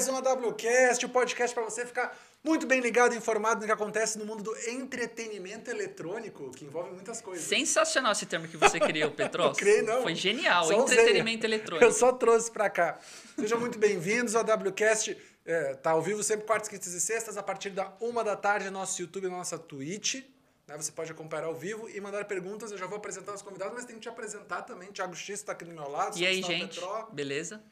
[0.00, 3.72] mais um AWCast, o podcast para você ficar muito bem ligado e informado no que
[3.72, 7.44] acontece no mundo do entretenimento eletrônico, que envolve muitas coisas.
[7.44, 9.44] Sensacional esse termo que você criou, Petros.
[9.44, 10.02] Não criei, não.
[10.02, 10.96] Foi genial, Só usei.
[10.96, 11.84] entretenimento eletrônico.
[11.84, 12.98] Eu só trouxe para cá.
[13.38, 15.18] Sejam muito bem-vindos ao AWCast.
[15.44, 18.64] É, tá ao vivo sempre quartas, quintas e sextas, a partir da uma da tarde,
[18.66, 20.24] no nosso YouTube e nossa Twitch.
[20.66, 20.78] Né?
[20.78, 22.72] Você pode acompanhar ao vivo e mandar perguntas.
[22.72, 24.90] Eu já vou apresentar os convidados, mas tem que te apresentar também.
[24.90, 26.18] Thiago X está aqui do meu lado.
[26.18, 26.76] E aí, gente?
[26.76, 27.06] Petró.
[27.12, 27.62] Beleza?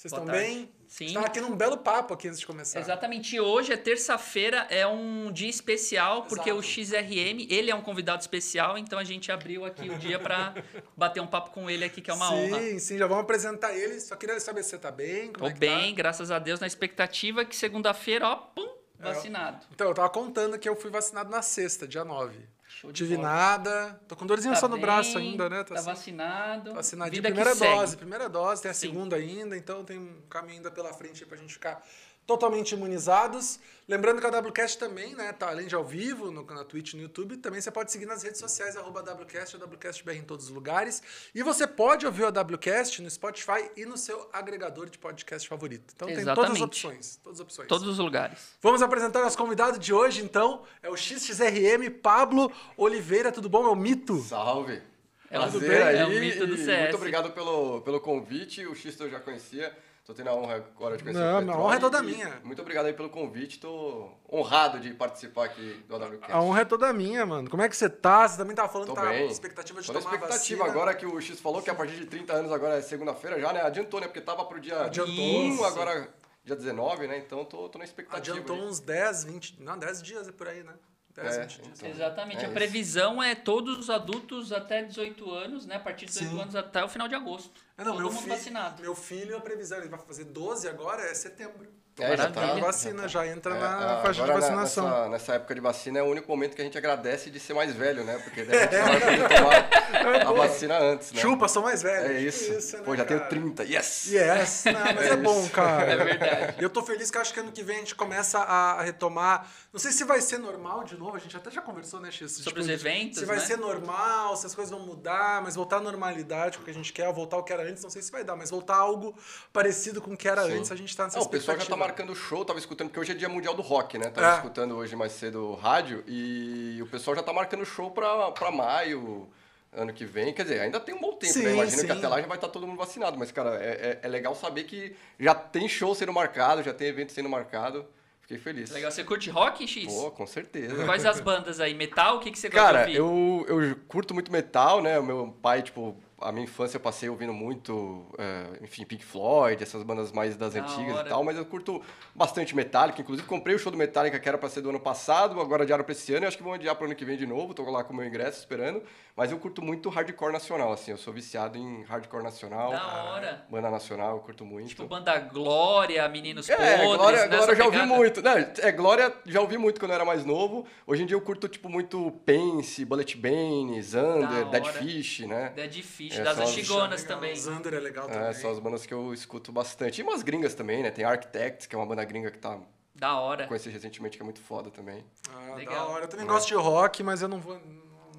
[0.00, 0.48] Vocês Boa estão tarde.
[0.54, 0.72] bem?
[0.88, 1.04] Sim.
[1.04, 2.80] Estão aqui num belo papo aqui antes de começar.
[2.80, 3.36] Exatamente.
[3.36, 6.58] E hoje é terça-feira, é um dia especial, porque Exato.
[6.58, 10.54] o XRM, ele é um convidado especial, então a gente abriu aqui o dia para
[10.96, 12.78] bater um papo com ele aqui, que é uma sim, honra.
[12.80, 14.00] Sim, já vamos apresentar ele.
[14.00, 15.34] Só queria saber se você tá bem.
[15.34, 15.96] Como Tô é que bem, Tá?
[15.98, 19.02] graças a Deus, na expectativa que segunda-feira, ó, pum, É.
[19.02, 19.66] vacinado.
[19.70, 22.38] Então, eu tava contando que eu fui vacinado na sexta, dia 9.
[22.80, 23.28] Show Tive bola.
[23.28, 24.00] nada.
[24.08, 25.62] Tô com dorzinha Tá só no bem, braço ainda, né?
[25.64, 26.72] Tá, assim, vacinado.
[26.72, 27.22] Vacinadinho.
[27.22, 28.88] Vida que Primeira dose, primeira dose, tem a Sim.
[28.88, 31.84] segunda ainda, então tem um caminho ainda pela frente pra gente ficar
[32.30, 33.58] totalmente imunizados.
[33.88, 36.96] Lembrando que a WCast também, né, tá além de ao vivo, no, na Twitch e
[36.96, 40.50] no YouTube, também você pode seguir nas redes sociais, arroba WCast, WCastBR em todos os
[40.52, 41.02] lugares.
[41.34, 45.92] E você pode ouvir o WCast no Spotify e no seu agregador de podcast favorito.
[45.96, 46.62] Então tem todas as Exatamente.
[46.64, 47.16] opções.
[47.20, 47.68] Todas as opções.
[47.68, 48.38] Todos os lugares.
[48.62, 50.62] Vamos apresentar nosso convidado de hoje, então.
[50.84, 53.32] É o XXRM Pablo Oliveira.
[53.32, 53.64] Tudo bom?
[53.66, 54.20] É o Mito?
[54.22, 54.80] Salve!
[55.28, 55.82] É o- Prazer tudo bem?
[55.82, 55.96] aí.
[55.96, 56.80] É o mito do e CS.
[56.82, 58.64] Muito obrigado pelo, pelo convite.
[58.66, 59.76] O X eu já conhecia.
[60.04, 62.40] Tô tendo a honra agora de conhecer Não, o a Petroli honra é toda minha.
[62.42, 63.60] Muito obrigado aí pelo convite.
[63.60, 66.32] Tô honrado de participar aqui do AWCast.
[66.32, 67.48] A honra é toda minha, mano.
[67.48, 68.26] Como é que você tá?
[68.26, 69.30] Você também tava falando Tô que tá bem.
[69.30, 72.32] expectativa de Tô tomar expectativa agora que o X falou que a partir de 30
[72.32, 73.62] anos agora é segunda-feira já, né?
[73.62, 74.06] Adiantou, né?
[74.06, 75.14] Porque tava pro dia Adiantou.
[75.14, 75.64] 1, Isso.
[75.64, 76.08] agora
[76.42, 77.18] dia 19, né?
[77.18, 78.36] Então tô, tô na expectativa.
[78.36, 78.62] Adiantou aí.
[78.62, 79.62] uns 10, 20...
[79.62, 80.72] Não, 10 dias é por aí, né?
[81.22, 81.78] 10, É, 20 dias.
[81.78, 81.90] então.
[81.90, 82.36] Exatamente.
[82.38, 82.52] É a isso.
[82.54, 85.76] previsão é todos os adultos até 18 anos, né?
[85.76, 86.40] A partir de 18 Sim.
[86.42, 87.50] anos até o final de agosto.
[87.76, 88.82] É, não, Todo meu mundo filho, vacinado.
[88.82, 91.68] meu filho, a previsão, ele vai fazer 12 agora, é setembro.
[91.98, 92.52] É, já tá.
[92.52, 94.84] A vacina já entra É, na ah, faixa de agora, vacinação.
[94.88, 97.52] Nessa, nessa época de vacina é o único momento que a gente agradece de ser
[97.54, 98.18] mais velho, né?
[98.18, 101.20] Porque daí a gente vai poder tomar a vacina antes, né?
[101.20, 102.12] Chupa, sou mais velho.
[102.12, 102.76] É isso.
[102.78, 103.30] né, Pô, já tenho cara?
[103.30, 103.64] 30.
[103.64, 104.06] Yes!
[104.10, 105.92] Yes, não, mas é, bom, cara.
[105.92, 106.54] É verdade.
[106.58, 108.82] E eu tô feliz que eu acho que ano que vem a gente começa a
[108.82, 109.46] retomar.
[109.72, 112.32] Não sei se vai ser normal de novo, a gente até já conversou, né, X?
[112.32, 113.42] Sobre os eventos, Se vai né?
[113.44, 116.92] ser normal, se as coisas vão mudar, mas voltar à normalidade, o que a gente
[116.92, 119.14] quer, voltar ao que era antes, não sei se vai dar, mas voltar a algo
[119.52, 120.58] parecido com o que era Sim.
[120.58, 121.79] antes, a gente tá nessa Ah, o pessoal já tá.
[121.80, 124.10] Marcando show, tava escutando, porque hoje é dia mundial do rock, né?
[124.10, 124.36] Tava É.
[124.36, 128.50] escutando hoje mais cedo o rádio e o pessoal já tá marcando show pra, pra
[128.52, 129.28] maio,
[129.72, 130.32] ano que vem.
[130.32, 131.52] Quer dizer, ainda tem um bom tempo, Sim, né?
[131.54, 131.86] Imagina sim.
[131.86, 133.18] que até lá já vai estar todo mundo vacinado.
[133.18, 136.88] Mas, cara, é, é, é legal saber que já tem show sendo marcado, já tem
[136.88, 137.84] evento sendo marcado.
[138.20, 138.70] Fiquei feliz.
[138.70, 138.92] Legal.
[138.92, 139.92] Você curte rock, X?
[139.92, 140.84] Pô, com certeza.
[140.84, 141.74] Quais as bandas aí?
[141.74, 142.16] Metal?
[142.16, 143.50] O que, que você gosta Cara, de ouvir?
[143.50, 145.00] eu, eu curto muito metal, né?
[145.00, 149.62] O meu pai, tipo, a minha infância eu passei ouvindo muito, é, enfim, Pink Floyd,
[149.62, 151.06] essas bandas mais das Da antigas hora.
[151.06, 151.82] e tal, mas eu curto
[152.14, 153.00] bastante Metallica.
[153.00, 155.84] Inclusive, comprei o show do Metallica que era pra ser do ano passado, agora adiaram
[155.84, 157.54] pra esse ano e acho que vão adiar pro ano que vem de novo.
[157.54, 158.82] Tô lá com o meu ingresso esperando.
[159.16, 160.92] Mas eu curto muito hardcore nacional, assim.
[160.92, 162.70] Eu sou viciado em hardcore nacional.
[162.70, 163.44] Da hora.
[163.50, 164.68] Banda nacional, eu curto muito.
[164.68, 168.22] Tipo, banda Glória, Meninos É, Podres, Glória, Glória eu já ouvi muito.
[168.22, 170.64] Não, é, Glória já ouvi muito quando eu era mais novo.
[170.86, 174.66] Hoje em dia eu curto, tipo, muito Pense, Bullet Bane, Zander, Da Dead.
[174.66, 175.52] Fish, né?
[175.54, 177.34] Dead Fish, É, das antigonas também.
[177.36, 178.34] Xander é legal É, também.
[178.34, 180.00] são as bandas que eu escuto bastante.
[180.00, 180.90] E umas gringas também, né?
[180.90, 182.58] Tem Architects, que é uma banda gringa que tá
[182.94, 183.46] Da hora.
[183.46, 185.04] conheci recentemente, que é muito foda também.
[185.32, 185.74] Ah, Legal.
[185.74, 186.04] da hora.
[186.04, 187.60] Eu também gosto de rock, mas eu não vou,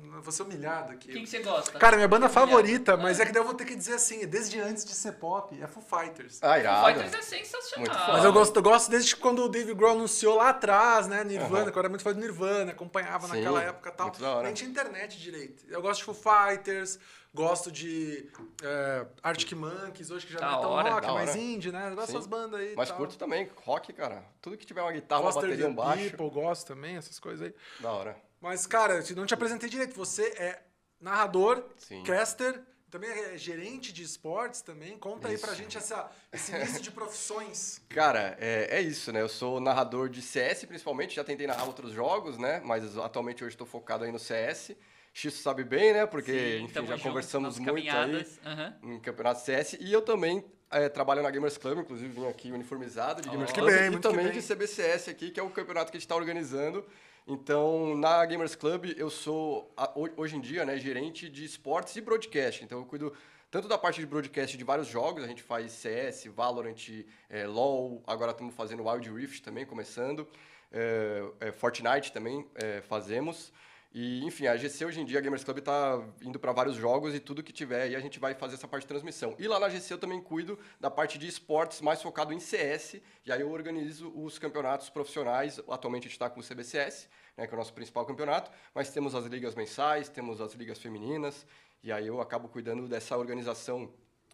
[0.04, 1.10] não vou ser humilhado aqui.
[1.10, 1.78] O que, você gosta?
[1.80, 3.02] Cara, minha banda favorita, Obrigado.
[3.02, 5.58] mas é que daí eu vou ter que dizer assim, desde antes de ser pop,
[5.62, 6.40] é Foo Fighters.
[6.42, 6.86] Ah, Foo irado.
[7.00, 7.80] Fighters é sensacional.
[7.80, 8.14] Muito foda.
[8.14, 11.24] Mas eu gosto, eu gosto desde quando o Dave Grohl anunciou lá atrás, né?
[11.24, 11.72] Nirvana, Aham.
[11.72, 14.08] que eu era muito fã do Nirvana, acompanhava Sim, naquela época e tal.
[14.08, 14.44] muito da hora.
[14.44, 15.66] Nem tinha internet direito.
[15.70, 17.00] Eu gosto de Foo Fighters,
[17.34, 18.30] gosto de
[18.64, 21.40] é, Arctic Monkeys, hoje que já Da não é tão hora, rock, mais hora.
[21.40, 21.90] indie, né?
[21.90, 22.74] Eu gosto dessas bandas aí.
[22.76, 22.98] Mas tal.
[22.98, 24.24] curto também, rock, cara.
[24.42, 26.10] Tudo que tiver uma guitarra, uma Foster bateria, the um baixo.
[26.12, 27.54] People, gosto também, essas coisas aí.
[27.80, 28.18] Da hora.
[28.40, 29.96] Mas, cara, eu não te apresentei direito.
[29.96, 30.62] Você é
[31.00, 32.04] narrador, Sim.
[32.04, 34.98] caster, também é gerente de esportes também.
[34.98, 35.62] Conta aí pra Isso.
[35.62, 37.82] gente essa, esse misto de profissões.
[37.88, 39.22] Cara, é, é isso, né?
[39.22, 41.16] Eu sou narrador de CS, principalmente.
[41.16, 42.62] Já tentei narrar outros jogos, né?
[42.66, 44.76] Mas atualmente hoje estou focado aí no CS.
[45.14, 46.06] X sabe bem, né?
[46.06, 48.26] Porque, Sim, enfim, já conversamos muito aí.
[48.46, 48.76] Aham.
[48.84, 53.22] em campeonato CS e eu também é, trabalho na Gamers Club, inclusive vim aqui uniformizado
[53.22, 53.32] de Ó.
[53.34, 56.00] Gamers Que Club bem, e também de CBCS aqui, que é o campeonato que a
[56.00, 56.86] gente está organizando.
[57.28, 59.74] Então, na Gamers Club, eu sou,
[60.18, 62.64] hoje em dia, né, gerente de esportes e broadcast.
[62.64, 63.14] Então, eu cuido
[63.52, 68.02] tanto da parte de broadcast de vários jogos, a gente faz CS, Valorant, é, LoL,
[68.08, 70.28] agora estamos fazendo Wild Rift também, começando.
[70.72, 72.48] É, Fortnite também
[72.88, 73.52] fazemos.
[73.94, 77.14] E, enfim, a GC hoje em dia, a Gamers Club está indo para vários jogos
[77.14, 79.36] e tudo que tiver, e a gente vai fazer essa parte de transmissão.
[79.38, 83.02] E lá na GC eu também cuido da parte de esportes mais focado em CS,
[83.26, 85.60] e aí eu organizo os campeonatos profissionais.
[85.68, 88.90] Atualmente a gente está com o CBCS, né, que é o nosso principal campeonato, mas
[88.92, 91.46] temos as ligas mensais, temos as ligas femininas,
[91.84, 93.92] e aí eu acabo cuidando dessa organização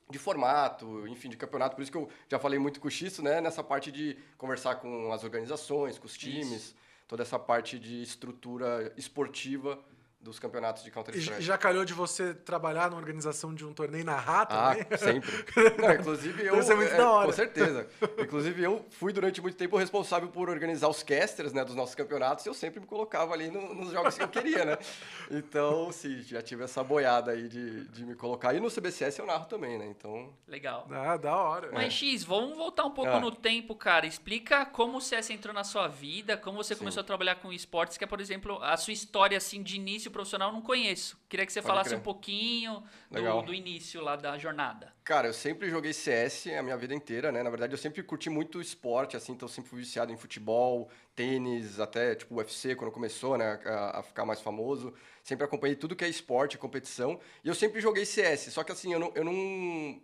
[0.07, 1.75] de formato, enfim, de campeonato.
[1.75, 4.75] Por isso que eu já falei muito com o Xisto, né, nessa parte de conversar
[4.75, 6.51] com as organizações, com os times.
[6.51, 9.79] Isso toda essa parte de estrutura esportiva
[10.19, 11.41] dos campeonatos de Counter-Strike.
[11.41, 14.55] E já calhou de você trabalhar na organização de um torneio na Rata?
[14.55, 15.31] Ah, sempre.
[15.79, 16.59] Não, inclusive eu.
[16.59, 17.27] Isso é muito é, da hora.
[17.27, 17.87] Com certeza.
[18.17, 22.45] Inclusive eu fui durante muito tempo responsável por organizar os casters né, dos nossos campeonatos
[22.45, 24.77] e eu sempre me colocava ali no, nos jogos que eu queria, né?
[25.31, 28.53] Então, sim, já tive essa boiada aí de, de me colocar.
[28.53, 29.85] E no CBCS eu narro também, né?
[29.85, 30.33] Então.
[30.47, 30.87] Legal.
[30.91, 31.69] Ah, da hora.
[31.71, 31.89] Mas, é.
[31.89, 33.19] X, vamos voltar um pouco ah.
[33.19, 34.05] no tempo, cara.
[34.05, 36.79] Explica como o CS entrou na sua vida, como você sim.
[36.79, 40.06] começou a trabalhar com esportes, que é, por exemplo, a sua história assim de início
[40.11, 41.17] profissional não conheço.
[41.29, 41.99] Queria que você Pode falasse crer.
[41.99, 44.93] um pouquinho do, do, início lá da jornada.
[45.03, 47.43] Cara, eu sempre joguei CS a minha vida inteira, né?
[47.43, 50.89] Na verdade, eu sempre curti muito esporte, assim, então eu sempre fui viciado em futebol,
[51.15, 54.93] tênis, até tipo UFC, quando começou, né, a, a ficar mais famoso.
[55.23, 57.19] Sempre acompanhei tudo que é esporte, competição.
[57.43, 59.11] E eu sempre joguei CS, só que assim, eu não.
[59.15, 59.33] Eu não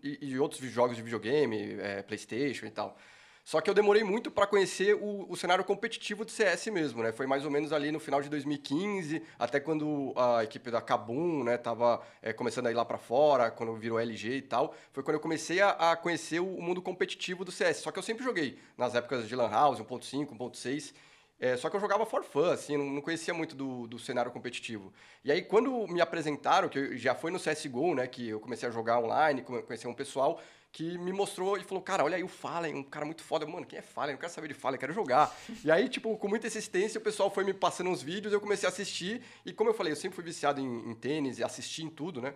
[0.03, 2.97] e, e outros jogos de videogame, é, PlayStation e tal.
[3.43, 7.11] Só que eu demorei muito para conhecer o, o, cenário competitivo do CS mesmo, né?
[7.11, 11.43] Foi mais ou menos ali no final de 2015, até quando a equipe da Kabum,
[11.43, 14.73] né, tava é, começando a ir lá para fora, quando virou LG e tal.
[14.93, 17.77] Foi quando eu comecei a, a, conhecer o mundo competitivo do CS.
[17.77, 20.93] Só que eu sempre joguei nas épocas de Lan House, 1.5, 1.6.
[21.37, 24.93] É, só que eu jogava for fun, assim, não, conhecia muito do, do, cenário competitivo.
[25.25, 28.71] E aí, quando me apresentaram, que já foi no CSGO, né, que eu comecei a
[28.71, 30.39] jogar online, conhecer um pessoal,
[30.73, 33.45] que me mostrou e falou, cara, olha aí o Fallen, um cara muito foda.
[33.45, 34.09] Mano, quem é Fallen?
[34.09, 35.31] Eu não quero saber de Fallen, quero jogar.
[35.63, 38.67] e aí, tipo, com muita insistência, o pessoal foi me passando uns vídeos, eu comecei
[38.67, 39.21] a assistir.
[39.45, 42.19] E como eu falei, eu sempre fui viciado em, em tênis e assisti em tudo,
[42.19, 42.33] né?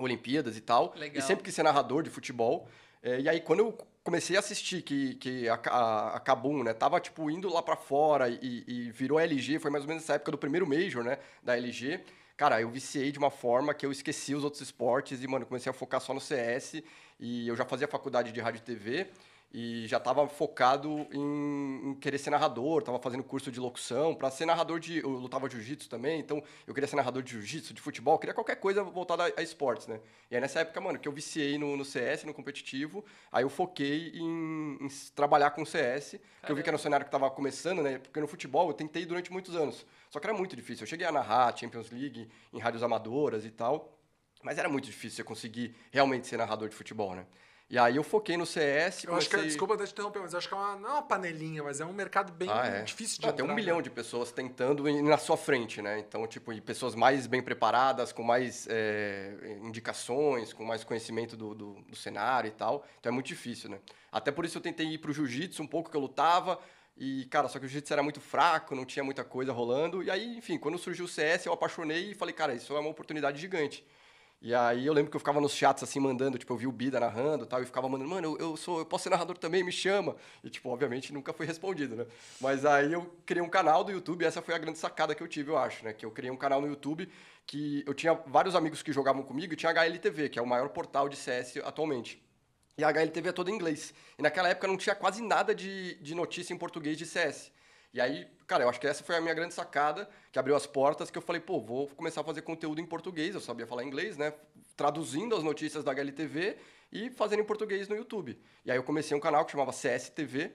[0.00, 0.92] Olimpíadas e tal.
[0.96, 1.22] Legal.
[1.22, 2.68] E sempre quis ser narrador de futebol.
[3.04, 6.74] É, e aí, quando eu comecei a assistir que, que a, a, a Kabum, né,
[6.74, 10.14] tava, tipo, indo lá para fora e, e virou LG, foi mais ou menos nessa
[10.14, 12.00] época do primeiro Major, né, da LG
[12.40, 15.68] cara, eu viciei de uma forma que eu esqueci os outros esportes e, mano, comecei
[15.68, 16.82] a focar só no CS
[17.20, 19.06] e eu já fazia faculdade de rádio e TV
[19.52, 24.30] e já estava focado em, em, querer ser narrador, estava fazendo curso de locução para
[24.30, 24.98] ser narrador de.
[24.98, 28.56] Eu lutava jiu-jitsu também, então eu queria ser narrador de jiu-jitsu, de futebol, queria qualquer
[28.56, 30.00] coisa voltada a, a, esportes, né?
[30.30, 33.50] E aí nessa época, mano, que eu viciei no, no CS, no competitivo, aí eu
[33.50, 37.28] foquei em, em trabalhar com CS, que eu vi que era um cenário que estava
[37.28, 37.98] começando, né?
[37.98, 40.84] Porque no futebol eu tentei durante muitos anos, só que era muito difícil.
[40.84, 43.99] Eu cheguei a narrar Champions League em rádios amadoras e tal,
[44.42, 47.26] mas era muito difícil você conseguir realmente ser narrador de futebol, né?
[47.70, 49.04] E aí eu foquei no CS.
[49.04, 49.16] Eu comecei...
[49.16, 51.80] acho que, desculpa te interromper, mas acho que é uma, não é uma panelinha, mas
[51.80, 52.82] é um mercado bem ah, é.
[52.82, 53.82] difícil de não, entrar, Tem um milhão né?
[53.84, 56.00] de pessoas tentando ir na sua frente, né?
[56.00, 61.54] Então, tipo, e pessoas mais bem preparadas, com mais é, indicações, com mais conhecimento do,
[61.54, 62.84] do, do, cenário e tal.
[62.98, 63.78] Então é muito difícil, né?
[64.10, 66.58] Até por isso eu tentei ir pro jiu-jitsu um pouco que eu lutava.
[66.96, 70.02] E, cara, só que o jiu-jitsu era muito fraco, não tinha muita coisa rolando.
[70.02, 72.90] E aí, enfim, quando surgiu o CS, eu apaixonei e falei, cara, isso é uma
[72.90, 73.86] oportunidade gigante.
[74.42, 76.72] E aí eu lembro que eu ficava nos chats assim mandando, tipo, eu vi o
[76.72, 79.62] Bida narrando tal, e ficava mandando, mano, eu, eu, sou, eu posso ser narrador também,
[79.62, 80.16] me chama.
[80.42, 82.06] E, tipo, obviamente nunca foi respondido, né?
[82.40, 85.22] Mas aí eu criei um canal do YouTube, e essa foi a grande sacada que
[85.22, 85.92] eu tive, eu acho, né?
[85.92, 87.06] Que eu criei um canal no YouTube
[87.46, 90.46] que eu tinha vários amigos que jogavam comigo e tinha a HLTV, que é o
[90.46, 92.22] maior portal de CS atualmente.
[92.78, 93.92] E a HLTV é toda em inglês.
[94.16, 97.50] E naquela época não tinha quase nada de, de notícia em português de CS.
[97.92, 100.66] E aí, cara, eu acho que essa foi a minha grande sacada, que abriu as
[100.66, 103.84] portas, que eu falei, pô, vou começar a fazer conteúdo em português, eu sabia falar
[103.84, 104.32] inglês, né?
[104.76, 106.56] Traduzindo as notícias da HLTV
[106.92, 108.40] e fazendo em português no YouTube.
[108.64, 110.52] E aí eu comecei um canal que chamava CSTV,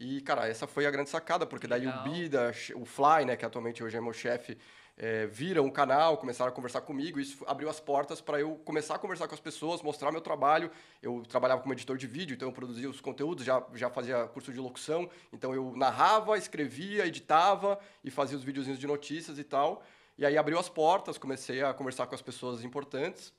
[0.00, 2.00] e, cara, essa foi a grande sacada, porque daí Legal.
[2.00, 4.56] o Bida, o Fly, né, que atualmente hoje é meu chefe,
[5.02, 8.96] é, viram o canal, começaram a conversar comigo, isso abriu as portas para eu começar
[8.96, 10.70] a conversar com as pessoas, mostrar meu trabalho.
[11.00, 14.52] Eu trabalhava como editor de vídeo, então eu produzia os conteúdos, já, já fazia curso
[14.52, 19.82] de locução, então eu narrava, escrevia, editava e fazia os videozinhos de notícias e tal.
[20.18, 23.32] E aí abriu as portas, comecei a conversar com as pessoas importantes,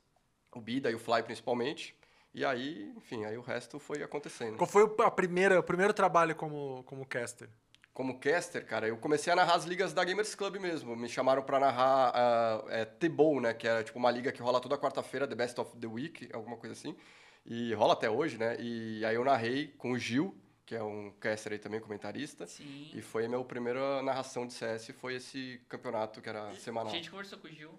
[0.52, 1.96] o Bida e o Fly principalmente.
[2.34, 4.56] E aí, enfim, aí o resto foi acontecendo.
[4.56, 7.48] Qual foi a primeira, o primeiro trabalho como, como caster?
[7.94, 10.96] Como caster, cara, eu comecei a narrar as ligas da Gamers Club mesmo.
[10.96, 13.52] Me chamaram para narrar uh, é, T-Bowl, né?
[13.52, 16.56] Que é tipo uma liga que rola toda quarta-feira, The Best of the Week, alguma
[16.56, 16.96] coisa assim.
[17.44, 18.56] E rola até hoje, né?
[18.58, 20.34] E aí eu narrei com o Gil,
[20.64, 22.46] que é um caster aí também, comentarista.
[22.46, 22.90] Sim.
[22.94, 26.90] E foi a minha primeira narração de CS, foi esse campeonato que era semanal.
[26.90, 27.72] A gente conversou com o Gil.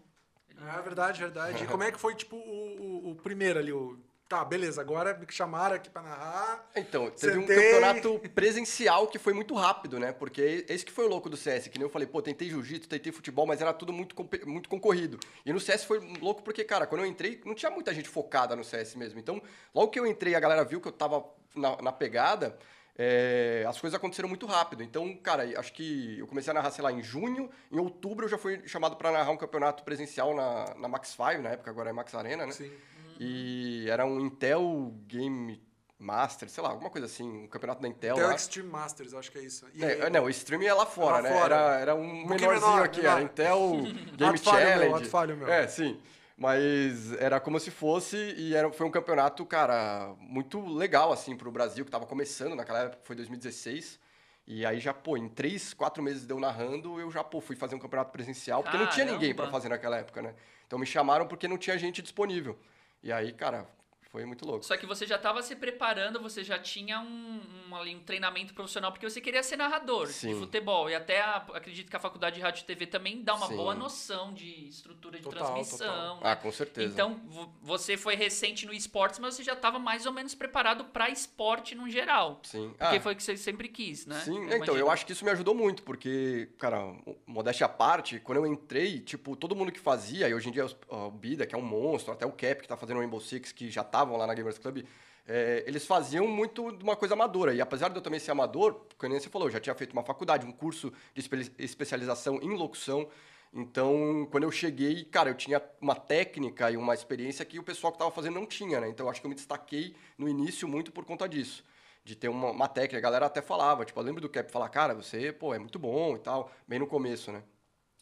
[0.55, 1.63] É verdade, verdade.
[1.63, 3.99] E como é que foi, tipo, o, o, o primeiro ali, o
[4.33, 6.67] tá, beleza, agora me chamaram aqui pra narrar.
[6.75, 7.55] Então, teve sentei.
[7.55, 10.11] um campeonato presencial que foi muito rápido, né?
[10.11, 12.89] Porque esse que foi o louco do CS, que nem eu falei, pô, tentei jiu-jitsu,
[12.89, 15.19] tentei futebol, mas era tudo muito, muito concorrido.
[15.45, 18.55] E no CS foi louco porque, cara, quando eu entrei, não tinha muita gente focada
[18.55, 19.19] no CS mesmo.
[19.19, 19.39] Então,
[19.73, 21.23] logo que eu entrei, a galera viu que eu tava
[21.55, 22.57] na, na pegada,
[22.97, 24.81] é, as coisas aconteceram muito rápido.
[24.81, 27.51] Então, cara, acho que eu comecei a narrar, sei lá, em junho.
[27.71, 31.43] Em outubro eu já fui chamado para narrar um campeonato presencial na, na Max 5,
[31.43, 32.51] na época, agora é Max Arena, né?
[32.51, 32.71] Sim.
[33.19, 35.61] E era um Intel Game
[36.03, 38.15] Master, sei lá, alguma coisa assim, um campeonato da Intel.
[38.15, 38.35] Intel lá.
[38.35, 39.65] Extreme Masters, acho que é isso.
[39.73, 41.29] E, é, não, o Stream é lá fora, lá né?
[41.29, 41.55] Fora.
[41.55, 43.13] Era, era um, um menorzinho menor, aqui, menor.
[43.13, 43.71] era Intel
[44.17, 45.01] Game Challenge.
[45.01, 45.47] Meu, falho, meu.
[45.47, 45.99] É, sim.
[46.35, 51.51] Mas era como se fosse, e era, foi um campeonato, cara, muito legal, assim, pro
[51.51, 53.99] Brasil, que tava começando, naquela época foi 2016.
[54.45, 57.75] E aí já, pô, em três, quatro meses deu narrando, eu já, pô, fui fazer
[57.75, 58.89] um campeonato presencial, porque Caramba.
[58.89, 60.33] não tinha ninguém para fazer naquela época, né?
[60.67, 62.57] Então me chamaram porque não tinha gente disponível.
[63.03, 63.67] E aí, cara,
[64.13, 64.63] foi muito louco.
[64.63, 68.53] Só que você já estava se preparando, você já tinha um, um, ali, um treinamento
[68.53, 70.35] profissional, porque você queria ser narrador Sim.
[70.35, 70.87] de futebol.
[70.87, 73.55] E até a, acredito que a faculdade de rádio e TV também dá uma Sim.
[73.55, 75.87] boa noção de estrutura de total, transmissão.
[75.87, 76.15] Total.
[76.17, 76.21] Né?
[76.25, 76.93] Ah, com certeza.
[76.93, 77.19] Então,
[77.59, 81.73] você foi recente no esportes, mas você já estava mais ou menos preparado para esporte
[81.73, 82.39] no geral.
[82.43, 82.69] Sim.
[82.77, 84.19] Porque ah, foi o que você sempre quis, né?
[84.19, 88.19] Sim, eu então, eu acho que isso me ajudou muito, porque, cara, modéstia à parte,
[88.19, 91.55] quando eu entrei, tipo, todo mundo que fazia, e hoje em dia o Bida, que
[91.55, 94.02] é um monstro, até o Cap, que está fazendo o Rainbow Six, que já tá
[94.03, 94.85] estavam lá na Gamers Club,
[95.25, 97.53] é, eles faziam muito de uma coisa amadora.
[97.53, 100.03] E apesar de eu também ser amador, como você falou, eu já tinha feito uma
[100.03, 103.07] faculdade, um curso de espe especialização em locução.
[103.53, 107.91] Então, quando eu cheguei, cara, eu tinha uma técnica e uma experiência que o pessoal
[107.91, 108.89] que estava fazendo não tinha, né?
[108.89, 111.63] Então, acho que eu me destaquei no início muito por conta disso.
[112.03, 112.97] De ter uma, uma técnica.
[112.97, 115.79] A galera até falava, tipo, eu lembro do Cap falar, cara, você, pô, é muito
[115.79, 117.43] bom e tal, bem no começo, né?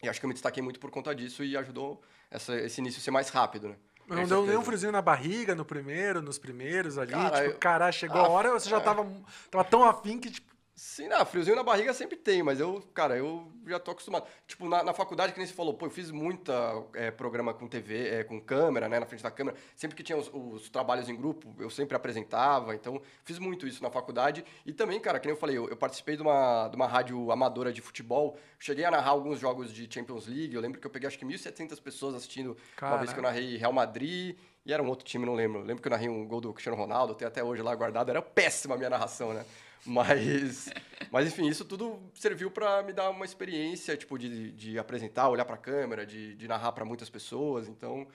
[0.02, 3.00] E acho que eu me destaquei muito por conta disso e ajudou essa, esse início
[3.00, 3.76] a ser mais rápido, né?
[4.16, 7.12] Não deu nenhum friozinho na barriga no primeiro, nos primeiros ali?
[7.12, 7.58] Cara, tipo, eu...
[7.58, 9.06] caralho, chegou a, a hora você já tava,
[9.50, 10.52] tava tão afim que, tipo,
[10.84, 14.26] Sim, não, friozinho na barriga sempre tem, mas eu, cara, eu já tô acostumado.
[14.48, 16.52] Tipo, na, na faculdade, que nem você falou, pô, eu fiz muita
[16.96, 19.56] é, programa com TV, é, com câmera, né, na frente da câmera.
[19.76, 23.84] Sempre que tinha os, os, trabalhos em grupo, eu sempre apresentava, então fiz muito isso
[23.84, 24.44] na faculdade.
[24.66, 27.32] E também, cara, que nem eu falei, eu, eu participei de uma, de uma rádio
[27.32, 30.92] amadora de futebol, cheguei a narrar alguns jogos de Champions League, eu lembro que eu
[30.92, 32.96] peguei acho que 1.700 pessoas assistindo Caraca.
[32.96, 34.36] uma vez que eu narrei Real Madrid
[34.66, 35.60] e era um outro time, não lembro.
[35.60, 38.10] Eu lembro que eu narrei um gol do Cristiano Ronaldo, tenho até hoje lá guardado,
[38.10, 39.46] era péssima a minha narração, né?
[39.86, 40.70] Mas,
[41.12, 45.44] mas enfim, isso tudo serviu para me dar uma experiência, tipo, de, de apresentar, olhar
[45.44, 47.68] para a câmera, de, de narrar para muitas pessoas.
[47.68, 48.08] Então,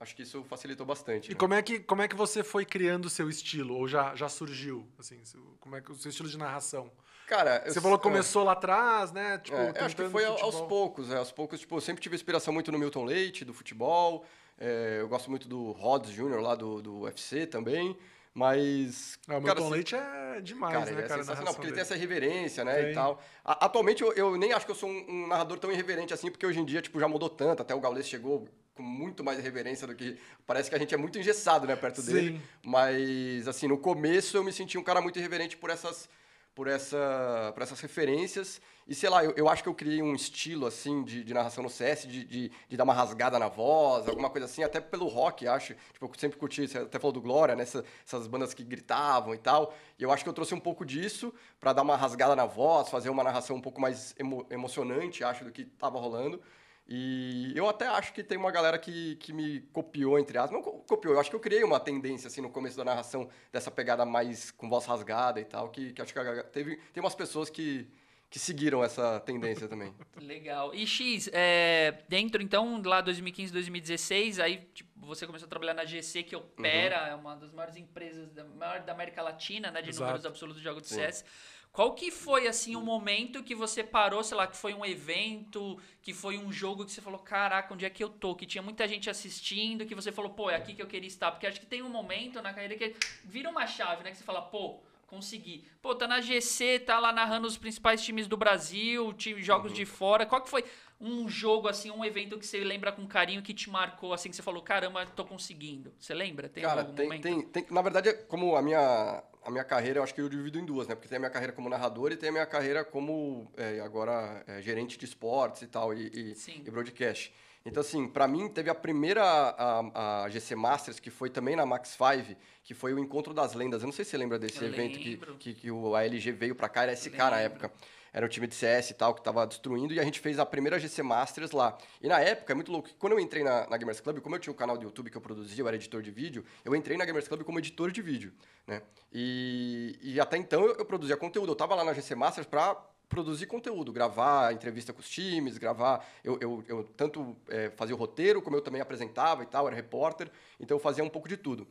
[0.00, 1.30] acho que isso facilitou bastante.
[1.30, 1.38] E né?
[1.38, 4.28] como é que como é que você foi criando o seu estilo ou já, já
[4.28, 5.22] surgiu assim,
[5.60, 6.90] como é que o seu estilo de narração?
[7.26, 9.38] Cara, você eu, falou que começou é, lá atrás, né?
[9.38, 12.52] Tipo, é, acho que foi aos poucos, é, aos poucos, tipo, eu sempre tive inspiração
[12.52, 14.24] muito no Milton Leite, do futebol.
[14.58, 16.40] É, eu gosto muito do Rods Jr.
[16.40, 17.96] lá do, do UFC também.
[18.34, 19.18] Mas.
[19.28, 21.22] Ah, o Milton Leite é demais, cara, né, é cara?
[21.22, 22.82] Sensacional, porque ele tem essa reverência, né?
[22.82, 22.90] Tem.
[22.92, 23.22] E tal.
[23.44, 26.46] atualmente eu, eu, nem acho que eu sou um, um, narrador tão irreverente assim, porque
[26.46, 27.60] hoje em dia, tipo, já mudou tanto.
[27.60, 30.18] Até o Gaules chegou com muito mais reverência do que.
[30.46, 32.12] Parece que a gente é muito engessado, né, perto Sim.
[32.12, 32.40] dele.
[32.64, 36.08] Mas, assim, no começo eu me senti um cara muito irreverente por essas
[36.54, 38.60] por, essa, por essas referências.
[38.86, 41.62] E sei lá, eu, eu acho que eu criei um estilo assim de, de narração
[41.62, 45.06] no CS, de, de, de, dar uma rasgada na voz, alguma coisa assim, até pelo
[45.06, 45.74] rock, acho.
[45.92, 47.62] Tipo, eu sempre curti, você até falou do Glória, né?
[47.62, 49.74] Essas, essas bandas que gritavam e tal.
[49.98, 52.88] E eu acho que eu trouxe um pouco disso para dar uma rasgada na voz,
[52.88, 56.42] fazer uma narração um pouco mais emo, emocionante, acho, do que estava rolando.
[56.86, 60.52] E eu até acho que tem uma galera que, que me copiou, entre aspas.
[60.52, 63.70] Não copiou, eu acho que eu criei uma tendência, assim, no começo da narração, dessa
[63.70, 67.48] pegada mais com voz rasgada e tal, que, que acho que teve, tem umas pessoas
[67.48, 67.88] que,
[68.28, 69.94] que seguiram essa tendência também.
[70.20, 70.74] Legal.
[70.74, 75.84] E X, é, dentro, então, lá 2015, 2016, aí tipo, você começou a trabalhar na
[75.84, 77.08] GC, que opera, uhum.
[77.08, 80.04] é uma das maiores empresas da, maior da América Latina, né, de Exato.
[80.04, 81.24] números absolutos de jogos de CS.
[81.72, 84.84] Qual que foi, assim, o um momento que você parou, sei lá, que foi um
[84.84, 88.34] evento, que foi um jogo que você falou, caraca, onde é que eu tô?
[88.34, 91.30] Que tinha muita gente assistindo, que você falou, pô, é aqui que eu queria estar.
[91.30, 94.10] Porque acho que tem um momento na carreira que vira uma chave, né?
[94.10, 95.64] Que você fala, pô, consegui.
[95.80, 99.76] Pô, tá na GC, tá lá narrando os principais times do Brasil, time, jogos uhum.
[99.76, 100.26] de fora.
[100.26, 100.66] Qual que foi
[101.00, 104.36] um jogo, assim, um evento que você lembra com carinho, que te marcou, assim, que
[104.36, 105.90] você falou, caramba, tô conseguindo?
[105.98, 106.50] Você lembra?
[106.50, 107.22] Tem Cara, algum tem, momento?
[107.22, 110.58] Tem, tem, na verdade, como a minha a minha carreira, eu acho que eu divido
[110.58, 110.94] em duas, né?
[110.94, 114.42] Porque tem a minha carreira como narrador e tem a minha carreira como, é, agora,
[114.46, 117.32] é, gerente de esportes e tal, e, e, e broadcast.
[117.64, 121.64] Então, assim, para mim, teve a primeira, a, a, GC Masters, que foi também na
[121.64, 123.82] Max 5, que foi o Encontro das Lendas.
[123.82, 126.54] Eu não sei se você lembra desse eu evento que, que, que, o ALG veio
[126.54, 127.72] para cá, era SK na época.
[128.12, 130.44] Era um time de CS e tal, que tava destruindo, e a gente fez a
[130.44, 131.78] primeira GC Masters lá.
[132.00, 134.38] E na época, é muito louco, quando eu entrei na, na Gamers Club, como eu
[134.38, 136.96] tinha um canal do YouTube que eu produzia, eu era editor de vídeo, eu entrei
[136.96, 138.32] na Gamers Club como editor de vídeo,
[138.66, 138.82] né?
[139.12, 142.76] E, e até então eu, eu produzia conteúdo, eu tava lá na GC Masters pra
[143.12, 146.06] produzir conteúdo, gravar entrevista com os times, gravar.
[146.24, 149.76] Eu, eu, eu tanto é, fazia o roteiro, como eu também apresentava e tal, era
[149.76, 151.66] repórter, então eu fazia um pouco de tudo.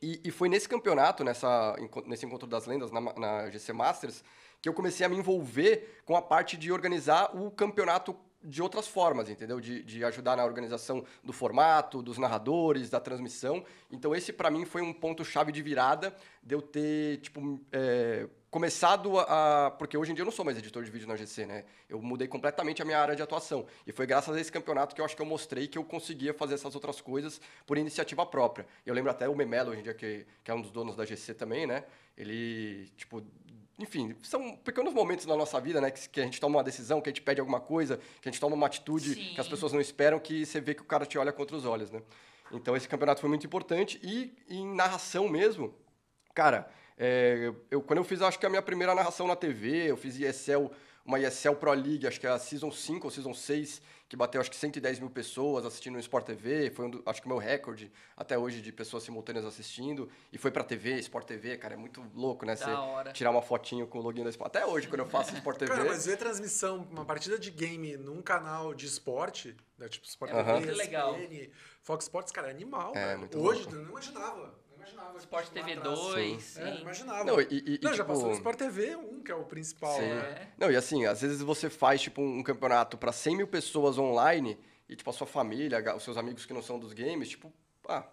[0.00, 1.74] E, e foi nesse campeonato, nessa,
[2.06, 4.22] nesse encontro das lendas, na, na GC Masters,
[4.60, 8.86] que eu comecei a me envolver com a parte de organizar o campeonato de outras
[8.86, 9.60] formas, entendeu?
[9.60, 13.64] De, de ajudar na organização do formato, dos narradores, da transmissão.
[13.90, 19.18] Então, esse, para mim, foi um ponto-chave de virada de eu ter, tipo, é, começado
[19.18, 19.74] a.
[19.78, 21.64] Porque hoje em dia eu não sou mais editor de vídeo na GC, né?
[21.88, 23.66] Eu mudei completamente a minha área de atuação.
[23.86, 26.32] E foi graças a esse campeonato que eu acho que eu mostrei que eu conseguia
[26.32, 28.66] fazer essas outras coisas por iniciativa própria.
[28.86, 31.04] Eu lembro até o Memelo, hoje em dia, que, que é um dos donos da
[31.04, 31.84] GC também, né?
[32.16, 33.22] Ele, tipo,
[33.78, 35.90] enfim, são pequenos momentos na nossa vida, né?
[35.90, 38.32] Que, que, a gente toma uma decisão, que a gente pede alguma coisa, que a
[38.32, 39.34] gente toma uma atitude Sim.
[39.34, 41.64] que as pessoas não esperam, que você vê que o cara te olha contra os
[41.64, 42.02] olhos, né?
[42.50, 44.00] Então esse campeonato foi muito importante.
[44.02, 45.72] E em narração mesmo,
[46.34, 46.68] cara,
[46.98, 50.18] é, eu, quando eu fiz, acho que a minha primeira narração na TV, eu fiz
[50.18, 50.70] ESL,
[51.04, 54.40] uma ESL Pro League, acho que é a Season 5 ou Season 6, que bateu
[54.40, 57.28] acho que 110 mil pessoas assistindo no Sport TV, foi um do, acho que o
[57.28, 61.74] meu recorde até hoje de pessoas simultâneas assistindo, e foi pra TV, Sport TV, cara,
[61.74, 62.56] é muito louco, né?
[62.56, 62.64] Você
[63.12, 64.48] tirar uma fotinho com o login da Sport.
[64.48, 65.70] Até hoje, quando eu faço Sport TV.
[65.72, 70.32] Cara, mas ver transmissão, uma partida de game num canal de esporte, né, tipo Sport
[70.32, 71.16] é TV, muito legal.
[71.82, 73.74] Fox Sports, cara, é animal, é, Hoje, louco.
[73.74, 74.57] eu não imaginava
[74.92, 75.18] imaginava.
[75.18, 76.58] Sport TV 2.
[76.58, 77.24] É, imaginava.
[77.24, 78.06] Não, e, e, não e, já tipo...
[78.06, 80.08] passou no Sport TV 1, que é o principal, Sim.
[80.08, 80.52] né?
[80.58, 84.58] Não, e assim, às vezes você faz tipo um campeonato para 100 mil pessoas online
[84.88, 87.52] e, tipo, a sua família, os seus amigos que não são dos games, tipo,
[87.88, 88.04] ah,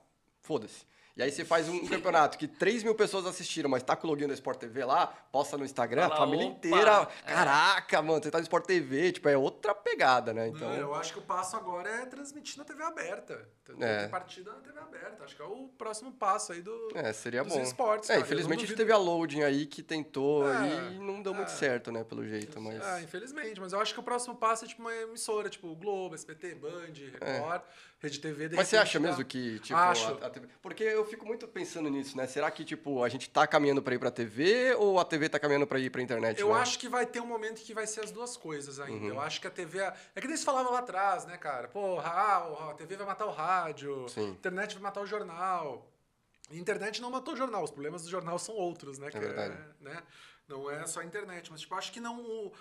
[0.41, 0.85] foda-se.
[1.17, 4.09] E aí você faz um, campeonato que 3 mil pessoas assistiram, mas tá com o
[4.09, 7.07] login da Sport TV lá, posta no Instagram, Fala, a família opa, inteira.
[7.25, 7.31] É.
[7.31, 10.49] Caraca, mano, você tá no Sport TV, tipo, é outra pegada, né?
[10.49, 10.67] Então...
[10.67, 13.47] Não, eu acho que o passo agora é transmitir na TV aberta.
[13.79, 14.03] É.
[14.03, 15.23] Ter partida na TV aberta.
[15.23, 17.61] Acho que é o próximo passo aí do, é, seria dos bom.
[17.61, 18.09] esportes.
[18.09, 21.47] É, infelizmente a gente teve a loading aí que tentou é, e não deu muito
[21.47, 21.55] é.
[21.55, 22.59] certo, né, pelo jeito.
[22.61, 22.85] Mas...
[22.85, 23.59] É, infelizmente.
[23.59, 26.93] Mas eu acho que o próximo passo é tipo uma emissora, tipo Globo, SBT, Band,
[27.21, 27.61] Record.
[28.05, 30.17] Rede TV Mas você acha mesmo que, tipo, Acho.
[30.21, 30.47] A, a TV...
[30.61, 32.27] Porque eu fico muito pensando nisso, né?
[32.27, 35.39] Será que, tipo, a gente tá caminhando para ir pra TV ou a TV tá
[35.39, 36.39] caminhando para ir pra internet?
[36.39, 36.59] Eu né?
[36.61, 39.05] acho que vai ter um momento que vai ser as duas coisas ainda.
[39.05, 39.13] Uhum.
[39.13, 39.79] Eu acho que a TV.
[39.79, 41.67] É, é que nem se falava lá atrás, né, cara?
[41.67, 44.27] Pô, ah, a TV vai matar o rádio, Sim.
[44.27, 45.91] a internet vai matar o jornal.
[46.51, 49.09] A internet não matou o jornal, os problemas do jornal são outros, né?
[49.11, 49.55] É verdade.
[49.55, 50.03] É, né?
[50.47, 52.51] Não é só a internet, mas, tipo, acho que não.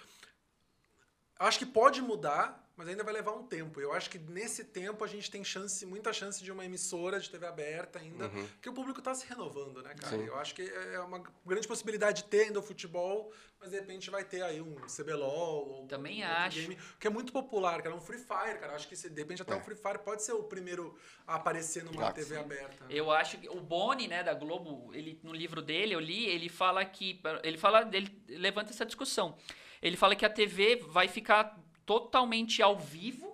[1.38, 3.80] Acho que pode mudar, mas ainda vai levar um tempo.
[3.80, 7.30] Eu acho que nesse tempo a gente tem chance, muita chance de uma emissora de
[7.30, 8.46] TV aberta ainda, uhum.
[8.46, 10.16] porque o público está se renovando, né, cara?
[10.16, 10.24] Sim.
[10.24, 14.10] Eu acho que é uma grande possibilidade de ter ainda o futebol, mas de repente
[14.10, 16.58] vai ter aí um CBLOL ou Também um acho.
[16.60, 18.72] game, que é muito popular, cara, um Free Fire, cara.
[18.72, 19.56] Eu acho que de repente até é.
[19.56, 22.40] o Free Fire pode ser o primeiro a aparecer numa claro, TV sim.
[22.40, 22.84] aberta.
[22.84, 22.90] Né?
[22.90, 26.48] Eu acho que o Boni, né, da Globo, ele no livro dele, eu li, ele
[26.48, 29.36] fala que ele fala, ele levanta essa discussão.
[29.84, 33.33] Ele fala que a TV vai ficar totalmente ao vivo.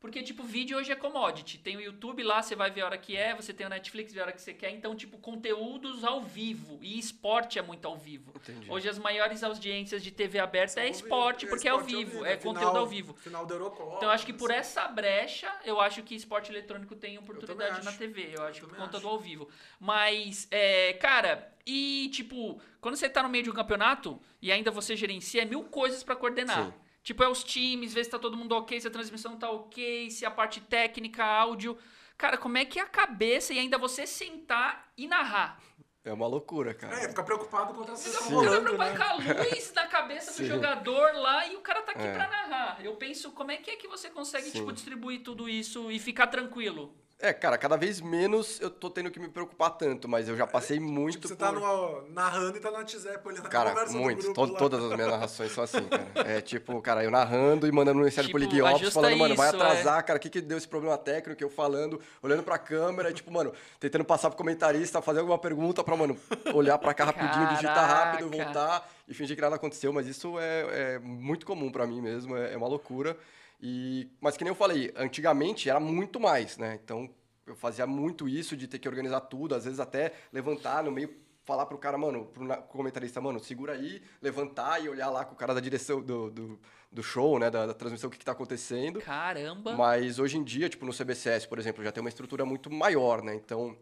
[0.00, 1.58] Porque, tipo, vídeo hoje é commodity.
[1.58, 4.14] Tem o YouTube lá, você vai ver a hora que é, você tem o Netflix,
[4.14, 4.70] ver a hora que você quer.
[4.70, 6.78] Então, tipo, conteúdos ao vivo.
[6.80, 8.32] E esporte é muito ao vivo.
[8.34, 8.70] Entendi.
[8.70, 12.00] Hoje as maiores audiências de TV aberta é esporte, porque é, ao vivo.
[12.00, 12.24] Ao vivo.
[12.24, 13.12] É, final, conteúdo ao vivo.
[13.12, 13.96] Final da Eurocopa.
[13.98, 14.60] Então, acho que por assim.
[14.60, 18.30] essa brecha, eu acho que esporte eletrônico tem oportunidade na TV.
[18.32, 19.06] Eu acho eu que por conta acho.
[19.06, 19.50] do ao vivo.
[19.78, 24.70] Mas, é, cara, e, tipo, quando você tá no meio de um campeonato e ainda
[24.70, 26.64] você gerencia, é mil coisas para coordenar.
[26.64, 26.72] Sim.
[27.10, 30.08] Tipo, é os times, ver se tá todo mundo ok, se a transmissão tá ok,
[30.12, 31.76] se a parte técnica, áudio.
[32.16, 35.60] Cara, como é que é a cabeça e ainda você sentar e narrar?
[36.04, 36.94] É uma loucura, cara.
[36.94, 38.96] É, fica preocupado com a transmissão Fica rolando, né?
[38.96, 42.12] com a luz na cabeça do jogador lá e o cara tá aqui é.
[42.12, 42.78] pra narrar.
[42.80, 46.28] Eu penso, como é que é que você consegue, tipo, distribuir tudo isso e ficar
[46.28, 46.94] tranquilo?
[47.22, 50.46] É, cara, cada vez menos eu tô tendo que me preocupar tanto, mas eu já
[50.46, 51.12] passei tipo, muito.
[51.12, 51.60] Tipo, você tá por...
[51.60, 54.26] tá numa, narrando e tá no WhatsApp olhando cara, a conversa muito.
[54.26, 56.10] do grupo Todas as minhas narrações são assim, cara.
[56.14, 59.50] É tipo, cara, eu narrando e mandando mensagem tipo, pro League Ops, falando, mano, vai
[59.50, 60.02] atrasar, é.
[60.02, 61.42] cara, o que, que deu esse problema técnico?
[61.42, 65.84] Eu falando, olhando pra câmera, e, tipo, mano, tentando passar pro comentarista, fazer alguma pergunta
[65.84, 66.16] pra, mano,
[66.54, 67.54] olhar pra cá rapidinho, Caraca.
[67.54, 71.86] digitar rápido, voltar e fingir que nada aconteceu, mas isso é, é muito comum pra
[71.86, 73.14] mim mesmo, é, é uma loucura.
[73.62, 76.78] E, mas que nem eu falei, antigamente era muito mais, né?
[76.82, 77.08] Então,
[77.46, 81.14] eu fazia muito isso de ter que organizar tudo, às vezes até levantar no meio,
[81.44, 85.36] falar pro cara, mano, pro comentarista, mano, segura aí, levantar e olhar lá com o
[85.36, 88.32] cara da direção do, do, do show, né, da, da, transmissão, o que, que tá
[88.32, 89.00] acontecendo.
[89.00, 89.76] Caramba!
[89.76, 93.22] Mas hoje em dia, tipo, no CBCS, por exemplo, já tem uma estrutura muito maior,
[93.22, 93.34] né?
[93.34, 93.76] Então,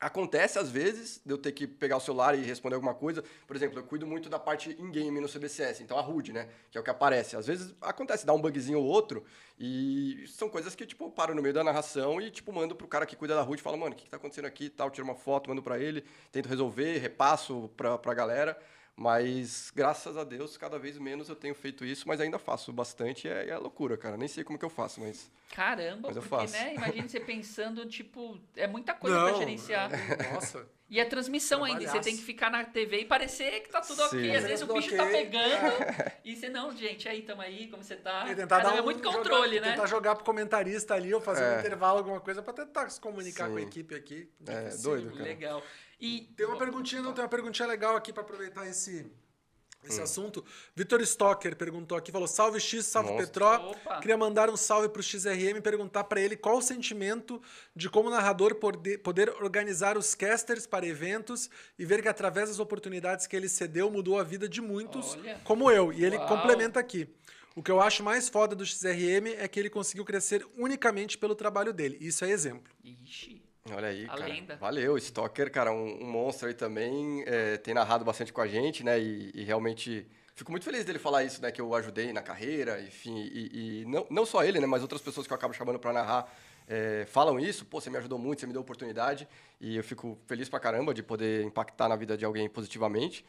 [0.00, 3.22] Acontece às vezes de eu ter que pegar o celular e responder alguma coisa.
[3.46, 6.48] Por exemplo, eu cuido muito da parte in-game no CBCS, então a HUD, né?
[6.70, 7.36] Que é o que aparece.
[7.36, 9.22] Às vezes acontece, dá um bugzinho ou outro,
[9.58, 12.88] e são coisas que, tipo, eu paro no meio da narração e, tipo, mando pro
[12.88, 14.90] cara que cuida da HUD e falo, mano, o que, que tá acontecendo aqui tal,
[14.90, 18.58] tiro uma foto, mando para ele, tento resolver, repasso pra, pra galera.
[19.00, 23.26] Mas, graças a Deus, cada vez menos eu tenho feito isso, mas ainda faço bastante.
[23.26, 24.14] É, é loucura, cara.
[24.14, 25.30] Nem sei como que eu faço, mas.
[25.54, 26.52] Caramba, mas eu porque, faço.
[26.52, 26.74] né?
[26.74, 29.90] Imagina você pensando, tipo, é muita coisa Não, pra gerenciar.
[29.90, 30.68] é, Nossa.
[30.90, 34.02] E a transmissão ainda, você tem que ficar na TV e parecer que tá tudo
[34.02, 34.20] ok.
[34.20, 34.34] Sim.
[34.34, 34.98] Às vezes o Tudo bicho ok.
[34.98, 35.84] tá pegando
[36.24, 38.24] e você, não, gente, aí, tamo aí, como você tá?
[38.28, 39.70] E tentar Caramba, dar é um, muito jogar- controle, né?
[39.70, 41.60] Tentar jogar pro comentarista ali ou fazer um É.
[41.60, 43.52] intervalo, alguma coisa, pra tentar se comunicar Sim.
[43.52, 44.28] com a equipe aqui.
[44.48, 44.82] É, Difícil.
[44.90, 45.22] doido, cara.
[45.22, 45.62] Legal.
[46.00, 49.06] E Tem uma perguntinha, não, tem uma perguntinha legal aqui pra aproveitar esse,
[49.82, 50.02] esse Hum.
[50.04, 50.44] assunto.
[50.74, 53.26] Vitor Stocker perguntou aqui, falou: Salve X, salve Monstro.
[53.26, 53.70] Petró.
[53.70, 54.00] Opa.
[54.00, 57.40] Queria mandar um salve pro XRM e perguntar pra ele qual o sentimento
[57.74, 62.58] de como narrador poder, poder organizar os casters para eventos e ver que através das
[62.58, 65.40] oportunidades que ele cedeu mudou a vida de muitos, Olha.
[65.44, 65.92] como eu.
[65.92, 66.28] E ele Uau.
[66.28, 67.08] complementa aqui.
[67.56, 71.34] O que eu acho mais foda do XRM é que ele conseguiu crescer unicamente pelo
[71.34, 71.98] trabalho dele.
[72.00, 72.72] Isso é exemplo.
[72.84, 73.42] Ixi.
[73.68, 74.26] Olha aí, A cara.
[74.26, 74.56] lenda.
[74.56, 77.22] Valeu, Stalker, cara, um, um monstro aí também.
[77.26, 78.98] é, tem narrado bastante com a gente, né?
[78.98, 81.52] E, e realmente fico muito feliz dele falar isso, né?
[81.52, 83.18] Que eu ajudei na carreira, enfim.
[83.32, 84.66] E, e não, não só ele, né?
[84.66, 86.32] Mas outras pessoas que eu acabo chamando pra narrar
[86.66, 87.66] é, falam isso.
[87.66, 89.28] Pô, você me ajudou muito, você me deu oportunidade.
[89.60, 93.24] E eu fico feliz pra caramba de poder impactar na vida de alguém positivamente.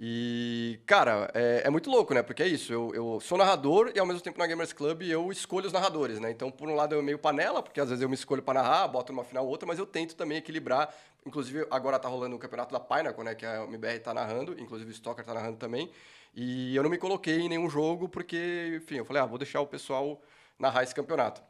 [0.00, 2.22] E, cara, é, é muito louco, né?
[2.22, 5.30] Porque é isso, eu, eu sou narrador e ao mesmo tempo na Gamers Club eu
[5.30, 6.30] escolho os narradores, né?
[6.30, 8.88] Então, por um lado, eu meio panela, porque às vezes eu me escolho para narrar,
[8.88, 10.92] boto numa final ou outra, mas eu tento também equilibrar.
[11.24, 13.34] Inclusive, agora tá rolando o campeonato da Pinnacle, né?
[13.34, 15.90] Que a MBR tá narrando, inclusive o Stalker tá narrando também.
[16.34, 19.60] E eu não me coloquei em nenhum jogo, porque, enfim, eu falei, ah, vou deixar
[19.60, 20.20] o pessoal
[20.58, 21.42] narrar esse campeonato.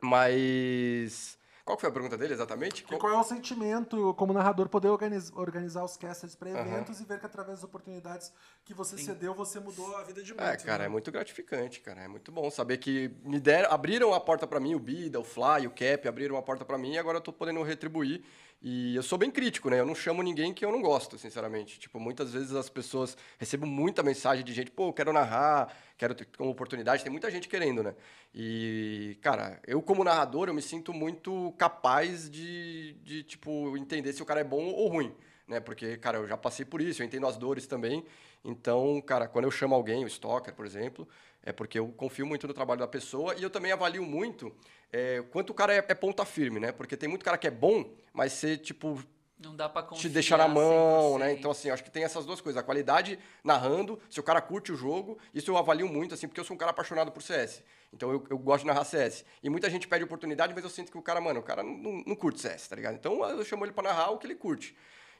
[0.00, 1.38] Mas.
[1.64, 2.84] Qual que foi a pergunta dele exatamente?
[2.90, 7.04] E qual é o sentimento como narrador poder organiz- organizar os casters para eventos e
[7.04, 8.32] ver que através das oportunidades
[8.64, 10.64] que você cedeu, você mudou a vida de muitos.
[10.64, 10.84] É, cara, né?
[10.86, 12.02] é muito gratificante, cara.
[12.02, 15.24] É muito bom saber que me deram, abriram a porta pra mim, o Bida, o
[15.24, 18.24] Fly, o Cap, abriram a porta pra mim e agora eu tô podendo retribuir.
[18.64, 19.80] E eu sou bem crítico, né?
[19.80, 21.80] Eu não chamo ninguém que eu não gosto, sinceramente.
[21.80, 26.14] Tipo, muitas vezes as pessoas recebo muita mensagem de gente, pô, eu quero narrar, quero
[26.14, 27.92] ter uma oportunidade, tem muita gente querendo, né?
[28.32, 34.22] E, cara, eu como narrador, eu me sinto muito capaz de, de tipo, entender se
[34.22, 35.12] o cara é bom ou ruim,
[35.48, 35.58] né?
[35.58, 38.04] Porque, cara, eu já passei por isso, eu entendo as dores também.
[38.44, 41.08] Então, cara, quando eu chamo alguém, o Stalker, por exemplo,
[41.42, 44.54] é porque eu confio muito no trabalho da pessoa e eu também avalio muito
[44.92, 46.70] é, quanto o cara é, é ponta firme, né?
[46.72, 49.02] Porque tem muito cara que é bom, mas você, tipo,
[49.38, 51.18] Não dá pra confiar te deixar na mão, 100%.
[51.18, 51.32] né?
[51.32, 52.60] Então, assim, acho que tem essas duas coisas.
[52.60, 56.38] A qualidade narrando, se o cara curte o jogo, isso eu avalio muito, assim, porque
[56.40, 57.62] eu sou um cara apaixonado por CS.
[57.92, 59.24] Então, eu, eu gosto de narrar CS.
[59.42, 62.02] E muita gente pede oportunidade, mas eu sinto que o cara, mano, o cara não,
[62.06, 62.94] não curte CS, tá ligado?
[62.94, 64.76] Então, eu chamo ele pra narrar o que ele curte.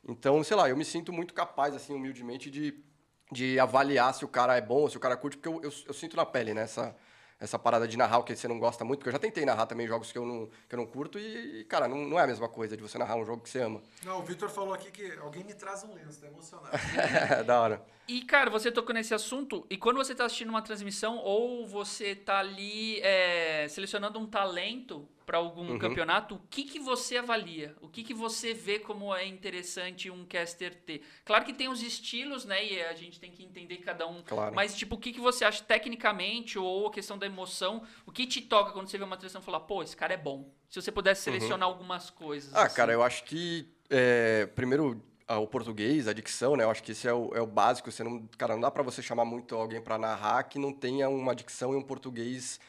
[0.07, 2.73] Então, sei lá, eu me sinto muito capaz, assim, humildemente, de,
[3.33, 5.95] de avaliar se o cara é bom, se o cara curte, porque eu, eu, eu
[5.95, 6.63] sinto na pele, né?
[6.63, 6.95] Essa,
[7.43, 9.67] essa parada de narrar o que você não gosta muito, porque eu já tentei narrar
[9.67, 12.27] também jogos que eu não, que eu não curto e, cara, não, não é a
[12.27, 13.83] mesma coisa de você narrar um jogo que você ama.
[14.05, 16.71] Não, o Vitor falou aqui que alguém me traz um lenço, tá emocionado.
[16.97, 17.83] É, da hora.
[18.07, 22.15] E, cara, você tocou nesse assunto, e quando você tá assistindo uma transmissão, ou você
[22.15, 25.79] tá ali é, selecionando um talento para algum Uhum.
[25.79, 27.75] campeonato, o que, que você avalia?
[27.81, 31.01] O que, que você vê como é interessante um caster ter?
[31.25, 32.63] Claro que tem os estilos, né?
[32.63, 34.23] E a gente tem que entender cada um.
[34.23, 34.55] Claro.
[34.55, 38.27] Mas, tipo, o que, que você acha tecnicamente, ou a questão da emoção, o que
[38.27, 40.53] te toca quando você vê uma transmissão e fala, pô, esse cara é bom?
[40.69, 42.53] Se você pudesse selecionar algumas coisas.
[42.53, 42.59] Uhum.
[42.59, 42.77] Ah, assim.
[42.77, 46.65] cara, eu acho que, é, primeiro, o português, a dicção, né?
[46.65, 47.91] Eu acho que esse é o, é o básico.
[47.91, 51.09] Você não, cara, não dá pra você chamar muito alguém pra narrar que não tenha
[51.09, 52.61] uma dicção e um português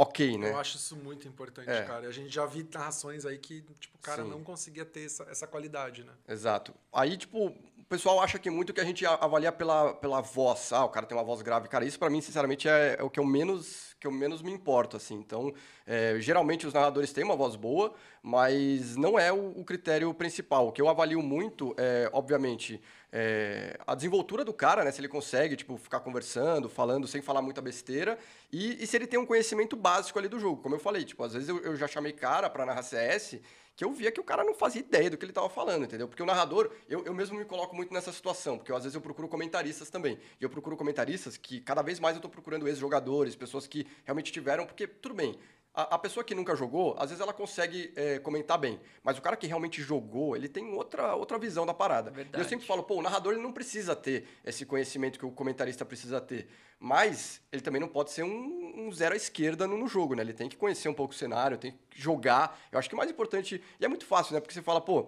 [0.00, 0.50] ok, né?
[0.50, 1.82] Eu acho isso muito importante, É.
[1.82, 2.08] cara.
[2.08, 4.30] A gente já vi narrações aí que, tipo, o cara Sim.
[4.30, 6.12] não conseguia ter essa, essa qualidade, né?
[6.26, 6.74] Exato.
[6.90, 10.72] Aí, tipo, o pessoal acha que muito que a gente avalia pela, pela voz.
[10.72, 11.68] Ah, o cara tem uma voz grave.
[11.68, 14.50] Cara, isso pra mim, sinceramente, é, é o que eu menos que eu menos me
[14.50, 15.14] importo, assim.
[15.14, 15.52] Então,
[15.86, 20.68] é, geralmente os narradores têm uma voz boa, mas não é o, o critério principal.
[20.68, 22.80] O que eu avalio muito é, obviamente,
[23.12, 24.90] é, a desenvoltura do cara, né?
[24.90, 28.18] Se ele consegue, tipo, ficar conversando, falando, sem falar muita besteira.
[28.50, 30.62] E, e se ele tem um conhecimento básico ali do jogo.
[30.62, 33.38] Como eu falei, tipo, às vezes eu, eu já chamei cara pra narrar CS
[33.80, 36.06] que eu via que o cara não fazia ideia do que ele estava falando, entendeu?
[36.06, 38.94] Porque o narrador, eu, eu mesmo me coloco muito nessa situação, porque eu, às vezes
[38.94, 40.18] eu procuro comentaristas também.
[40.38, 44.30] E eu procuro comentaristas que cada vez mais eu estou procurando ex-jogadores, pessoas que realmente
[44.30, 45.34] tiveram, porque, tudo bem,
[45.74, 49.22] a, a pessoa que nunca jogou, às vezes ela consegue é, comentar bem, mas o
[49.22, 52.10] cara que realmente jogou, ele tem outra, outra visão da parada.
[52.38, 55.30] E eu sempre falo, pô, o narrador ele não precisa ter esse conhecimento que o
[55.30, 59.76] comentarista precisa ter, mas ele também não pode ser um, um zero à esquerda no,
[59.76, 60.22] no jogo, né?
[60.22, 62.58] Ele tem que conhecer um pouco o cenário, tem que jogar.
[62.72, 64.40] Eu acho que o mais importante, e é muito fácil, né?
[64.40, 65.06] Porque você fala, pô,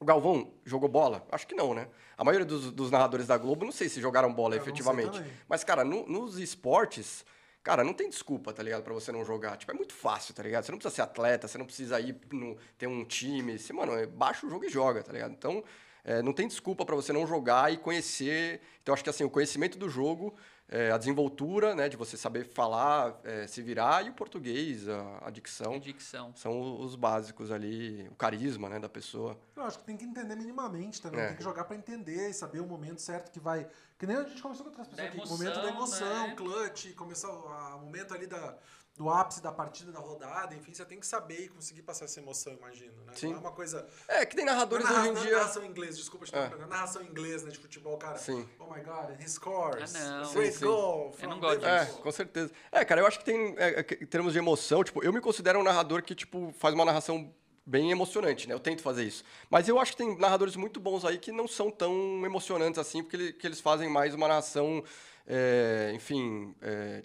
[0.00, 1.26] O Galvão jogou bola?
[1.32, 1.88] Acho que não, né?
[2.16, 5.18] A maioria dos, dos narradores da Globo, não sei se jogaram bola Eu efetivamente.
[5.48, 7.24] Mas, cara, no- nos esportes,
[7.62, 8.82] cara, não tem desculpa, tá ligado?
[8.82, 9.56] Pra você não jogar.
[9.56, 10.64] Tipo, é muito fácil, tá ligado?
[10.64, 13.58] Você não precisa ser atleta, você não precisa ir no, ter um time.
[13.58, 15.32] Você, mano, é, baixa o jogo e joga, tá ligado?
[15.32, 15.62] Então,
[16.04, 18.60] é, não tem desculpa pra você não jogar e conhecer.
[18.82, 20.34] Então, acho que assim, o conhecimento do jogo,
[20.70, 25.26] é, a desenvoltura, né, de você saber falar, é, se virar, e o português, a,
[25.26, 25.78] a dicção.
[25.78, 26.32] Dicção.
[26.36, 29.38] São os básicos ali, o carisma, né, da pessoa.
[29.56, 31.20] Eu acho que tem que entender minimamente também.
[31.20, 31.28] É.
[31.28, 33.66] Tem que jogar pra entender e saber o momento certo que vai.
[33.98, 35.26] Que nem a gente conversou com outras pessoas Da aqui.
[35.26, 36.34] O momento da emoção, emoção, né?
[36.36, 38.56] clutch, começar o momento ali da,
[38.98, 42.18] do ápice da partida, da rodada, enfim, você tem que saber e conseguir passar essa
[42.18, 43.12] emoção, imagino, né?
[43.14, 43.28] Sim.
[43.28, 43.88] Não é uma coisa.
[44.08, 45.36] É, que tem é narradores narra- hoje em é dia.
[45.38, 46.38] narração em inglês, desculpa te É.
[46.52, 48.18] é narração em inglês, né, de futebol, cara.
[48.18, 48.46] Sim.
[48.58, 49.94] Oh my god, he scores.
[49.94, 50.32] Ah, não.
[50.32, 50.64] Great Sim, sim.
[50.66, 51.14] goal.
[51.22, 52.52] Eu não gosto É, com certeza.
[52.72, 55.20] É, cara, eu acho que tem, é, é, em termos de emoção, tipo, eu me
[55.20, 57.32] considero um narrador que, tipo, faz uma narração
[57.64, 58.54] bem emocionante, né?
[58.54, 59.22] Eu tento fazer isso.
[59.48, 61.92] Mas eu acho que tem narradores muito bons aí que não são tão
[62.24, 64.82] emocionantes assim, porque ele- que eles fazem mais uma narração,
[65.26, 67.04] é, enfim, é,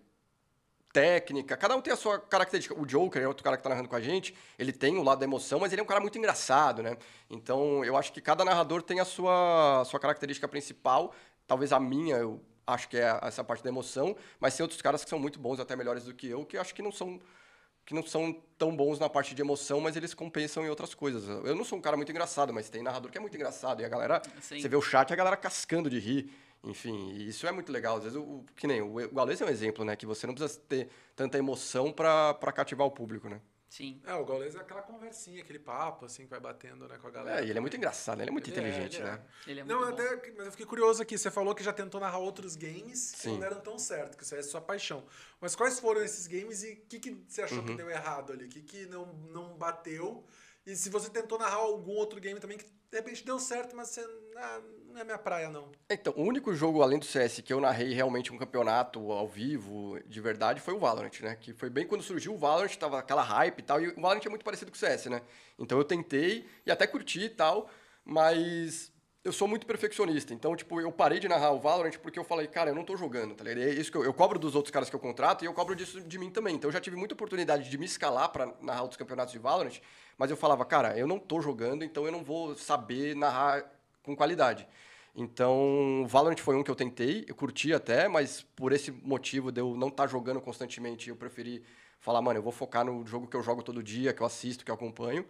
[0.94, 1.58] técnica.
[1.58, 2.80] Cada um tem a sua característica.
[2.80, 4.34] O Joker é outro cara que tá narrando com a gente.
[4.58, 6.96] Ele tem o lado da emoção, mas ele é um cara muito engraçado, né?
[7.30, 11.14] Então, eu acho que cada narrador tem a sua, a sua característica principal.
[11.48, 15.04] Talvez a minha, eu acho que é essa parte da emoção, mas tem outros caras
[15.04, 17.20] que são muito bons, até melhores do que eu, que eu acho que não são
[17.86, 21.28] que não são tão bons na parte de emoção, mas eles compensam em outras coisas.
[21.46, 23.82] Eu não sou um cara muito engraçado, mas tem narrador que é muito engraçado.
[23.82, 24.62] E a galera, Sim.
[24.62, 26.32] você vê o chat, a galera cascando de rir.
[26.63, 27.97] Enfim, e isso é muito legal.
[27.97, 29.95] Às vezes, o, o- que nem o, o Gaules é um exemplo, né?
[29.95, 33.41] Que você não precisa ter tanta emoção pra pra cativar o público, né?
[33.69, 33.99] Sim.
[34.06, 37.10] É, o Gaules é aquela conversinha, aquele papo, assim, que vai batendo, né, com a
[37.10, 37.41] galera.
[37.41, 39.12] É, e ele é muito engraçado, ele é muito Ele é, inteligente, ele é.
[39.12, 39.21] né?
[39.47, 39.93] Ele é muito Não, bom.
[39.93, 41.17] até, mas eu fiquei curioso aqui.
[41.17, 43.32] Você falou que já tentou narrar outros games que Sim.
[43.32, 45.04] não deram tão certo, que isso é sua paixão.
[45.41, 47.65] Mas quais foram esses games e o que, que você achou Uhum.
[47.65, 48.45] que deu errado ali?
[48.45, 50.23] O que, que não, não bateu?
[50.67, 53.88] E se você tentou narrar algum outro game também que de repente deu certo, mas
[53.89, 54.08] você.
[54.38, 54.62] Ah,
[54.94, 55.70] não é minha praia, não.
[55.90, 60.00] Então, o único jogo além do CS que eu narrei realmente um campeonato ao vivo,
[60.06, 61.36] de verdade, foi o Valorant, né?
[61.36, 64.26] Que foi bem quando surgiu o Valorant, tava aquela hype e tal, e o Valorant
[64.26, 65.22] é muito parecido com o CS, né?
[65.58, 67.70] Então eu tentei e até curti e tal,
[68.06, 70.34] mas eu sou muito perfeccionista.
[70.34, 72.96] Então, tipo, eu parei de narrar o Valorant porque eu falei, cara, eu não tô
[72.96, 73.64] jogando, tá ligado?
[73.64, 75.76] É isso que eu, eu cobro dos outros caras que eu contrato e eu cobro
[75.76, 76.56] disso de mim também.
[76.56, 79.80] Então eu já tive muita oportunidade de me escalar pra narrar outros campeonatos de Valorant,
[80.18, 83.73] mas eu falava, cara, eu não tô jogando, então eu não vou saber narrar
[84.04, 84.68] com qualidade.
[85.16, 89.52] Então, o Valorant foi um que eu tentei, eu curti até, mas por esse motivo
[89.52, 91.63] de eu não estar jogando constantemente, eu preferi
[92.00, 94.66] falar, mano, eu vou focar no jogo que eu jogo todo dia, que eu assisto,
[94.66, 95.26] que eu acompanho.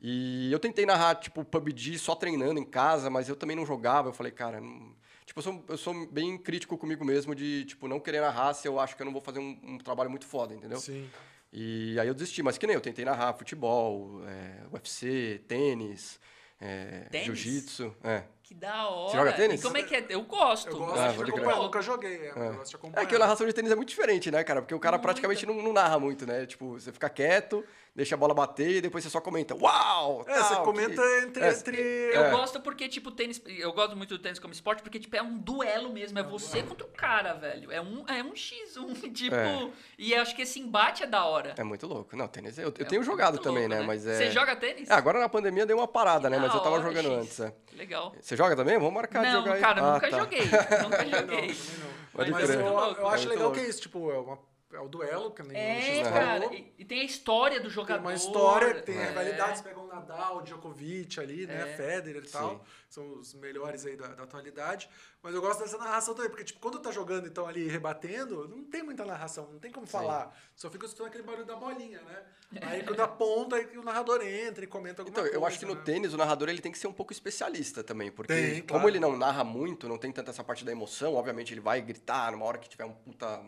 [0.00, 4.08] E eu tentei narrar, tipo, PUBG só treinando em casa, mas eu também não jogava.
[4.08, 4.94] Eu falei, cara, não...
[5.24, 8.66] tipo, eu sou, eu sou bem crítico comigo mesmo de, tipo, não querer narrar se
[8.66, 10.78] eu acho que eu não vou fazer um, um trabalho muito foda, entendeu?
[10.78, 11.08] Sim.
[11.52, 16.18] E aí eu desisti, mas que nem eu tentei narrar futebol, é, UFC, tênis,
[16.60, 17.94] é, jiu-jitsu.
[18.04, 18.22] É.
[18.42, 19.10] Que da hora.
[19.10, 19.60] Você joga tênis?
[19.60, 20.04] E como é que é?
[20.08, 20.68] Eu gosto.
[20.68, 21.52] Eu gosto Ah, de acompanhar.
[21.52, 21.62] crer.
[21.62, 23.04] Nunca joguei, é, eu gosto de acompanhar.
[23.04, 24.60] É que a narração de tênis é muito diferente, né, cara?
[24.60, 26.44] Porque o cara praticamente não, não narra muito, né?
[26.46, 30.24] Tipo, você fica quieto, deixa a bola bater e depois você só comenta, uau!
[30.26, 31.44] É, você tal, comenta que- entre.
[31.44, 31.76] É, entre...
[32.14, 32.30] Eu É.
[32.30, 33.40] gosto porque, tipo, tênis.
[33.46, 36.18] Eu gosto muito do tênis como esporte, porque, tipo, é um duelo mesmo.
[36.18, 37.70] É você contra o cara, velho.
[37.72, 39.34] É um, é um X1, tipo.
[39.34, 39.68] É.
[39.98, 41.54] E eu acho que esse embate é da hora.
[41.56, 42.16] É muito louco.
[42.16, 43.80] Não, tênis, eu, eu É tenho jogado louco, também, né?
[43.82, 44.16] Mas é...
[44.16, 44.88] Você joga tênis?
[44.88, 46.38] É, agora na pandemia deu uma parada, né?
[46.38, 47.18] Mas eu tava hora, jogando X.
[47.22, 47.54] antes, é.
[47.76, 48.14] Legal.
[48.20, 48.76] Você joga também?
[48.78, 49.60] Vamos marcar de Não, jogar aí.
[49.60, 50.18] cara, Ah, nunca tá.
[50.18, 50.40] joguei.
[50.42, 50.48] Nunca
[51.04, 51.48] não, joguei.
[51.48, 52.00] não.
[52.12, 52.60] Pode Mas crer.
[52.60, 53.58] eu, eu acho legal louco.
[53.58, 54.38] que é isso, tipo, é, uma,
[54.72, 56.54] é o duelo, que nem o É, X cara.
[56.54, 58.00] E, e tem a história do Tem jogador.
[58.00, 59.02] uma história, tem é.
[59.04, 61.72] a rivalidade, você pega o Nadal, Djokovic ali, né?
[61.72, 61.76] É.
[61.76, 62.50] Federer e tal.
[62.50, 62.60] Sim.
[62.88, 64.88] São os melhores aí da, da atualidade.
[65.22, 68.64] Mas eu gosto dessa narração também, porque, tipo, quando tá jogando então ali rebatendo, não
[68.64, 70.34] tem muita narração, não tem como falar.
[70.56, 72.22] Só fica escutando aquele barulho da bolinha, né?
[72.62, 75.36] Aí quando aponta, aí o narrador entra e comenta alguma Então, coisa.
[75.36, 75.82] eu acho que no né?
[75.84, 78.88] tênis o narrador ele tem que ser um pouco especialista também, porque Tem, como claro.
[78.88, 82.32] ele não narra muito, não tem tanta essa parte da emoção, obviamente ele vai gritar
[82.32, 83.38] numa hora que tiver um puta,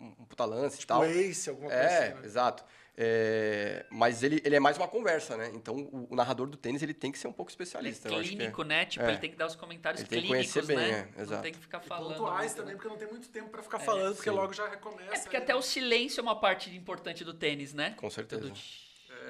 [0.00, 1.04] um, um puta lance e tal.
[1.04, 2.26] Ace, alguma coisa É, assim, né?
[2.26, 2.64] exato.
[2.94, 5.50] É, mas ele, ele é mais uma conversa, né?
[5.54, 8.08] Então o, o narrador do tênis ele tem que ser um pouco Ele é especialista.
[8.08, 8.38] eu acho que é.
[8.38, 8.84] clínico, né?
[8.84, 9.08] Tipo, é.
[9.10, 11.08] ele tem que dar os comentários Ele tem que clínicos, conhecer bem, né?
[11.16, 11.34] é, exato.
[11.34, 12.16] Não tem que ficar E falando.
[12.18, 14.36] pontuais também, porque não tem muito tempo pra ficar falando, porque sim.
[14.36, 15.14] logo já recomeça.
[15.14, 15.58] É porque ali, até né?
[15.58, 17.94] o silêncio é uma parte importante do tênis, né?
[17.96, 18.42] Com certeza.
[18.42, 18.58] Tudo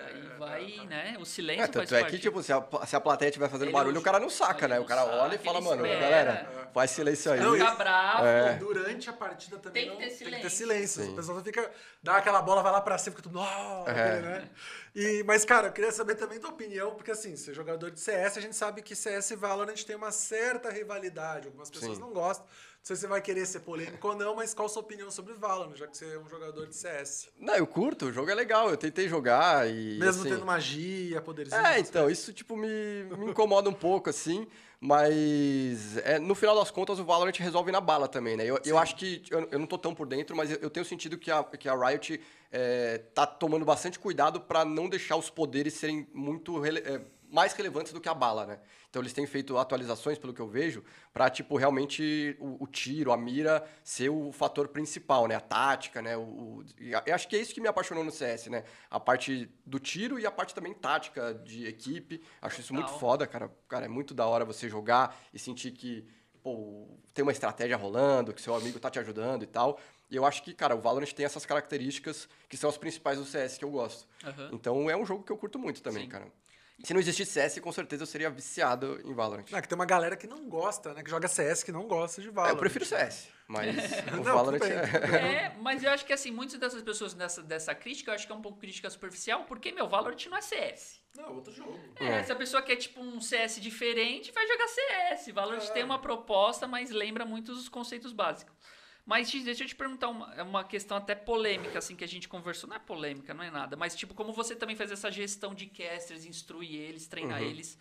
[0.06, 1.16] Aí vai, né?
[1.20, 2.16] O silêncio É, faz tanto é parte.
[2.16, 4.66] que, tipo, se a, se a plateia estiver fazendo Ele barulho, o cara não saca,
[4.68, 4.76] né?
[4.76, 6.00] não O cara olha e saca, fala, mano, espera.
[6.00, 7.40] galera, faz silêncio aí.
[7.40, 8.26] Não, Fica bravo.
[8.26, 8.54] É.
[8.54, 10.50] Durante a partida também Tem que não- ter tem que ter silêncio.
[10.50, 11.02] silêncio.
[11.04, 11.12] Sim.
[11.12, 11.70] O pessoal fica.
[12.02, 13.34] Dá aquela bola, vai lá pra cima, fica tudo.
[13.38, 14.20] "Nó", É.
[14.20, 14.48] né?
[14.94, 18.36] E, mas, cara, eu queria saber também tua opinião, porque assim, ser jogador de CS,
[18.38, 21.46] a gente sabe que CS e Valorant tem uma certa rivalidade.
[21.46, 22.00] Algumas pessoas Sim.
[22.02, 22.46] não gostam.
[22.82, 25.08] Não sei se você vai querer ser polêmico ou não, mas qual a sua opinião
[25.08, 27.28] sobre Valorant, já que você é um jogador de CS?
[27.38, 30.00] Não, eu curto, o jogo é legal, eu tentei jogar e.
[30.00, 30.30] Mesmo assim...
[30.30, 31.64] tendo magia, poderzinho.
[31.64, 34.48] É, então, isso tipo me, me incomoda um pouco, assim.
[34.80, 38.44] Mas é, no final das contas o Valorant resolve na bala também, né?
[38.44, 39.22] Eu, eu acho que.
[39.30, 41.68] Eu, eu não tô tão por dentro, mas eu, eu tenho sentido que a, que
[41.68, 46.66] a Riot é, tá tomando bastante cuidado para não deixar os poderes serem muito.
[46.66, 47.00] É,
[47.32, 48.58] mais relevantes do que a bala, né?
[48.90, 53.10] Então eles têm feito atualizações, pelo que eu vejo, para tipo realmente o, o, tiro,
[53.10, 55.34] a mira ser o fator principal, né?
[55.34, 56.14] A tática, né?
[56.14, 58.64] O, o, eu acho que é isso que me apaixonou no CS, né?
[58.90, 62.22] A parte do tiro e a parte também tática de equipe.
[62.42, 63.50] Acho isso muito foda, cara.
[63.66, 66.06] Cara, é muito da hora você jogar e sentir que
[66.42, 69.80] pô, tem uma estratégia rolando, que seu amigo tá te ajudando e tal.
[70.10, 73.24] E eu acho que, cara, o Valorant tem essas características que são as principais do
[73.24, 74.06] CS que eu gosto.
[74.22, 74.50] Uhum.
[74.52, 76.10] Então é um jogo que eu curto muito também, Sim.
[76.10, 76.26] cara.
[76.82, 79.44] Se não existisse CS, com certeza eu seria viciado em Valorant.
[79.50, 81.02] Não, é que tem uma galera que não gosta, né?
[81.02, 82.54] Que joga CS que não gosta de Valorant.
[82.54, 83.76] É, eu prefiro CS, mas
[84.12, 85.16] o não, Valorant é...
[85.16, 85.56] é...
[85.60, 88.36] Mas eu acho que, assim, muitas dessas pessoas nessa, dessa crítica, eu acho que é
[88.36, 91.00] um pouco crítica superficial, porque, meu, Valorant não é CS.
[91.16, 91.78] Não, é outro jogo.
[92.00, 95.32] É, é, se a pessoa quer, tipo, um CS diferente, vai jogar CS.
[95.32, 95.72] Valorant é.
[95.72, 98.54] tem uma proposta, mas lembra muito os conceitos básicos.
[99.04, 102.28] Mas deixa eu te perguntar uma, é uma questão até polêmica, assim, que a gente
[102.28, 102.68] conversou.
[102.68, 103.76] Não é polêmica, não é nada.
[103.76, 107.48] Mas, tipo, como você também faz essa gestão de casters, instruir eles, treinar uhum.
[107.48, 107.78] eles.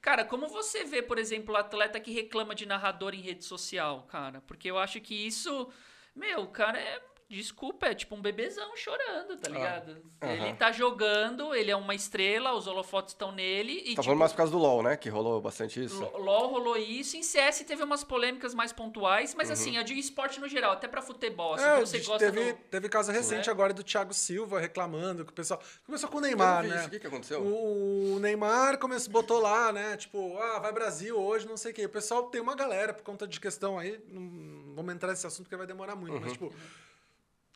[0.00, 4.04] Cara, como você vê, por exemplo, o atleta que reclama de narrador em rede social,
[4.04, 4.40] cara?
[4.42, 5.70] Porque eu acho que isso,
[6.14, 9.96] meu, cara, é desculpa, é tipo um bebezão chorando, tá ah, ligado?
[10.20, 13.74] Ah, ele tá jogando, ele é uma estrela, os holofotes estão nele.
[13.74, 14.96] E, tá tipo, falando mais por causa do LoL, né?
[14.96, 16.02] Que rolou bastante isso.
[16.16, 17.16] LoL rolou isso.
[17.16, 19.52] Em CS teve umas polêmicas mais pontuais, mas uhum.
[19.52, 21.54] assim, eu digo esporte no geral, até pra futebol.
[21.54, 22.58] Assim, é, você gosta teve, do...
[22.68, 23.52] teve caso recente é?
[23.52, 25.62] agora do Thiago Silva reclamando que o pessoal.
[25.86, 26.86] Começou com o Neymar, né?
[26.86, 27.40] O que, que aconteceu?
[27.40, 29.96] O Neymar começou, botou lá, né?
[29.96, 31.84] Tipo, ah, vai Brasil hoje, não sei o quê.
[31.86, 34.02] O pessoal tem uma galera por conta de questão aí.
[34.08, 36.20] Não vamos entrar nesse assunto porque vai demorar muito, uhum.
[36.20, 36.52] mas tipo.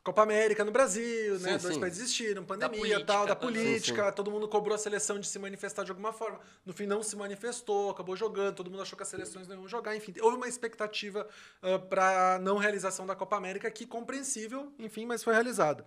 [0.04, 1.58] Copa América no Brasil, sim, né?
[1.58, 1.66] Sim.
[1.66, 5.26] Dois países existiram, pandemia e tal, da política, sim, todo mundo cobrou a seleção de
[5.26, 6.38] se manifestar de alguma forma.
[6.66, 9.66] No fim não se manifestou, acabou jogando, todo mundo achou que as seleções não iam
[9.66, 11.26] jogar, enfim, houve uma expectativa
[11.62, 15.86] uh, para não realização da Copa América que compreensível, enfim, mas foi realizada.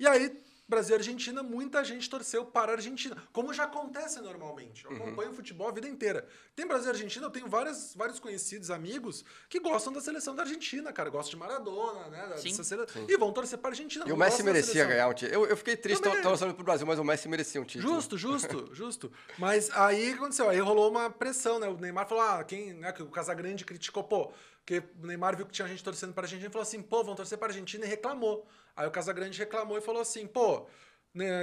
[0.00, 0.34] E aí
[0.68, 4.84] Brasil e Argentina, muita gente torceu para a Argentina, como já acontece normalmente.
[4.84, 4.96] Eu uhum.
[4.98, 6.28] acompanho o futebol a vida inteira.
[6.54, 10.42] Tem Brasil e Argentina, eu tenho vários, vários conhecidos, amigos, que gostam da seleção da
[10.42, 11.08] Argentina, cara.
[11.08, 12.36] Gostam de Maradona, né?
[12.36, 12.62] Sim.
[12.62, 12.86] Sele...
[12.86, 13.06] Sim.
[13.08, 14.04] E vão torcer para a Argentina.
[14.06, 15.44] E o Messi merecia ganhar um título.
[15.44, 17.94] Eu, eu fiquei triste torcendo para o Brasil, mas o Messi merecia um título.
[17.94, 19.12] Justo, justo, justo.
[19.38, 20.50] Mas aí o que aconteceu?
[20.50, 21.66] Aí rolou uma pressão, né?
[21.66, 24.32] O Neymar falou, ah, quem, né, que o Casagrande criticou, pô,
[24.68, 27.02] porque o Neymar viu que tinha gente torcendo para a Argentina e falou assim, pô,
[27.02, 28.46] vão torcer para a Argentina e reclamou.
[28.78, 30.64] Aí o Casagrande reclamou e falou assim, pô,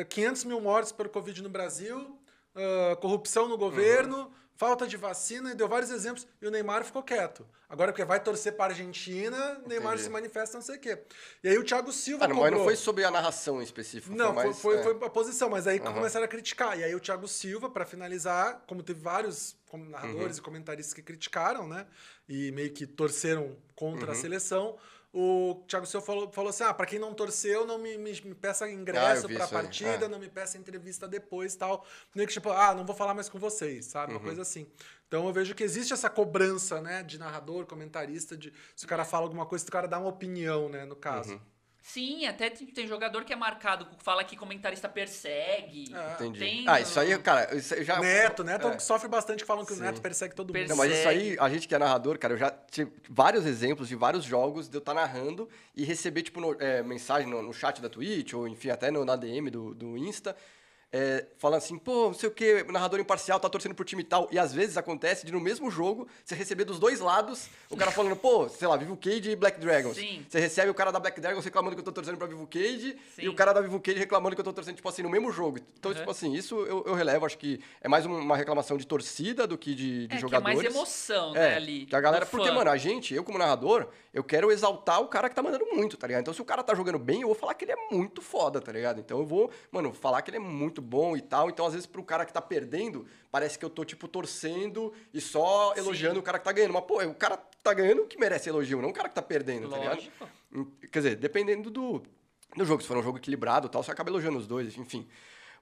[0.10, 2.18] 500 né, mil mortes pelo Covid no Brasil,
[2.56, 4.32] uh, corrupção no governo, uhum.
[4.56, 7.46] falta de vacina, e deu vários exemplos, e o Neymar ficou quieto.
[7.68, 10.04] Agora, porque vai torcer para a Argentina, Neymar Entendi.
[10.04, 10.98] se manifesta, não sei o quê.
[11.44, 12.24] E aí o Thiago Silva.
[12.24, 14.16] Ah, não, mas não foi sobre a narração em específico.
[14.16, 14.84] Não, foi, mais, foi, é.
[14.84, 15.94] foi, a posição, mas aí uhum.
[15.94, 16.80] começaram a criticar.
[16.80, 20.42] E aí o Thiago Silva, para finalizar, como teve vários narradores uhum.
[20.42, 21.86] e comentaristas que criticaram, né?
[22.30, 24.22] E meio que torceram contra a uhum.
[24.22, 24.78] seleção
[25.18, 28.36] o Thiago Silva falou, falou assim: ah, para quem não torceu, não me, me, me
[28.36, 30.08] peça ingresso ah, para a partida, é.
[30.10, 31.86] não me peça entrevista depois tal.
[32.14, 34.12] Meio que tipo, ah, não vou falar mais com vocês, sabe?
[34.12, 34.20] Uhum.
[34.20, 34.68] Uma coisa assim.
[35.08, 39.06] Então eu vejo que existe essa cobrança, né, de narrador, comentarista, de se o cara
[39.06, 41.36] fala alguma coisa, se o cara dá uma opinião, né, no caso.
[41.36, 41.40] Uhum.
[41.88, 45.94] Sim, até tem, tem, jogador que é marcado, fala que comentarista persegue.
[45.94, 46.14] É.
[46.16, 46.40] Entendi.
[46.40, 48.00] Tem, ah, isso aí, cara, isso já.
[48.00, 48.80] Neto, Neto é.
[48.80, 49.82] sofre bastante que falam que Sim.
[49.82, 50.54] o Neto persegue todo mundo.
[50.54, 50.70] Persegue.
[50.70, 53.88] Não, mas isso aí, a gente que é narrador, cara, eu já tive vários exemplos
[53.88, 57.44] de vários jogos de eu estar tá narrando e receber, tipo, no, é, mensagem no,
[57.44, 60.36] no, chat da Twitch, ou enfim, até no, na DM do, do Insta
[60.98, 64.30] é, falando assim, pô, não sei o que, narrador imparcial tá torcendo pro time tal.
[64.32, 67.92] E às vezes acontece de no mesmo jogo você receber dos dois lados o cara
[67.92, 69.98] falando, pô, sei lá, Vivo Cage e Black Dragons.
[69.98, 70.26] Sim.
[70.30, 72.98] Você recebe o cara da Black Dragons reclamando que eu tô torcendo pra Vivo Cage
[73.14, 73.24] Sim.
[73.24, 75.34] e o cara da Vivo Cage reclamando que eu tô torcendo, tipo assim, no mesmo
[75.34, 75.60] jogo.
[75.78, 75.98] Então, uhum.
[75.98, 79.58] tipo assim, isso eu, eu, relevo, acho que é mais uma reclamação de torcida do
[79.58, 80.62] que de, de é, jogadores.
[80.62, 81.88] Que é mais emoção, né, é, ali.
[81.88, 85.28] Que a galera, porque, mano, a gente, eu como narrador, eu quero exaltar o cara
[85.28, 86.22] que tá mandando muito, tá ligado?
[86.22, 88.62] Então, se o cara tá jogando bem, eu vou falar que ele é muito foda,
[88.62, 89.02] tá ligado?
[89.02, 91.50] Então, eu vou, mano, falar que ele é muito bom e tal.
[91.50, 95.20] Então, às vezes, pro cara que tá perdendo, parece que eu tô, tipo, torcendo e
[95.20, 96.20] só elogiando Sim.
[96.22, 96.74] o cara que tá ganhando.
[96.74, 99.68] Mas, pô, o cara tá ganhando que merece elogio, não o cara que tá perdendo,
[99.68, 100.12] Lógico.
[100.20, 100.72] tá ligado?
[100.92, 102.04] Quer dizer, dependendo do,
[102.56, 102.82] do jogo.
[102.82, 105.08] Se for um jogo equilibrado tal, você acaba elogiando os dois, enfim.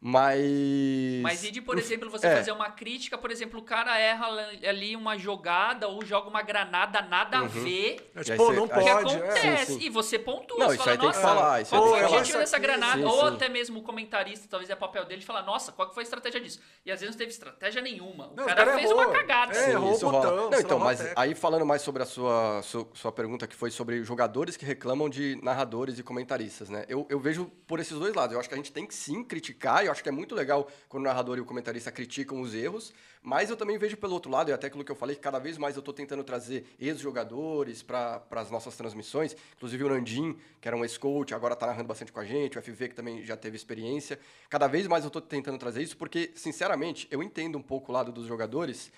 [0.05, 1.21] Mas.
[1.21, 2.35] Mas e de, por exemplo, você é.
[2.35, 4.27] fazer uma crítica, por exemplo, o cara erra
[4.67, 7.45] ali uma jogada ou joga uma granada nada uhum.
[7.45, 8.11] a ver.
[8.13, 8.83] É, tipo, não pode.
[8.83, 9.47] Que acontece.
[9.47, 9.57] É.
[9.59, 9.85] Sim, sim.
[9.85, 10.59] E você pontua.
[10.59, 11.61] Não, isso fala, aí tem que falar.
[11.61, 12.97] Isso qual foi o objetivo dessa granada?
[12.97, 16.01] Sim, ou até mesmo o comentarista, talvez é papel dele, falar, nossa, qual que foi
[16.01, 16.59] a estratégia disso?
[16.86, 18.28] E às vezes não teve estratégia nenhuma.
[18.28, 19.05] O não, cara, cara fez errou.
[19.05, 19.57] uma cagada.
[19.57, 23.11] É, errou isso botão, Não, então, mas aí falando mais sobre a sua, sua, sua,
[23.13, 26.84] pergunta, que foi sobre jogadores que reclamam de narradores e comentaristas, né?
[26.89, 28.34] Eu, eu vejo por esses dois lados.
[28.34, 30.35] Eu acho que a gente tem que sim criticar, e eu acho que é muito
[30.35, 34.13] legal quando o narrador e o comentarista criticam os erros, mas eu também vejo pelo
[34.13, 36.23] outro lado, e até aquilo que eu falei, que cada vez mais eu estou tentando
[36.23, 41.65] trazer ex-jogadores para as nossas transmissões, inclusive o Nandim, que era um ex-coach, agora está
[41.65, 44.19] narrando bastante com a gente, o FV, que também já teve experiência.
[44.49, 47.95] Cada vez mais eu estou tentando trazer isso, porque, sinceramente, eu entendo um pouco o
[47.95, 48.91] lado dos jogadores.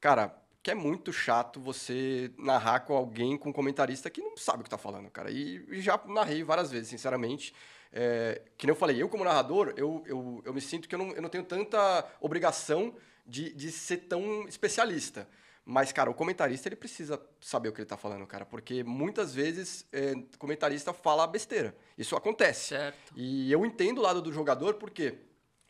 [0.00, 0.34] Cara,
[0.66, 4.62] que é muito chato você narrar com alguém, com um comentarista que não sabe o
[4.62, 5.30] que está falando, cara.
[5.30, 7.54] E, e, já narrei várias vezes, sinceramente.
[7.98, 10.98] É, que nem eu falei, eu como narrador, eu, eu, eu me sinto que eu
[10.98, 12.94] não, eu não tenho tanta obrigação
[13.26, 15.26] de, de ser tão especialista.
[15.64, 19.34] Mas, cara, o comentarista ele precisa saber o que ele está falando, cara, porque muitas
[19.34, 21.74] vezes é, o comentarista fala besteira.
[21.96, 22.68] Isso acontece.
[22.68, 23.14] Certo.
[23.16, 25.14] E eu entendo o lado do jogador, porque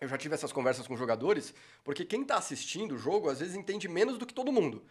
[0.00, 1.54] eu já tive essas conversas com jogadores,
[1.84, 4.84] porque quem está assistindo o jogo às vezes entende menos do que todo mundo.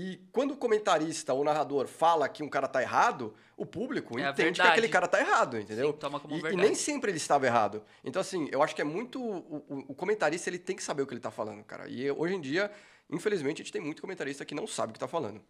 [0.00, 4.16] E quando o comentarista ou o narrador fala que um cara tá errado, o público
[4.16, 5.90] é entende que aquele cara tá errado, entendeu?
[5.90, 6.62] Sim, toma como e, verdade.
[6.62, 7.82] e nem sempre ele estava errado.
[8.04, 9.20] Então, assim, eu acho que é muito.
[9.20, 11.88] O, o, comentarista ele tem que saber o que ele tá falando, cara.
[11.88, 12.70] E hoje em dia,
[13.10, 15.42] infelizmente, a gente tem muito comentarista que não sabe o que tá falando.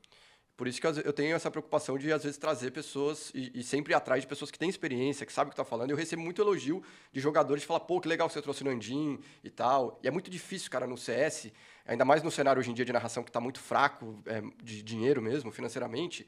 [0.56, 3.92] Por isso que eu tenho essa preocupação de, às vezes, trazer pessoas e, e sempre
[3.92, 5.90] ir atrás de pessoas que têm experiência, que sabem o que está falando.
[5.90, 6.82] Eu recebo muito elogio
[7.12, 10.00] de jogadores que falam, pô, que legal que você trouxe o Nandim e tal.
[10.02, 11.52] E é muito difícil, cara, no CS,
[11.88, 14.82] ainda mais no cenário hoje em dia de narração que está muito fraco, é, de
[14.82, 16.26] dinheiro mesmo, financeiramente,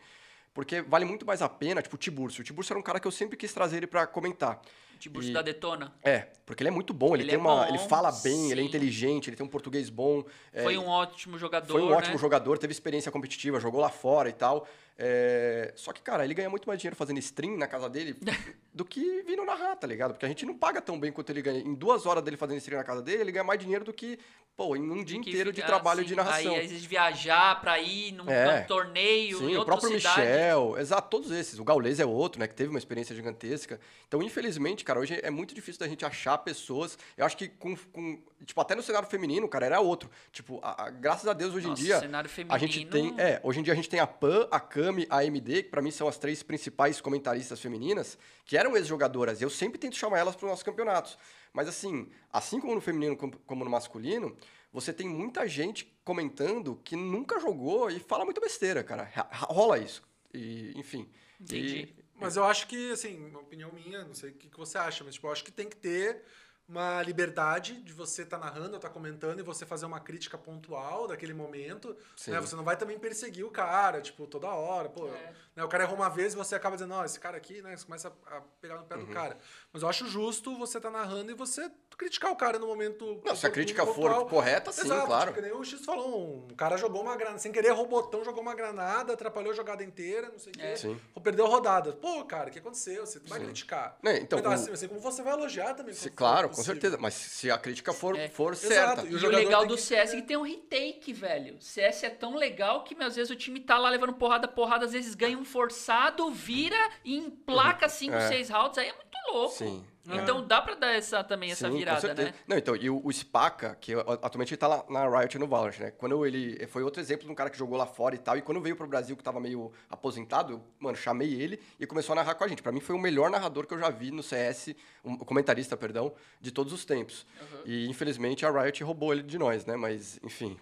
[0.52, 2.40] porque vale muito mais a pena, tipo, o Tiburcio.
[2.40, 4.60] O Tiburcio era um cara que eu sempre quis trazer ele para comentar.
[4.98, 5.94] Tiburcio da Detona.
[6.02, 8.36] É, porque ele é muito bom, ele, ele tem é uma, bom, ele fala bem,
[8.36, 8.52] sim.
[8.52, 10.24] ele é inteligente, ele tem um português bom.
[10.62, 11.96] Foi é, um ótimo jogador, Foi um né?
[11.96, 14.66] ótimo jogador, teve experiência competitiva, jogou lá fora e tal.
[15.02, 15.72] É...
[15.76, 18.14] Só que, cara, ele ganha muito mais dinheiro fazendo stream na casa dele
[18.72, 20.12] do que vindo narrar, tá ligado?
[20.12, 21.58] Porque a gente não paga tão bem quanto ele ganha.
[21.58, 24.18] Em duas horas dele fazendo stream na casa dele, ele ganha mais dinheiro do que,
[24.54, 26.52] pô, em um dia inteiro de trabalho assim, de narração.
[26.52, 28.60] Aí, às vezes, viajar pra ir num, é.
[28.62, 30.20] torneio Sim, o próprio cidade.
[30.20, 31.58] Michel, exato, todos esses.
[31.58, 33.80] O Gaules é outro, né, que teve uma experiência gigantesca.
[34.06, 36.98] Então, infelizmente, cara, hoje é muito difícil da gente achar pessoas.
[37.16, 40.10] Eu acho que com, com tipo, até no cenário feminino, cara, era outro.
[40.32, 42.00] Tipo, a, a, graças a Deus, hoje Nossa, em dia,
[42.48, 45.24] a gente tem, é, hoje em dia a gente tem a Pan, a Cami, a
[45.24, 49.40] MD, que para mim são as três principais comentaristas femininas, que eram ex-jogadoras.
[49.40, 51.16] Eu sempre tento chamar elas para os nossos campeonatos.
[51.52, 54.36] Mas assim, assim como no feminino como no masculino,
[54.72, 59.10] você tem muita gente comentando que nunca jogou e fala muito besteira, cara.
[59.32, 60.02] Rola isso.
[60.32, 61.08] E, enfim.
[61.40, 61.94] Entendi.
[61.98, 65.02] E, mas eu acho que, assim, uma opinião minha, não sei o que você acha,
[65.02, 66.22] mas tipo, eu acho que tem que ter
[66.70, 70.38] uma liberdade de você estar tá narrando, estar tá comentando e você fazer uma crítica
[70.38, 71.96] pontual daquele momento.
[72.28, 72.40] Né?
[72.40, 74.88] Você não vai também perseguir o cara, tipo, toda hora.
[74.88, 75.34] Pô, é.
[75.56, 75.64] né?
[75.64, 77.76] O cara errou uma vez e você acaba dizendo, ó, esse cara aqui, né?
[77.76, 79.04] Você começa a pegar no pé uhum.
[79.04, 79.36] do cara.
[79.72, 83.20] Mas eu acho justo você estar tá narrando e você criticar o cara no momento.
[83.24, 85.30] Não, se a crítica for correta, sim, Exato, claro.
[85.30, 88.24] Tipo, nem o X falou, um cara jogou uma granada, sem querer, errou o botão,
[88.24, 90.70] jogou uma granada, atrapalhou a jogada inteira, não sei o é.
[90.70, 90.76] quê.
[90.76, 91.00] Sim.
[91.22, 91.92] Perdeu a rodada.
[91.92, 93.04] Pô, cara, o que aconteceu?
[93.04, 93.44] Você vai sim.
[93.44, 93.98] criticar.
[94.02, 94.54] É, então, então o...
[94.54, 95.94] assim, assim, como você vai elogiar também.
[95.94, 96.96] Se, claro, com certeza.
[96.98, 98.28] Mas se a crítica for, é.
[98.28, 99.02] for certa.
[99.06, 101.56] E, e o, legal do CS é que tem um retake, velho.
[101.56, 104.86] O CS é tão legal que às vezes o time tá lá levando porrada, porrada,
[104.86, 108.56] às vezes ganha um forçado, vira e emplaca 5, 6 uhum.
[108.56, 108.58] é.
[108.58, 108.78] rounds.
[108.78, 109.54] Aí é muito louco.
[109.54, 109.84] Sim.
[110.08, 112.34] Então dá pra dar essa, também essa Sim, virada, né?
[112.46, 115.78] Não, então, e o, o Spaca, que atualmente ele tá lá na Riot no Valorant,
[115.78, 115.90] né?
[115.90, 116.66] Quando ele.
[116.68, 118.36] Foi outro exemplo de um cara que jogou lá fora e tal.
[118.36, 122.14] E quando veio pro Brasil, que tava meio aposentado, eu, mano, chamei ele e começou
[122.14, 122.62] a narrar com a gente.
[122.62, 124.74] Pra mim foi o melhor narrador que eu já vi no CS,
[125.04, 127.26] um comentarista, perdão, de todos os tempos.
[127.40, 127.60] Uhum.
[127.66, 129.76] E infelizmente a Riot roubou ele de nós, né?
[129.76, 130.56] Mas, enfim,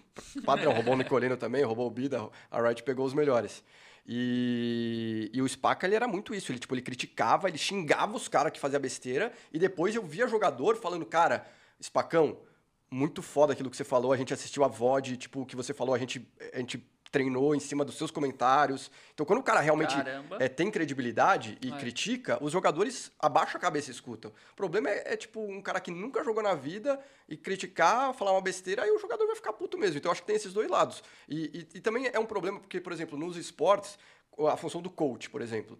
[0.45, 3.63] padrão, roubou o Nicolino também, roubou o Bida, a Riot pegou os melhores.
[4.05, 6.51] E, e o Spaca, ele era muito isso.
[6.51, 9.31] Ele, tipo, ele criticava, ele xingava os caras que faziam besteira.
[9.53, 11.45] E depois eu via jogador falando, cara,
[11.81, 12.37] Spacão,
[12.91, 14.11] muito foda aquilo que você falou.
[14.11, 17.55] A gente assistiu a VOD, tipo, o que você falou, a gente, a gente treinou
[17.55, 18.91] em cima dos seus comentários.
[19.13, 19.95] Então, quando o cara realmente
[20.39, 21.77] é, tem credibilidade e é.
[21.77, 24.31] critica, os jogadores abaixam a cabeça e escutam.
[24.51, 28.31] O problema é, é, tipo, um cara que nunca jogou na vida e criticar, falar
[28.31, 29.97] uma besteira, aí o jogador vai ficar puto mesmo.
[29.97, 31.03] Então, eu acho que tem esses dois lados.
[31.27, 33.97] E, e, e também é um problema porque, por exemplo, nos esportes,
[34.47, 35.77] a função do coach, por exemplo.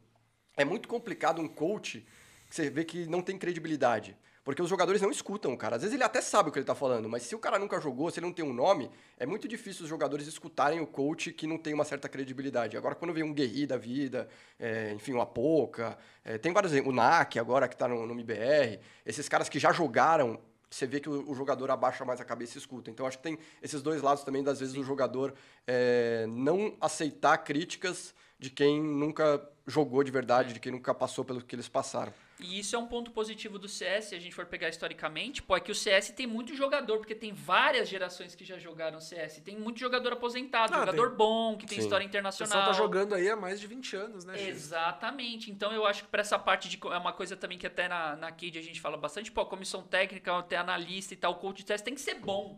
[0.57, 2.05] É muito complicado um coach
[2.49, 4.17] que você vê que não tem credibilidade.
[4.43, 5.75] Porque os jogadores não escutam, cara.
[5.75, 7.79] Às vezes ele até sabe o que ele tá falando, mas se o cara nunca
[7.79, 11.31] jogou, se ele não tem um nome, é muito difícil os jogadores escutarem o coach
[11.31, 12.77] que não tem uma certa credibilidade.
[12.77, 14.27] Agora, quando vem um Guerri da vida,
[14.59, 18.79] é, enfim, o Apoca, é, tem vários o NAC agora que tá no, no MBR,
[19.05, 22.57] esses caras que já jogaram você vê que o, o, jogador abaixa mais a cabeça
[22.57, 22.91] e escuta.
[22.91, 24.81] Então acho que tem esses dois lados também, das vezes, Sim.
[24.81, 25.33] o jogador
[25.65, 31.41] é, não aceitar críticas de quem nunca jogou de verdade, de quem nunca passou pelo
[31.41, 32.13] que eles passaram.
[32.39, 35.57] E isso é um ponto positivo do CS, se a gente for pegar historicamente, pô,
[35.57, 39.41] é que o CS tem muito jogador, porque tem várias gerações que já jogaram CS.
[39.43, 41.17] Tem muito jogador aposentado, ah, jogador tem...
[41.17, 41.83] bom, que tem Sim.
[41.83, 42.63] história internacional.
[42.63, 44.41] O tá jogando aí há mais de 20 anos, né?
[44.47, 45.51] Exatamente.
[45.51, 46.79] Então eu acho que para essa parte de.
[46.81, 49.83] É uma coisa também que até na, na KID a gente fala bastante, pô, comissão
[49.83, 52.57] técnica, até analista e tal, coach de CS tem que ser bom.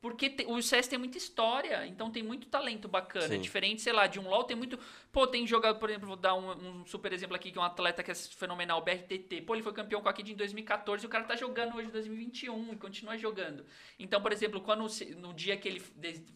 [0.00, 3.28] Porque te, o CS tem muita história, então tem muito talento bacana.
[3.28, 3.40] Sim.
[3.40, 4.78] Diferente, sei lá, de um LoL tem muito.
[5.12, 7.64] Pô, tem jogador, por exemplo, vou dar um, um, super exemplo aqui, que é um
[7.64, 9.42] atleta que é fenomenal, BRTT.
[9.42, 11.88] Pô, ele foi campeão com a Kid em 2014 e o cara tá jogando hoje
[11.88, 13.66] em 2021 e continua jogando.
[13.98, 14.86] Então, por exemplo, quando
[15.18, 15.80] no dia que ele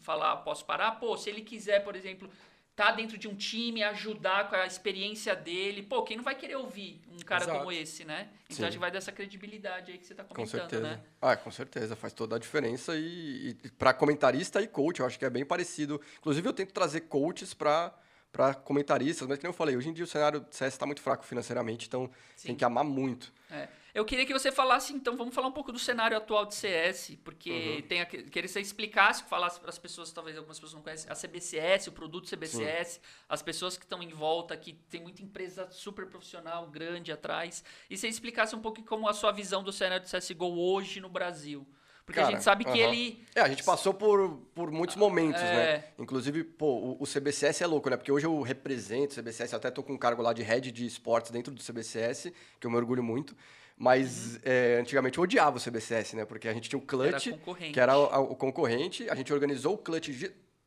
[0.01, 2.29] falar posso parar, pô, se ele quiser, por exemplo,
[2.75, 5.81] tá dentro de um time, ajudar com a experiência dele.
[5.81, 7.59] Pô, quem não vai querer ouvir um cara Exato.
[7.59, 8.29] como esse, né?
[8.45, 8.63] Então Sim.
[8.65, 10.83] a gente vai dessa credibilidade aí que você tá comentando, com certeza.
[10.83, 11.01] né?
[11.21, 15.17] Ah, com certeza, faz toda a diferença e, e para comentarista e coach, eu acho
[15.17, 16.01] que é bem parecido.
[16.19, 17.93] Inclusive eu tento trazer coaches para
[18.31, 21.01] para comentaristas, mas como eu falei, hoje em dia o cenário do CS está muito
[21.01, 22.47] fraco financeiramente, então Sim.
[22.49, 23.31] tem que amar muito.
[23.49, 23.69] É.
[23.95, 27.17] Eu queria que você falasse, então, vamos falar um pouco do cenário atual de CS,
[27.23, 27.87] porque uhum.
[27.87, 31.09] tem a, queria que você explicasse, falasse para as pessoas, talvez algumas pessoas não conhecem,
[31.09, 32.99] a CBCS, o produto CBCS, Sim.
[33.29, 37.97] as pessoas que estão em volta, que tem muita empresa super profissional, grande atrás, e
[37.97, 41.65] você explicasse um pouco como a sua visão do cenário de CSGO hoje no Brasil.
[42.05, 42.93] Porque Cara, a gente sabe que uh -huh.
[42.93, 43.25] ele.
[43.33, 45.53] É, a gente passou por, por muitos momentos, né?
[45.53, 45.77] é...
[45.77, 45.83] né?
[45.97, 47.97] Inclusive, pô, o, o, CBCS é louco, né?
[47.97, 50.71] Porque hoje eu represento o CBCS, eu até tô com um cargo lá de head
[50.71, 53.35] de esportes dentro do CBCS, que eu me orgulho muito.
[53.77, 54.39] Mas uhum.
[54.43, 56.25] é, antigamente eu odiava o CBCS, né?
[56.25, 59.09] Porque a gente tinha o Clutch, era que era o, o, concorrente.
[59.09, 60.09] A gente organizou o Clutch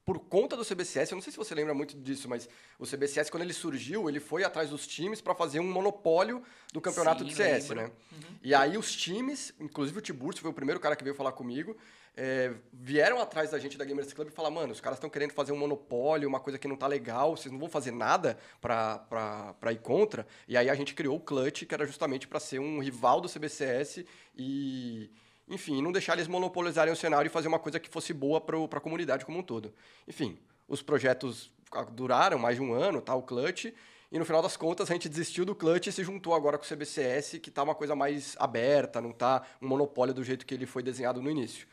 [0.04, 1.10] por conta do CBCS.
[1.10, 2.48] Eu não sei se você lembra muito disso, mas
[2.78, 6.42] o CBCS, quando ele surgiu, ele foi atrás dos times para fazer um monopólio
[6.72, 7.84] do campeonato Sim, de CS, lembro.
[7.84, 7.90] né?
[8.12, 8.36] Uhum.
[8.42, 11.76] E aí os times, inclusive o Tiburcio foi o primeiro cara que veio falar comigo,
[12.20, 15.30] é, vieram atrás da gente da Gamers Club e falaram, mano, os caras estão querendo
[15.30, 19.70] fazer um monopólio, uma coisa que não tá legal, vocês não vão fazer nada pra
[19.70, 20.26] ir contra.
[20.48, 23.28] E aí a gente criou o Clutch, que era justamente para ser um rival do
[23.28, 24.04] CBCS
[24.36, 25.12] e,
[25.46, 28.56] enfim, não deixar eles monopolizarem o cenário e fazer uma coisa que fosse boa para
[28.56, 29.72] a comunidade como um todo.
[30.08, 31.52] Enfim, os projetos
[31.92, 33.66] duraram mais de um ano, tá, o Clutch,
[34.10, 36.64] e no final das contas a gente desistiu do Clutch e se juntou agora com
[36.64, 40.54] o CBCS, que tá uma coisa mais aberta, não tá um monopólio do jeito que
[40.54, 41.68] ele foi desenhado no início.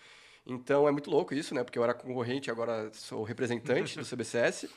[0.48, 1.64] Então é muito louco isso, né?
[1.64, 4.68] Porque eu era concorrente, agora sou representante do CBCS.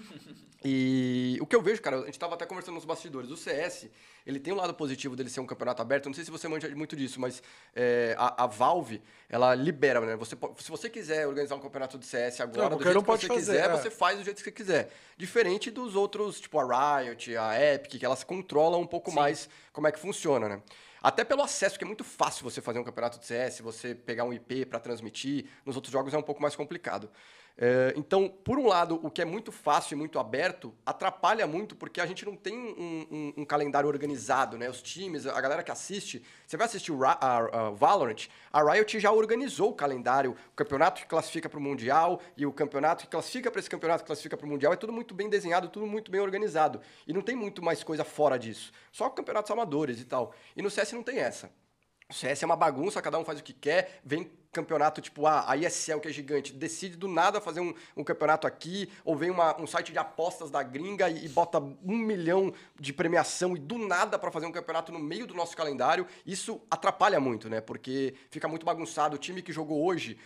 [0.64, 3.30] E o que eu vejo, cara, a gente estava até conversando nos bastidores.
[3.30, 3.86] O CS,
[4.26, 6.06] ele tem um lado positivo dele ser um campeonato aberto.
[6.06, 7.42] não sei se você manja muito disso, mas
[7.76, 10.16] é, a, a, Valve, ela libera, né?
[10.16, 13.26] Você, se você quiser organizar um campeonato de CS agora, não, do jeito que você
[13.26, 13.76] fazer, quiser, é.
[13.76, 14.90] você faz do jeito que você quiser.
[15.18, 19.16] Diferente dos outros, tipo a Riot, a Epic, que elas controlam um pouco Sim.
[19.16, 20.62] mais como é que funciona, né?
[21.08, 24.24] Até pelo acesso, que é muito fácil você fazer um campeonato de CS, você pegar
[24.24, 25.46] um IP para transmitir.
[25.64, 27.10] Nos outros jogos é um pouco mais complicado.
[27.60, 31.74] É, então, por um lado, o que é muito fácil e muito aberto atrapalha muito
[31.74, 34.70] porque a gente não tem um, um, um calendário organizado, né?
[34.70, 39.00] Os times, a galera que assiste, você vai assistir o a, a Valorant, a Riot
[39.00, 43.10] já organizou o calendário, o campeonato que classifica para o Mundial e o campeonato que
[43.10, 45.84] classifica para esse campeonato que classifica para o Mundial, é tudo muito bem desenhado, tudo
[45.84, 46.80] muito bem organizado.
[47.08, 48.70] E não tem muito mais coisa fora disso.
[48.92, 50.32] Só campeonatos amadores e tal.
[50.56, 51.50] E no CS não tem essa.
[52.10, 55.44] O CS é uma bagunça, cada um faz o que quer, vem campeonato tipo ah,
[55.46, 59.28] a ESL, que é gigante, decide do nada fazer um, um campeonato aqui, ou vem
[59.28, 62.50] uma, um site de apostas da gringa e, e, bota um milhão
[62.80, 66.62] de premiação e do nada para fazer um campeonato no meio do nosso calendário, isso
[66.70, 67.60] atrapalha muito, né?
[67.60, 69.16] Porque fica muito bagunçado.
[69.16, 70.16] O time que jogou hoje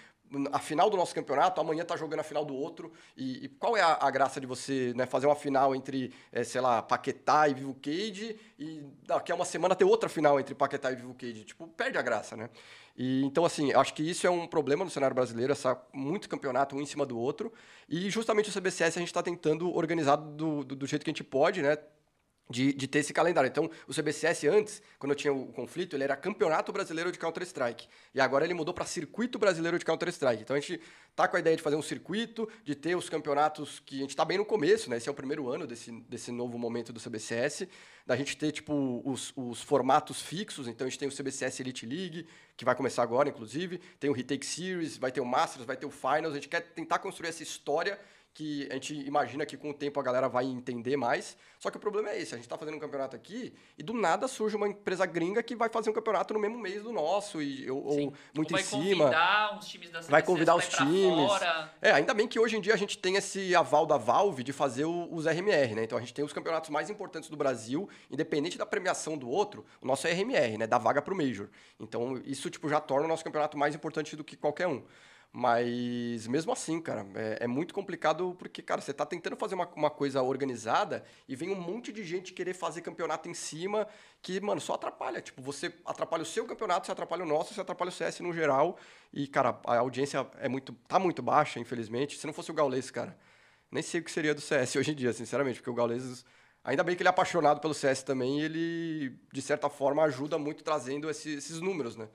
[0.52, 2.92] a final do nosso campeonato, amanhã tá jogando a final do outro.
[3.16, 6.42] E, e qual é a, a, graça de você né, fazer uma final entre, é,
[6.44, 10.54] sei lá, Paquetá e Vivo Cage e daqui a uma semana ter outra final entre
[10.54, 11.44] Paquetá e Vivo Cage?
[11.44, 12.50] Tipo, perde a graça, né?
[12.96, 16.76] E, então, assim, acho que isso é um problema no cenário brasileiro, essa muito campeonato
[16.76, 17.52] um em cima do outro.
[17.88, 21.12] E justamente o CBCS a gente está tentando organizar do, do, do jeito que a
[21.12, 21.76] gente pode, né?
[22.48, 23.48] De, de ter esse calendário.
[23.48, 27.88] Então, o CBCS antes, quando eu tinha o conflito, ele era Campeonato Brasileiro de Counter-Strike.
[28.14, 30.42] E agora ele mudou para Circuito Brasileiro de Counter-Strike.
[30.42, 30.80] Então, a gente
[31.14, 34.10] tá com a ideia de fazer um circuito, de ter os campeonatos que a gente
[34.10, 34.96] está bem no começo, né?
[34.96, 37.66] Esse é o primeiro ano desse, desse novo momento do CBCS.
[38.06, 40.68] Da gente ter, tipo, os, os formatos fixos.
[40.68, 42.26] Então, a gente tem o CBCS Elite League,
[42.56, 43.78] que vai começar agora, inclusive.
[43.98, 46.32] Tem o Retake Series, vai ter o Masters, vai ter o Finals.
[46.32, 47.98] A gente quer tentar construir essa história
[48.34, 51.36] que a gente imagina que com o tempo a galera vai entender mais.
[51.58, 53.92] Só que o problema é esse, a gente está fazendo um campeonato aqui e do
[53.92, 57.40] nada surge uma empresa gringa que vai fazer um campeonato no mesmo mês do nosso,
[57.40, 59.10] e, ou, ou muito ou em cima.
[59.10, 61.30] Vai convidar uns times da Vai convidar os times.
[61.80, 64.52] É, ainda bem que hoje em dia a gente tem esse aval da Valve de
[64.52, 65.84] fazer os RMR, né?
[65.84, 69.64] Então a gente tem os campeonatos mais importantes do Brasil, independente da premiação do outro,
[69.80, 70.66] o nosso é RMR, né?
[70.66, 71.48] Dá vaga para o Major.
[71.78, 74.82] Então isso tipo, já torna o nosso campeonato mais importante do que qualquer um.
[75.34, 79.66] Mas mesmo assim, cara, é, é, muito complicado porque, cara, você tá tentando fazer uma,
[79.74, 83.88] uma coisa organizada e vem um monte de gente querer fazer campeonato em cima
[84.20, 85.22] que, mano, só atrapalha.
[85.22, 88.34] Tipo, você atrapalha o seu campeonato, você atrapalha o nosso, você atrapalha o CS no
[88.34, 88.76] geral.
[89.10, 92.18] E, cara, a audiência é muito, tá muito baixa, infelizmente.
[92.18, 93.16] Se não fosse o Gaules, cara,
[93.70, 96.26] nem sei o que seria do CS hoje em dia, sinceramente, porque o Gaules.
[96.64, 100.38] Ainda bem que ele é apaixonado pelo CS também e ele, de certa forma, ajuda
[100.38, 102.08] muito trazendo esses, esses números, né?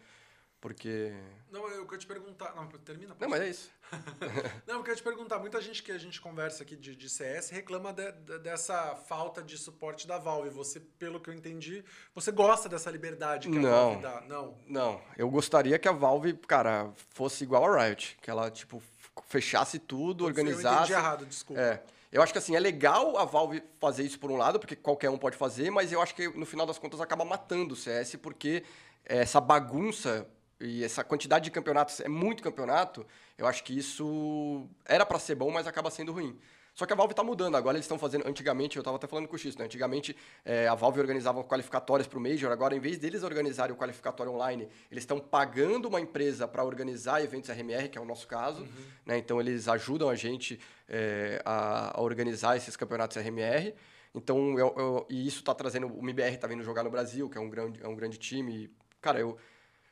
[0.68, 1.14] Porque.
[1.50, 2.54] Não, eu queria te perguntar.
[2.54, 3.16] Não, termina.
[3.18, 3.72] Não, mas é isso.
[4.68, 5.40] não, eu queria te perguntar.
[5.40, 9.42] Muita gente que a gente conversa aqui de, de CS reclama de, de, dessa falta
[9.42, 10.50] de suporte da Valve.
[10.50, 14.22] Você, pelo que eu entendi, você gosta dessa liberdade que não, a Valve dá?
[14.28, 14.58] Não.
[14.68, 15.02] Não.
[15.18, 18.18] Eu gostaria que a Valve, cara, fosse igual a Riot.
[18.22, 18.84] Que ela, tipo,
[19.26, 20.68] fechasse tudo, organizasse.
[20.68, 21.62] Eu entendi errado, desculpa.
[21.62, 21.82] É.
[22.12, 25.10] Eu acho que assim, é legal a Valve fazer isso por um lado, porque qualquer
[25.10, 28.16] um pode fazer, mas eu acho que no final das contas acaba matando o CS,
[28.16, 28.64] porque
[29.08, 30.28] essa bagunça
[30.60, 33.06] e essa quantidade de campeonatos é muito campeonato,
[33.38, 36.38] eu acho que isso era para ser bom, mas acaba sendo ruim.
[36.78, 37.56] Só que a Valve está mudando.
[37.56, 38.28] Agora eles estão fazendo.
[38.28, 39.66] Antigamente, eu estava até falando com o X, né?
[39.66, 42.52] Antigamente é, a Valve organizava qualificatórias para o Major.
[42.52, 47.24] Agora, em vez deles organizarem o qualificatório online, eles estão pagando uma empresa para organizar
[47.24, 48.62] eventos RMR, que é o nosso caso.
[48.62, 48.86] Uhum.
[49.08, 49.18] Né?
[49.18, 53.74] Então, eles ajudam a gente é, a, a, organizar esses campeonatos RMR.
[54.14, 55.88] Então, eu, eu, e isso está trazendo.
[55.88, 58.70] O MBR está vindo jogar no Brasil, que é um grande, é um grande time.
[59.02, 59.36] Cara, eu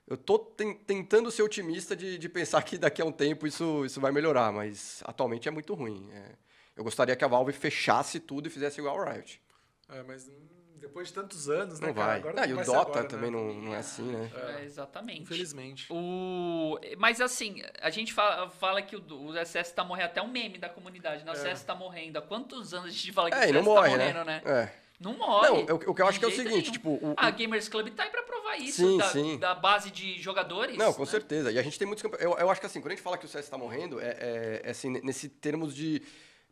[0.08, 4.00] eu tô tentando ser otimista de, de, pensar que daqui a um tempo isso, isso
[4.00, 6.10] vai melhorar, mas atualmente é muito ruim.
[6.12, 6.36] É,
[6.76, 9.42] eu gostaria que a Valve fechasse tudo e fizesse igual a Riot.
[9.90, 10.30] É, mas
[10.76, 12.08] depois de tantos anos, né, não cara?
[12.08, 12.20] Vai.
[12.20, 13.08] Agora não, e o Dota agora, né?
[13.08, 13.38] também né?
[13.38, 14.32] não, não é assim, né?
[14.36, 15.24] É, exatamente.
[15.24, 15.88] Infelizmente.
[15.90, 16.80] O...
[17.00, 20.60] Mas assim, a gente fala, fala que o, o CS tá morrendo, até um meme
[20.60, 21.32] da comunidade, né?
[21.32, 21.38] O é.
[21.38, 22.18] CS tá morrendo.
[22.18, 24.24] Há quantos anos a gente fala que é, o CS não tá morre, morrendo, né?
[24.24, 24.42] né?
[24.46, 24.85] É.
[25.00, 25.64] Não morre.
[25.64, 26.72] Não, o, o que eu acho que é o seguinte, nenhum.
[26.72, 26.90] tipo...
[26.92, 29.38] O, a Gamers Club tá aí pra provar isso, sim, da, sim.
[29.38, 30.78] da base de jogadores.
[30.78, 31.10] Não, com né?
[31.10, 31.52] certeza.
[31.52, 33.26] E a gente tem muitos Eu, eu acho que assim, quando a gente fala que
[33.26, 36.02] o CS tá morrendo, é, é, é assim, nesse termos de...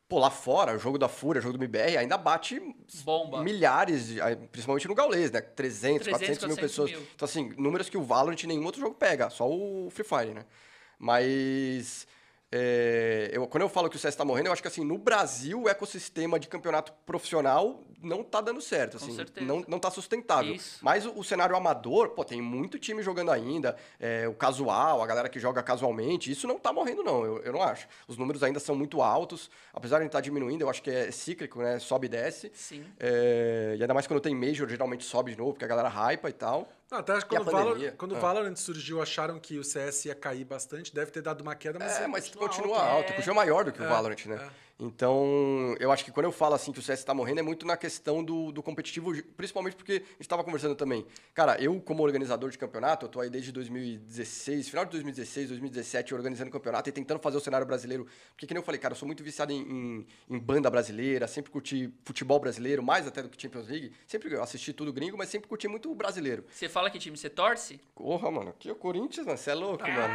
[0.09, 2.61] Pô, lá fora, o jogo da Fúria, o jogo do MBR, ainda bate
[3.03, 3.41] Bomba.
[3.41, 4.19] milhares, de,
[4.51, 5.41] principalmente no Gaules, né?
[5.41, 6.91] 300, 300 400, mil pessoas.
[6.91, 7.01] Mil.
[7.15, 10.45] Então, assim, números que o Valorant nenhum outro jogo pega, só o Free Fire, né?
[10.99, 12.05] Mas
[12.55, 14.95] é, eu, quando eu falo que o CS está morrendo, eu acho que assim, no
[14.95, 18.97] Brasil o ecossistema de campeonato profissional não está dando certo.
[18.97, 20.53] Assim, não, não tá sustentável.
[20.53, 20.77] Isso.
[20.79, 23.75] Mas o, o, cenário amador, pô, tem muito time jogando ainda.
[23.99, 27.53] É, o casual, a galera que joga casualmente, isso não está morrendo, não, eu, eu
[27.53, 27.87] não acho.
[28.07, 29.49] Os números ainda são muito altos.
[29.73, 31.79] Apesar de estar tá diminuindo, eu acho que é cíclico, né?
[31.79, 32.51] Sobe e desce.
[32.53, 32.85] Sim.
[32.99, 36.29] É, e ainda mais quando tem Major, geralmente sobe de novo, porque a galera hypa
[36.29, 36.69] e tal.
[36.99, 38.17] Até quando, Valor, quando ah.
[38.17, 40.93] o Valorant surgiu, acharam que o CS ia cair bastante.
[40.93, 41.99] Deve ter dado uma queda, mas.
[41.99, 43.11] É, mas continua, continua alto.
[43.11, 43.15] É.
[43.15, 44.49] Continua maior do que o é, Valorant, né?
[44.79, 47.65] Então, eu acho que quando eu falo assim que o CS está morrendo, é muito
[47.65, 51.05] na questão do, do competitivo, principalmente porque a gente estava conversando também.
[51.33, 56.15] Cara, eu, como organizador de campeonato, eu tô aí desde 2016, final de 2016, 2017,
[56.15, 58.07] organizando campeonato e tentando fazer o cenário brasileiro.
[58.31, 61.27] Porque, que nem eu falei, cara, eu sou muito viciado em, em, em banda brasileira,
[61.27, 63.93] sempre curti futebol brasileiro, mais até do que Champions League.
[64.07, 66.45] Sempre assisti tudo gringo, mas sempre curti muito o brasileiro.
[66.49, 67.79] Você fala que time você torce?
[67.93, 69.89] Porra, mano, aqui é o Corinthians, mano, você é louco, ah!
[69.89, 70.13] mano.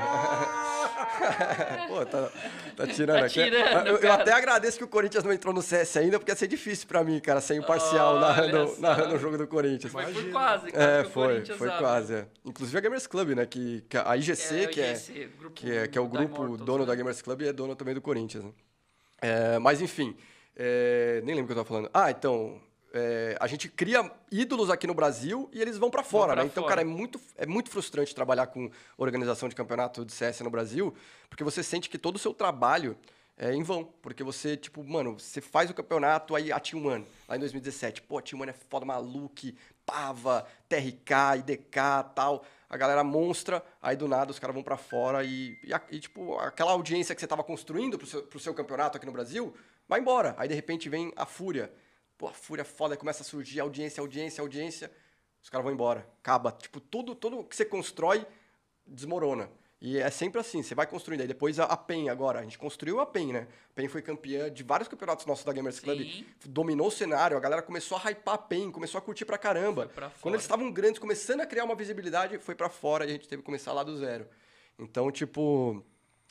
[1.94, 2.30] Pô, tá,
[2.76, 3.44] tá tirando tá aqui.
[3.44, 4.47] Tirando, eu, eu até agradeço
[4.78, 7.40] que o Corinthians não entrou no CS ainda, porque ia ser difícil pra mim, cara,
[7.40, 9.92] ser imparcial oh, narrando, narrando o jogo do Corinthians.
[9.92, 12.14] Foi por quase, cara, É, foi, foi quase.
[12.14, 12.26] É.
[12.44, 13.46] Inclusive a Gamers Club, né?
[13.46, 16.60] Que, que a IGC, é, que, é, IGC, que, é, que é o grupo Immortals,
[16.60, 16.86] dono né?
[16.86, 18.44] da Gamers Club, é dono também do Corinthians.
[18.44, 18.52] Né?
[19.20, 20.16] É, mas enfim,
[20.56, 21.90] é, nem lembro o que eu tava falando.
[21.92, 22.60] Ah, então,
[22.92, 26.44] é, a gente cria ídolos aqui no Brasil e eles vão para fora, né?
[26.44, 26.76] Então, fora.
[26.76, 30.94] cara, é muito, é muito frustrante trabalhar com organização de campeonato de CS no Brasil,
[31.28, 32.96] porque você sente que todo o seu trabalho
[33.38, 33.84] é em vão.
[34.02, 38.18] Porque você, tipo, mano, você faz o campeonato, aí a One, lá em 2017, pô,
[38.18, 41.78] a One é foda, Maluque, Pava, TRK, IDK
[42.14, 42.44] tal.
[42.68, 46.36] A galera monstra, aí do nada os caras vão para fora e, e, e, tipo,
[46.38, 49.54] aquela audiência que você tava construindo pro seu, pro seu campeonato aqui no Brasil,
[49.88, 50.34] vai embora.
[50.36, 51.72] Aí de repente vem a Fúria.
[52.18, 54.90] Pô, a Fúria é foda, começa a surgir audiência, audiência, audiência.
[55.42, 56.06] Os caras vão embora.
[56.20, 56.52] Acaba.
[56.52, 58.26] Tipo, tudo, tudo que você constrói
[58.86, 59.48] desmorona.
[59.80, 61.20] E é sempre assim, você vai construindo.
[61.20, 63.46] Aí depois a, PEN agora, a gente construiu a PEN, né?
[63.70, 66.26] A PEN foi campeã de vários campeonatos nossos da Gamers Club, Sim.
[66.46, 69.86] dominou o cenário, a galera começou a hypar a PEN, começou a curtir pra caramba.
[69.86, 73.12] Pra Quando eles estavam grandes, começando a criar uma visibilidade, foi para fora e a
[73.12, 74.26] gente teve que começar lá do zero.
[74.76, 75.84] Então, tipo,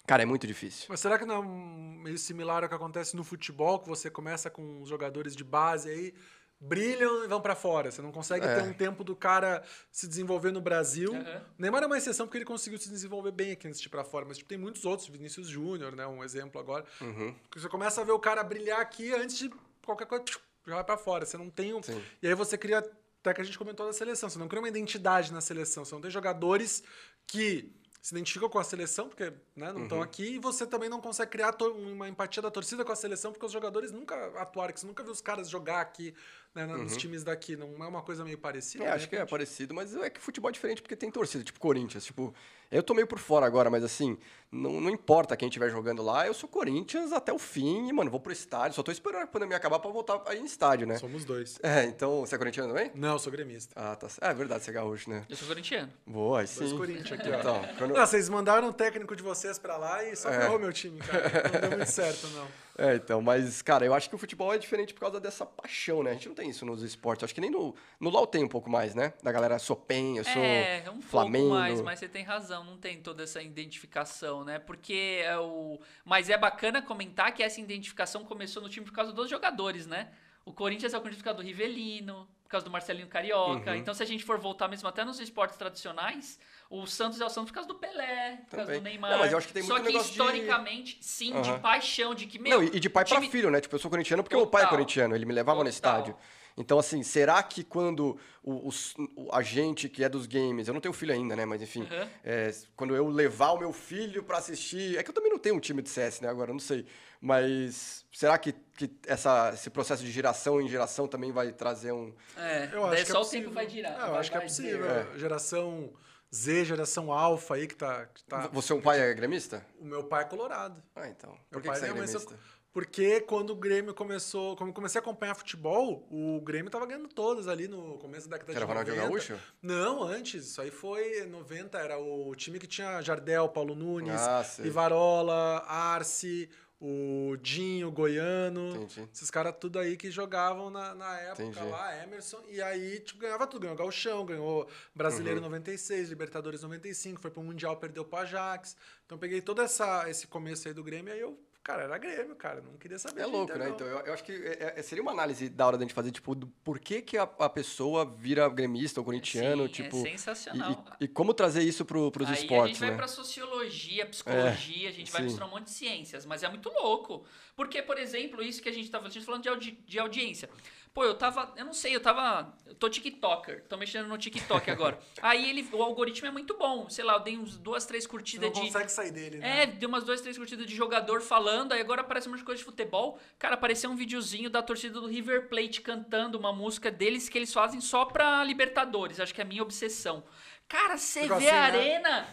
[0.07, 0.85] Cara, é muito difícil.
[0.87, 4.49] Mas será que não é meio similar ao que acontece no futebol, que você começa
[4.49, 6.13] com os jogadores de base aí,
[6.59, 7.91] brilham e vão para fora.
[7.91, 8.55] Você não consegue é.
[8.55, 11.13] ter um tempo do cara se desenvolver no Brasil.
[11.13, 11.41] Uhum.
[11.57, 14.03] Neymar é uma exceção porque ele conseguiu se desenvolver bem aqui antes de ir para
[14.03, 16.85] fora, mas tipo, tem muitos outros, Vinícius Júnior, né, um exemplo agora.
[17.01, 17.35] Uhum.
[17.55, 19.51] Você começa a ver o cara brilhar aqui antes de
[19.85, 20.25] qualquer coisa
[20.65, 21.25] já vai para fora.
[21.25, 21.81] Você não tem um...
[22.21, 24.69] E aí você cria até que a gente comentou da seleção, você não cria uma
[24.69, 26.83] identidade na seleção, você não tem jogadores
[27.25, 30.03] que se identificam com a seleção, porque né, não estão uhum.
[30.03, 33.45] aqui, e você também não consegue criar uma empatia da torcida com a seleção, porque
[33.45, 36.15] os jogadores nunca atuaram, que você nunca viu os caras jogar aqui
[36.53, 36.97] né, nos uhum.
[36.97, 37.55] times daqui.
[37.55, 38.83] Não é uma coisa meio parecida?
[38.83, 41.59] É, acho que é parecido, mas é que futebol é diferente porque tem torcida, tipo
[41.59, 42.05] Corinthians.
[42.05, 42.33] Tipo,
[42.71, 44.17] eu tô meio por fora agora, mas assim,
[44.51, 48.11] não, não importa quem estiver jogando lá, eu sou Corinthians até o fim e, mano,
[48.11, 48.75] vou pro estádio.
[48.75, 50.97] Só tô esperando a pandemia acabar pra voltar aí em estádio, né?
[50.97, 51.59] Somos dois.
[51.63, 52.91] É, então, você é corintiano também?
[52.95, 53.73] Não, eu sou gremista.
[53.75, 54.07] Ah, tá.
[54.21, 55.25] É verdade, você é gaúcho, né?
[55.29, 55.91] Eu sou corintiano.
[56.05, 56.59] Boa, aí sim.
[56.59, 57.39] Dois Corinthians aqui, ó.
[57.39, 57.93] Então, quando...
[57.93, 60.41] não, vocês mandaram o técnico de vocês pra lá e só é.
[60.41, 61.51] ferrou meu time, cara.
[61.53, 62.47] Não deu muito certo, não.
[62.77, 66.03] É, então, mas, cara, eu acho que o futebol é diferente por causa dessa paixão,
[66.03, 66.11] né?
[66.11, 67.23] A gente não tem isso nos esportes.
[67.23, 69.13] Acho que nem no, no LoL tem um pouco mais, né?
[69.23, 71.47] Da galera, sou PEN, eu sou é, um Flamengo.
[71.47, 74.59] pouco mais, mas você tem razão, não tem toda essa identificação, né?
[74.59, 75.79] Porque é o...
[76.05, 80.11] Mas é bacana comentar que essa identificação começou no time por causa dos jogadores, né?
[80.45, 83.71] O Corinthians é o Corinthians por causa do Rivelino, por causa do Marcelinho Carioca.
[83.71, 83.77] Uhum.
[83.77, 87.29] Então, se a gente for voltar mesmo até nos esportes tradicionais, o Santos é o
[87.29, 89.11] Santos por causa do Pelé, por causa do Neymar.
[89.11, 91.05] Não, mas eu acho que tem Só que historicamente, de...
[91.05, 91.41] sim, uhum.
[91.41, 92.61] de paixão, de que, meu...
[92.61, 93.21] Não, e de pai time...
[93.21, 93.61] para filho, né?
[93.61, 94.45] Tipo, eu sou corintiano porque Total.
[94.45, 95.63] meu pai é corintiano, ele me levava Total.
[95.63, 96.15] no estádio.
[96.57, 98.69] Então, assim, será que quando o,
[99.15, 101.45] o, a gente que é dos games, eu não tenho filho ainda, né?
[101.45, 102.09] Mas enfim, uhum.
[102.23, 104.97] é, quando eu levar o meu filho para assistir.
[104.97, 106.27] É que eu também não tenho um time de CS, né?
[106.27, 106.83] Agora, não sei.
[107.21, 112.11] Mas será que, que essa, esse processo de geração em geração também vai trazer um.
[112.35, 113.91] É, eu acho que é só é o tempo vai girar.
[113.93, 114.89] É, eu vai, acho que é possível.
[114.89, 115.07] É.
[115.19, 115.93] Geração
[116.33, 118.47] Z, geração alfa aí que tá, que tá.
[118.51, 119.65] Você, um pai é gremista?
[119.79, 120.83] O meu pai é colorado.
[120.95, 121.31] Ah, então.
[121.49, 122.37] Por meu que, que você é gremista?
[122.77, 127.07] Porque quando o Grêmio começou, quando eu comecei a acompanhar futebol, o Grêmio tava ganhando
[127.07, 128.59] todas ali no começo da década de 90.
[128.59, 129.43] Era Ronaldinho Gaúcho?
[129.63, 130.45] Não, antes.
[130.45, 136.51] Isso aí foi 90, era o time que tinha Jardel, Paulo Nunes, ah, Rivarola, Arce,
[136.79, 138.75] o Dinho, Goiano.
[138.75, 139.09] Entendi.
[139.13, 141.69] Esses caras tudo aí que jogavam na, na época Entendi.
[141.69, 142.43] lá, Emerson.
[142.49, 143.63] E aí, tipo, ganhava tudo.
[143.63, 145.45] Ganhou Galchão, ganhou Brasileiro uhum.
[145.45, 148.75] 96, Libertadores 95, foi pro Mundial, perdeu pro Ajax.
[149.05, 152.33] Então peguei todo essa, esse começo aí do Grêmio e aí eu Cara, era Grêmio,
[152.33, 152.61] cara.
[152.61, 153.23] Não queria saber.
[153.23, 153.67] É louco, né?
[153.67, 156.11] Então, eu, eu, acho que é, é, seria uma análise da hora da gente fazer,
[156.11, 159.97] tipo, do por que, que a, a pessoa vira gremista ou corintiano, Sim, tipo...
[159.97, 160.85] é sensacional.
[160.97, 162.95] E, e, como trazer isso pro, pros Aí esportes, a gente vai né?
[162.95, 166.69] pra sociologia, psicologia, é, a gente vai misturar um monte de ciências, mas é muito
[166.69, 167.25] louco.
[167.53, 170.49] Porque, por exemplo, isso que a gente tava, a gente falando de, audi, de audiência.
[170.97, 171.53] Pô, eu tava.
[171.55, 172.51] Eu não sei, eu tava.
[172.65, 173.65] Eu tô TikToker.
[173.69, 174.97] Tô mexendo no TikTok agora.
[175.21, 175.69] Aí ele.
[175.71, 176.89] O algoritmo é muito bom.
[176.89, 178.73] Sei lá, eu dei uns duas, três curtidas Você não de.
[178.73, 179.61] consegue sair dele, né?
[179.61, 181.73] É, dei umas duas, três curtidas de jogador falando.
[181.73, 183.19] Aí agora aparece um monte de futebol.
[183.37, 187.53] Cara, apareceu um videozinho da torcida do River Plate cantando uma música deles que eles
[187.53, 189.19] fazem só pra Libertadores.
[189.19, 190.23] Acho que é a minha obsessão.
[190.67, 191.59] Cara, você vê assim, a né?
[191.59, 192.27] arena.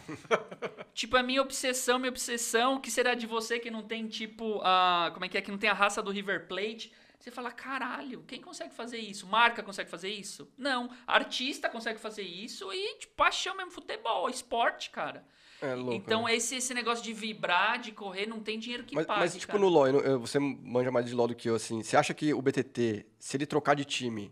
[0.95, 2.77] tipo, a minha obsessão, minha obsessão.
[2.77, 5.11] O que será de você que não tem, tipo, a.
[5.13, 5.43] Como é que é?
[5.43, 6.91] Que não tem a raça do River Plate?
[7.19, 9.27] Você fala, caralho, quem consegue fazer isso?
[9.27, 10.47] Marca consegue fazer isso?
[10.59, 10.91] Não.
[11.07, 15.25] Artista consegue fazer isso e, tipo, paixão mesmo, futebol, esporte, cara.
[15.63, 16.35] É louco, então, né?
[16.35, 19.47] esse, esse negócio de vibrar, de correr, não tem dinheiro que mas, pague, Mas, tipo,
[19.47, 19.59] cara.
[19.59, 21.83] no LoL, você manja mais de LoL do que eu, assim.
[21.83, 24.31] Você acha que o BTT, se ele trocar de time,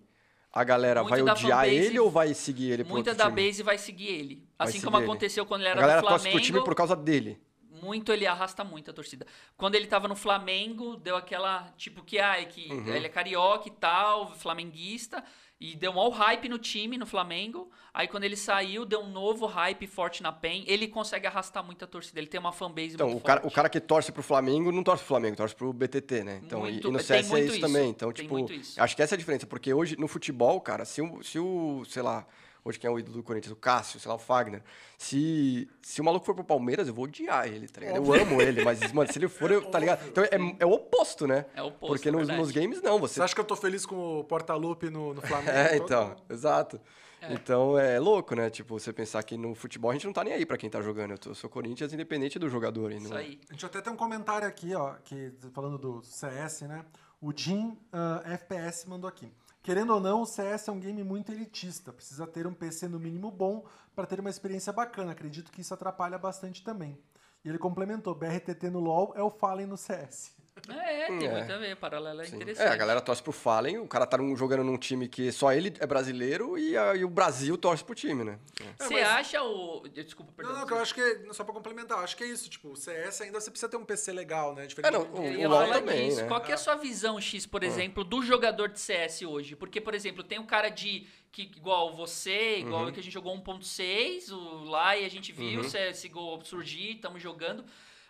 [0.53, 3.47] a galera vai odiar ele ou vai seguir ele Muita da time?
[3.47, 4.47] base vai seguir ele.
[4.59, 5.05] Vai assim como ele.
[5.05, 6.37] aconteceu quando ele era a galera do Flamengo.
[6.37, 7.41] pro time por causa dele
[7.83, 9.27] muito, ele arrasta muito a torcida.
[9.57, 12.95] Quando ele tava no Flamengo, deu aquela, tipo, que, ai, que uhum.
[12.95, 15.23] ele é carioca e tal, flamenguista,
[15.61, 17.71] e deu um all hype no time, no Flamengo.
[17.95, 20.65] Aí quando ele saiu, deu um novo hype forte na PEN.
[20.67, 23.53] Ele consegue arrastar muito a torcida, ele tem uma fanbase então, muito o cara, forte.
[23.53, 26.41] o cara que torce pro Flamengo não torce pro Flamengo, torce pro BTT, né?
[26.45, 27.91] Então, muito, e, e no CS é isso, isso, também.
[27.91, 28.35] Então, tipo,
[28.77, 31.85] acho que essa é a diferença, porque hoje no futebol, cara, se o, se o
[31.85, 32.27] sei lá,
[32.65, 34.63] hoje quem é o ídolo do Corinthians, o Cássio, sei lá, o Fagner.
[34.99, 37.97] Se, se o maluco for pro Palmeiras, eu vou odiar ele, tá ligado?
[37.97, 40.07] Eu amo ele, mas, mano, se ele for, eu, tá ligado?
[40.09, 41.47] Então é, é o oposto, né?
[41.55, 41.95] É o oposto.
[41.95, 42.99] Porque nos, nos, games, não.
[42.99, 43.15] Você...
[43.15, 45.51] você acha que eu tô feliz com o Porta-Lupe no, no Flamengo?
[45.57, 46.81] é, então, exato.
[47.23, 47.35] É.
[47.35, 48.51] Então é louco, né?
[48.51, 50.81] Tipo, você pensar que no futebol a gente não tá nem aí pra quem tá
[50.81, 51.13] jogando.
[51.13, 52.91] Eu, tô, eu sou Corinthians independente do jogador.
[52.91, 53.17] Isso não...
[53.17, 53.41] aí.
[53.49, 56.85] A gente até tem um comentário aqui, ó, que falando do CS, né?
[57.21, 59.33] O Jim uh, ah, FPS mandou aqui.
[59.63, 61.93] Querendo ou não, o CS é um game muito elitista.
[61.93, 65.13] Precisa ter um PC no mínimo bom para ter uma experiência bacana.
[65.13, 66.99] Acredito que isso atrapalha bastante também.
[67.45, 70.42] E ele complementou: BRTT no LoL é o Fallen no CS.
[70.69, 71.31] É, tem é.
[71.31, 72.37] muito a ver, paralelo é Sim.
[72.37, 72.67] interessante.
[72.67, 75.51] É, a galera torce pro Fallen, o cara tá num, jogando num time que só
[75.51, 78.39] ele é brasileiro e, a, e o Brasil torce pro time, né?
[78.61, 78.85] É.
[78.85, 79.13] Você é, mas...
[79.13, 79.89] acha o.
[79.89, 80.53] Desculpa, perdão.
[80.53, 82.77] Não, não, que eu acho que, só pra complementar, acho que é isso, tipo, o
[82.77, 84.67] CS ainda você precisa ter um PC legal, né?
[84.67, 86.23] Diferente é, não, o, o LoL também, disso.
[86.23, 86.29] né?
[86.29, 87.67] Qual que é a sua visão, X, por ah.
[87.67, 89.57] exemplo, do jogador de CS hoje?
[89.57, 92.93] Porque, por exemplo, tem um cara de que igual você, igual uhum.
[92.93, 94.31] que a gente jogou 1.6
[94.69, 95.67] lá e a gente viu uhum.
[95.67, 97.65] o CSGO surgir, estamos jogando.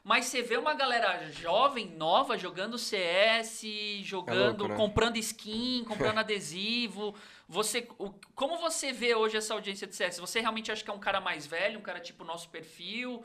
[0.04, 3.62] Mas você vê uma galera jovem, nova, jogando CS,
[4.02, 4.76] jogando, é louco, né?
[4.76, 7.14] comprando skin, comprando adesivo.
[7.48, 10.18] Você, o, como você vê hoje essa audiência de CS?
[10.18, 13.24] Você realmente acha que é um cara mais velho, um cara tipo nosso perfil?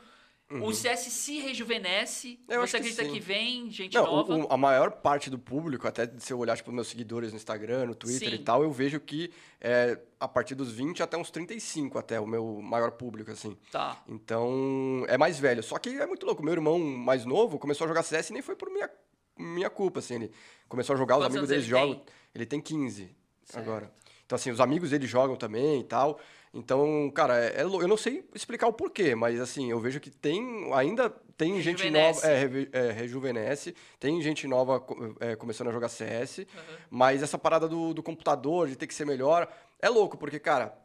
[0.50, 0.64] Uhum.
[0.64, 2.40] O CS se rejuvenesce.
[2.48, 4.34] Eu você acredita que, que, vem gente Não, nova?
[4.34, 7.84] O, a maior parte do público, até se eu olhar tipo, meus seguidores no Instagram,
[7.84, 8.34] no Twitter sim.
[8.36, 9.30] e tal, eu vejo que
[9.60, 13.54] é a partir dos 20 até uns 35 até o meu maior público, assim.
[13.70, 14.02] Tá.
[14.08, 15.62] Então, é mais velho.
[15.62, 16.42] Só que é muito louco.
[16.42, 18.90] Meu irmão mais novo começou a jogar CS e nem foi por minha,
[19.36, 20.14] minha culpa, assim.
[20.14, 20.32] Ele
[20.66, 22.02] começou a jogar, Quantos os amigos dele jogam.
[22.34, 23.58] Ele tem 15 certo.
[23.58, 23.92] agora.
[24.24, 26.18] Então, assim, os amigos dele jogam também e tal.
[26.58, 30.10] Então, cara, é, é, eu não sei explicar o porquê, mas assim, eu vejo que
[30.10, 34.84] tem ainda tem gente nova, é, é, rejuvenesce, tem gente nova
[35.20, 36.44] é, começando a jogar CS, uhum.
[36.90, 39.48] mas essa parada do, do computador, de ter que ser melhor,
[39.80, 40.76] é louco, porque, cara,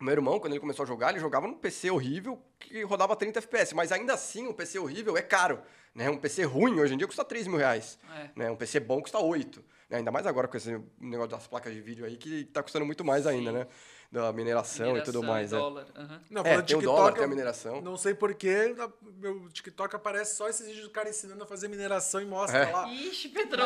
[0.00, 3.38] meu irmão, quando ele começou a jogar, ele jogava num PC horrível que rodava 30
[3.38, 5.60] FPS, mas ainda assim, um PC horrível é caro.
[5.94, 6.08] Né?
[6.08, 7.98] Um PC ruim hoje em dia custa 3 mil reais.
[8.16, 8.30] É.
[8.34, 8.50] Né?
[8.50, 9.62] Um PC bom custa 8.
[9.90, 9.98] Né?
[9.98, 13.04] Ainda mais agora com esse negócio das placas de vídeo aí, que tá custando muito
[13.04, 13.30] mais Sim.
[13.30, 13.66] ainda, né?
[14.10, 15.52] Da mineração, mineração e tudo mais.
[15.52, 15.58] E é.
[15.58, 15.86] dólar.
[15.94, 16.00] É.
[16.00, 16.20] Uhum.
[16.30, 17.80] Não, é, tem TikTok, o dólar, tem a mineração.
[17.80, 18.74] Não sei porquê,
[19.18, 22.72] meu TikTok aparece só esses vídeos do cara ensinando a fazer mineração e mostra é.
[22.72, 22.88] lá.
[22.92, 23.62] Ixi, Pedro.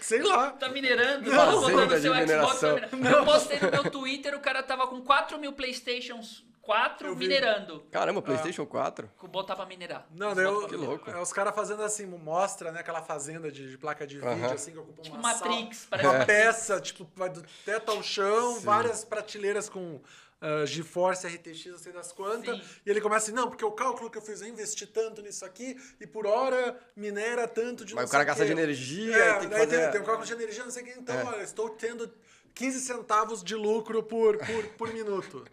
[0.00, 0.50] sei lá.
[0.50, 2.62] Tá minerando, tá botando seu Xbox.
[2.62, 7.84] Eu postei no meu Twitter, o cara tava com 4 mil Playstations 4 minerando.
[7.90, 8.66] Caramba, PlayStation ah.
[8.66, 9.10] 4?
[9.28, 10.06] Botar pra minerar.
[10.10, 11.10] Não, daí eu, que louco.
[11.10, 12.80] É os caras fazendo assim, mostra, né?
[12.80, 14.52] Aquela fazenda de, de placa de vídeo, uh -huh.
[14.52, 16.08] assim, que ocupa tipo uma Matrix, sala, parece.
[16.08, 18.64] Uma peça, tipo, vai do teto ao chão, Sim.
[18.64, 20.00] várias prateleiras com
[20.44, 22.56] uh, GeForce RTX, não sei das quantas.
[22.56, 22.64] Sim.
[22.86, 25.44] E ele começa assim, não, porque o cálculo que eu fiz, eu investi tanto nisso
[25.44, 29.48] aqui e por hora minera tanto de Mas o cara gasta de energia é, tem
[29.48, 29.80] que fazer...
[29.80, 30.98] Tem, tem um cálculo de energia, não sei o que.
[30.98, 31.24] Então, é.
[31.24, 32.10] olha, estou tendo
[32.54, 35.44] 15 centavos de lucro por, por, por minuto.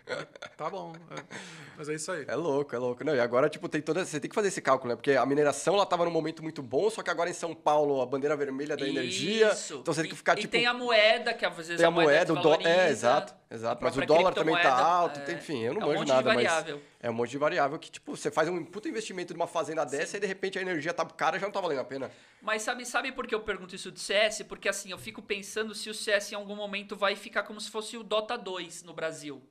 [0.56, 0.94] tá bom.
[1.10, 1.36] É.
[1.76, 2.26] Mas é isso aí.
[2.28, 3.04] É louco, é louco.
[3.04, 4.06] Não, e agora, tipo, tem toda.
[4.06, 4.96] Você tem que fazer esse cálculo, né?
[4.96, 8.02] Porque a mineração ela tava num momento muito bom, só que agora em São Paulo
[8.02, 8.98] a bandeira vermelha da isso.
[8.98, 9.52] energia.
[9.72, 10.56] Então você tem que ficar, e, tipo.
[10.56, 12.66] E tem a moeda, que às vezes tem a, moeda, o dólar.
[12.66, 13.84] É, exato, exato.
[13.84, 15.20] Mas o dólar também tá alto.
[15.20, 16.82] É, enfim, eu não é manjo um nada, mas.
[17.00, 20.12] É um monte de variável que, tipo, você faz um puta investimento numa fazenda dessa
[20.12, 20.18] Sim.
[20.18, 22.12] e de repente a energia tá cara já não tá valendo a pena.
[22.42, 24.44] Mas sabe, sabe por que eu pergunto isso de CS?
[24.44, 27.70] Porque assim, eu fico pensando se o CS em algum momento vai ficar como se
[27.70, 29.42] fosse o Dota 2 no Brasil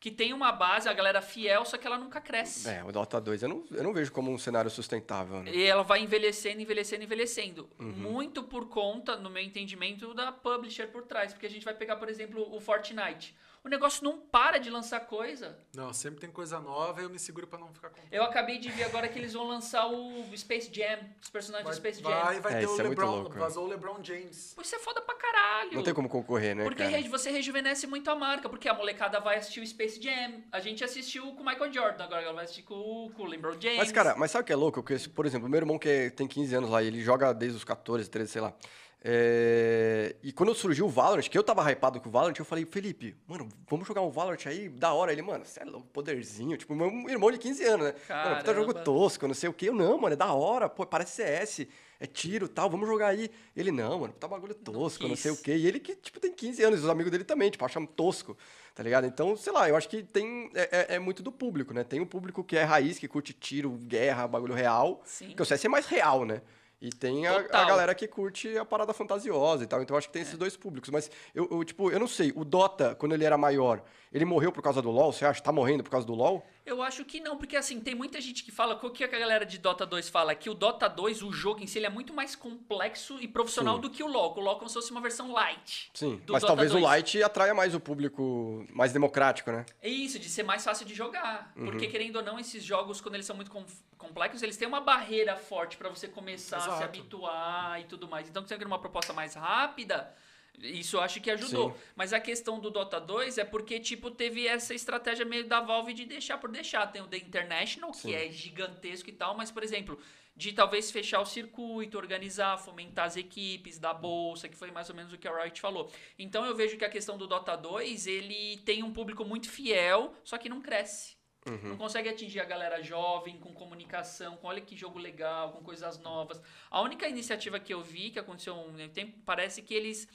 [0.00, 2.66] que tem uma base, a galera fiel, só que ela nunca cresce.
[2.66, 5.42] É, o Dota 2 eu não, eu não vejo como um cenário sustentável.
[5.42, 5.54] Né?
[5.54, 7.68] E ela vai envelhecendo, envelhecendo, envelhecendo.
[7.78, 7.92] Uhum.
[7.92, 11.34] Muito por conta, no meu entendimento, da publisher por trás.
[11.34, 15.00] Porque a gente vai pegar, por exemplo, o Fortnite o negócio não para de lançar
[15.00, 15.58] coisa.
[15.74, 18.00] Não, sempre tem coisa nova e eu me seguro para não ficar com.
[18.10, 21.74] Eu acabei de ver agora que eles vão lançar o Space Jam, os personagens vai,
[21.74, 22.24] do Space Jam.
[22.24, 24.54] Vai, vai é, ter o é LeBron, é vazou o LeBron James.
[24.54, 25.74] Pô, isso é foda pra caralho.
[25.74, 26.64] Não tem como concorrer, né?
[26.64, 27.08] Porque cara?
[27.08, 30.42] você rejuvenesce muito a marca, porque a molecada vai assistir o Space Jam.
[30.50, 33.60] A gente assistiu com o Michael Jordan, agora ela vai assistir com, com o LeBron
[33.60, 33.78] James.
[33.78, 34.82] Mas, cara, mas sabe o que é louco?
[34.82, 38.08] Porque, por exemplo, meu irmão que tem 15 anos lá, ele joga desde os 14,
[38.08, 38.54] 13, sei lá.
[39.02, 40.14] É...
[40.22, 43.16] E quando surgiu o Valorant, que eu tava hypado com o Valorant, eu falei, Felipe,
[43.26, 45.10] mano, vamos jogar um Valorant aí, da hora.
[45.10, 46.56] Ele, mano, é louco, poderzinho.
[46.56, 47.94] Tipo, meu irmão de 15 anos, né?
[48.06, 48.30] Caramba.
[48.30, 49.70] Mano, puta jogo tosco, não sei o quê.
[49.70, 51.66] Eu, não, mano, é da hora, pô, parece CS,
[51.98, 53.30] é tiro tal, vamos jogar aí.
[53.56, 55.56] Ele, não, mano, puta bagulho tosco, não, não sei o quê.
[55.56, 58.36] E ele que, tipo, tem 15 anos, os amigos dele também, tipo, acham tosco,
[58.74, 59.06] tá ligado?
[59.06, 61.84] Então, sei lá, eu acho que tem, é, é, é muito do público, né?
[61.84, 65.00] Tem um público que é raiz, que curte tiro, guerra, bagulho real.
[65.06, 65.28] Sim.
[65.28, 66.42] Porque o CS é mais real, né?
[66.80, 69.82] E tem a, a, galera que curte a parada fantasiosa e tal.
[69.82, 70.38] Então acho que tem esses é.
[70.38, 70.88] dois públicos.
[70.88, 72.32] Mas eu, eu, tipo, eu não sei.
[72.34, 75.12] O Dota, quando ele era maior, ele morreu por causa do LoL?
[75.12, 75.40] Você acha?
[75.40, 76.44] Tá morrendo por causa do LoL?
[76.66, 79.46] Eu acho que não, porque assim, tem muita gente que fala, o que a galera
[79.46, 80.34] de Dota 2 fala?
[80.34, 83.76] Que o Dota 2, o jogo em si, ele é muito mais complexo e profissional
[83.76, 83.82] Sim.
[83.82, 84.36] do que o LoL.
[84.36, 85.90] O LoL é como se fosse uma versão light.
[85.94, 86.82] Sim, mas Dota talvez 2.
[86.82, 89.64] o light atraia mais o público mais democrático, né?
[89.80, 91.52] É isso, de ser mais fácil de jogar.
[91.56, 91.66] Uhum.
[91.66, 93.50] Porque, querendo ou não, esses jogos, quando eles são muito
[93.96, 96.72] complexos, eles têm uma barreira forte para você começar Exato.
[96.72, 98.28] a se habituar e tudo mais.
[98.28, 100.12] Então, se você quer uma proposta mais rápida
[100.58, 101.72] isso eu acho que ajudou.
[101.72, 101.76] Sim.
[101.96, 105.94] Mas a questão do Dota 2 é porque, tipo, teve essa estratégia meio da Valve
[105.94, 106.86] de deixar por deixar.
[106.86, 108.08] Tem o The International, Sim.
[108.08, 109.98] que é gigantesco e tal, mas, por exemplo,
[110.36, 114.96] de talvez fechar o circuito, organizar, fomentar as equipes da bolsa, que foi mais ou
[114.96, 115.90] menos o que a Riot falou.
[116.18, 120.14] Então eu vejo que a questão do Dota 2, ele tem um público muito fiel,
[120.24, 121.20] só que não cresce.
[121.46, 121.70] Uhum.
[121.70, 125.98] Não consegue atingir a galera jovem com comunicação, com olha que jogo legal, com coisas
[125.98, 126.40] novas.
[126.70, 130.06] A única iniciativa que eu vi que aconteceu um tempo, parece que eles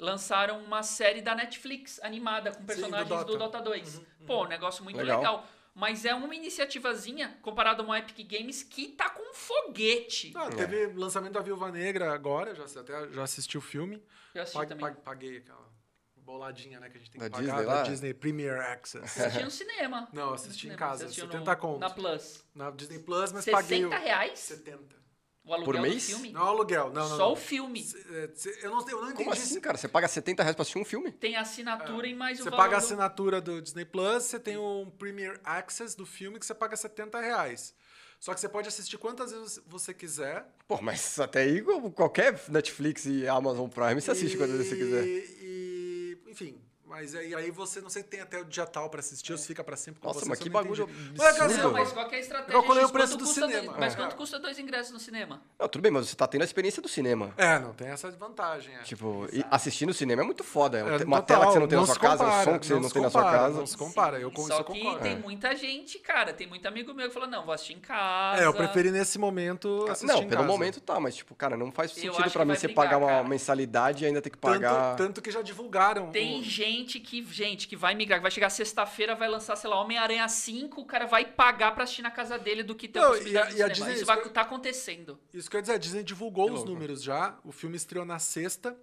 [0.00, 3.32] lançaram uma série da Netflix animada com personagens Sim, do, Dota.
[3.32, 3.62] do, Dota.
[3.62, 3.94] 2.
[3.94, 4.26] Uhum, uhum.
[4.26, 5.18] Pô, negócio muito legal.
[5.18, 5.46] legal.
[5.74, 10.32] Mas é uma iniciativazinha comparado a uma Epic Games que tá com um foguete.
[10.34, 10.92] Ah, teve é.
[10.94, 14.02] lançamento da Viúva Negra agora, já, até já assisti o filme.
[14.34, 14.94] Já assisti Pag, também.
[14.96, 15.70] Paguei aquela
[16.16, 17.82] boladinha, né, que a gente tem da que pagar Disney, da lá?
[17.82, 19.20] Disney Premier Access.
[19.20, 20.08] Assisti no cinema.
[20.12, 21.80] Não, assisti em casa, 70 contos.
[21.80, 22.44] Na Plus.
[22.54, 23.82] Na Disney Plus, mas 60 paguei...
[23.82, 24.38] 60 reais?
[24.38, 24.99] 70.
[25.44, 25.94] O aluguel Por mês?
[26.06, 26.32] do filme?
[26.32, 27.16] Não aluguel, não, não.
[27.16, 27.32] Só não.
[27.32, 27.84] o filme.
[28.10, 28.30] É,
[28.62, 29.14] eu não, eu não entendi.
[29.24, 29.76] Como assim, cara?
[29.78, 31.10] Você paga 70 reais pra assistir um filme?
[31.12, 32.10] Tem assinatura é.
[32.10, 34.90] e mais o Você valor paga a do- assinatura do Disney Plus, você tem um
[34.98, 37.74] Premier Access do filme que você paga 70 reais.
[38.20, 40.46] Só que você pode assistir quantas vezes você quiser.
[40.68, 41.62] Pô, mas até aí
[41.94, 45.04] qualquer Netflix e Amazon Prime você assiste quantas vezes você quiser.
[45.06, 46.60] E, enfim,
[46.90, 49.46] mas aí, aí você, não sei, tem até o dia tal pra assistir, ou se
[49.46, 50.28] fica pra sempre com Nossa, você.
[50.28, 51.00] mas eu que não bagulho entendi.
[51.00, 51.38] absurdo.
[51.40, 52.52] Mas, Não, mas qual que é a estratégia?
[52.56, 52.84] Eu X?
[52.84, 53.74] o preço do cinema.
[53.78, 53.96] Mas É.
[53.96, 55.40] quanto custa dois ingressos no cinema?
[55.58, 57.32] Não, tudo bem, mas você tá tendo a experiência do cinema.
[57.36, 58.74] É, não tem essa vantagem.
[58.74, 58.78] É.
[58.82, 60.78] Tipo, e assistir no cinema é muito foda.
[60.78, 62.44] É É, uma total, tela que você não tem na se sua casa, compara, o
[62.44, 63.58] som que você não, se tem na sua compara, casa.
[63.60, 65.00] Não se compara, eu com Só isso eu que concordo.
[65.00, 65.16] tem É.
[65.16, 68.42] muita gente, cara, tem muito amigo meu que falou, não, vou assistir em casa.
[68.42, 70.46] É, eu preferi nesse momento assistir Não, em pelo casa.
[70.52, 74.04] momento tá, mas tipo, cara, não faz Eu sentido que mim você pagar uma mensalidade
[74.04, 74.96] e ainda ter que pagar.
[74.96, 76.10] tanto que já divulgaram.
[76.10, 76.42] Tem o-
[76.80, 80.28] gente que, gente, que vai migrar, que vai chegar sexta-feira, vai lançar, sei lá, Homem-Aranha
[80.28, 83.10] 5, o cara vai pagar pra assistir na casa dele do que ter Não, a
[83.10, 83.72] possibilidade e a- e a.
[83.72, 85.20] Disney- Isso isso vai que- tá acontecendo.
[85.32, 86.72] Isso quer dizer, a Disney divulgou Que os louco.
[86.72, 87.38] números já.
[87.44, 88.76] O filme estreou na sexta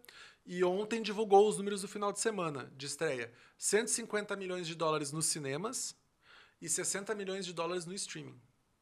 [0.45, 3.32] e ontem divulgou os números do final de semana de estreia.
[3.58, 5.95] 150 milhões de dólares nos cinemas
[6.62, 8.39] e 60 milhões de dólares no streaming.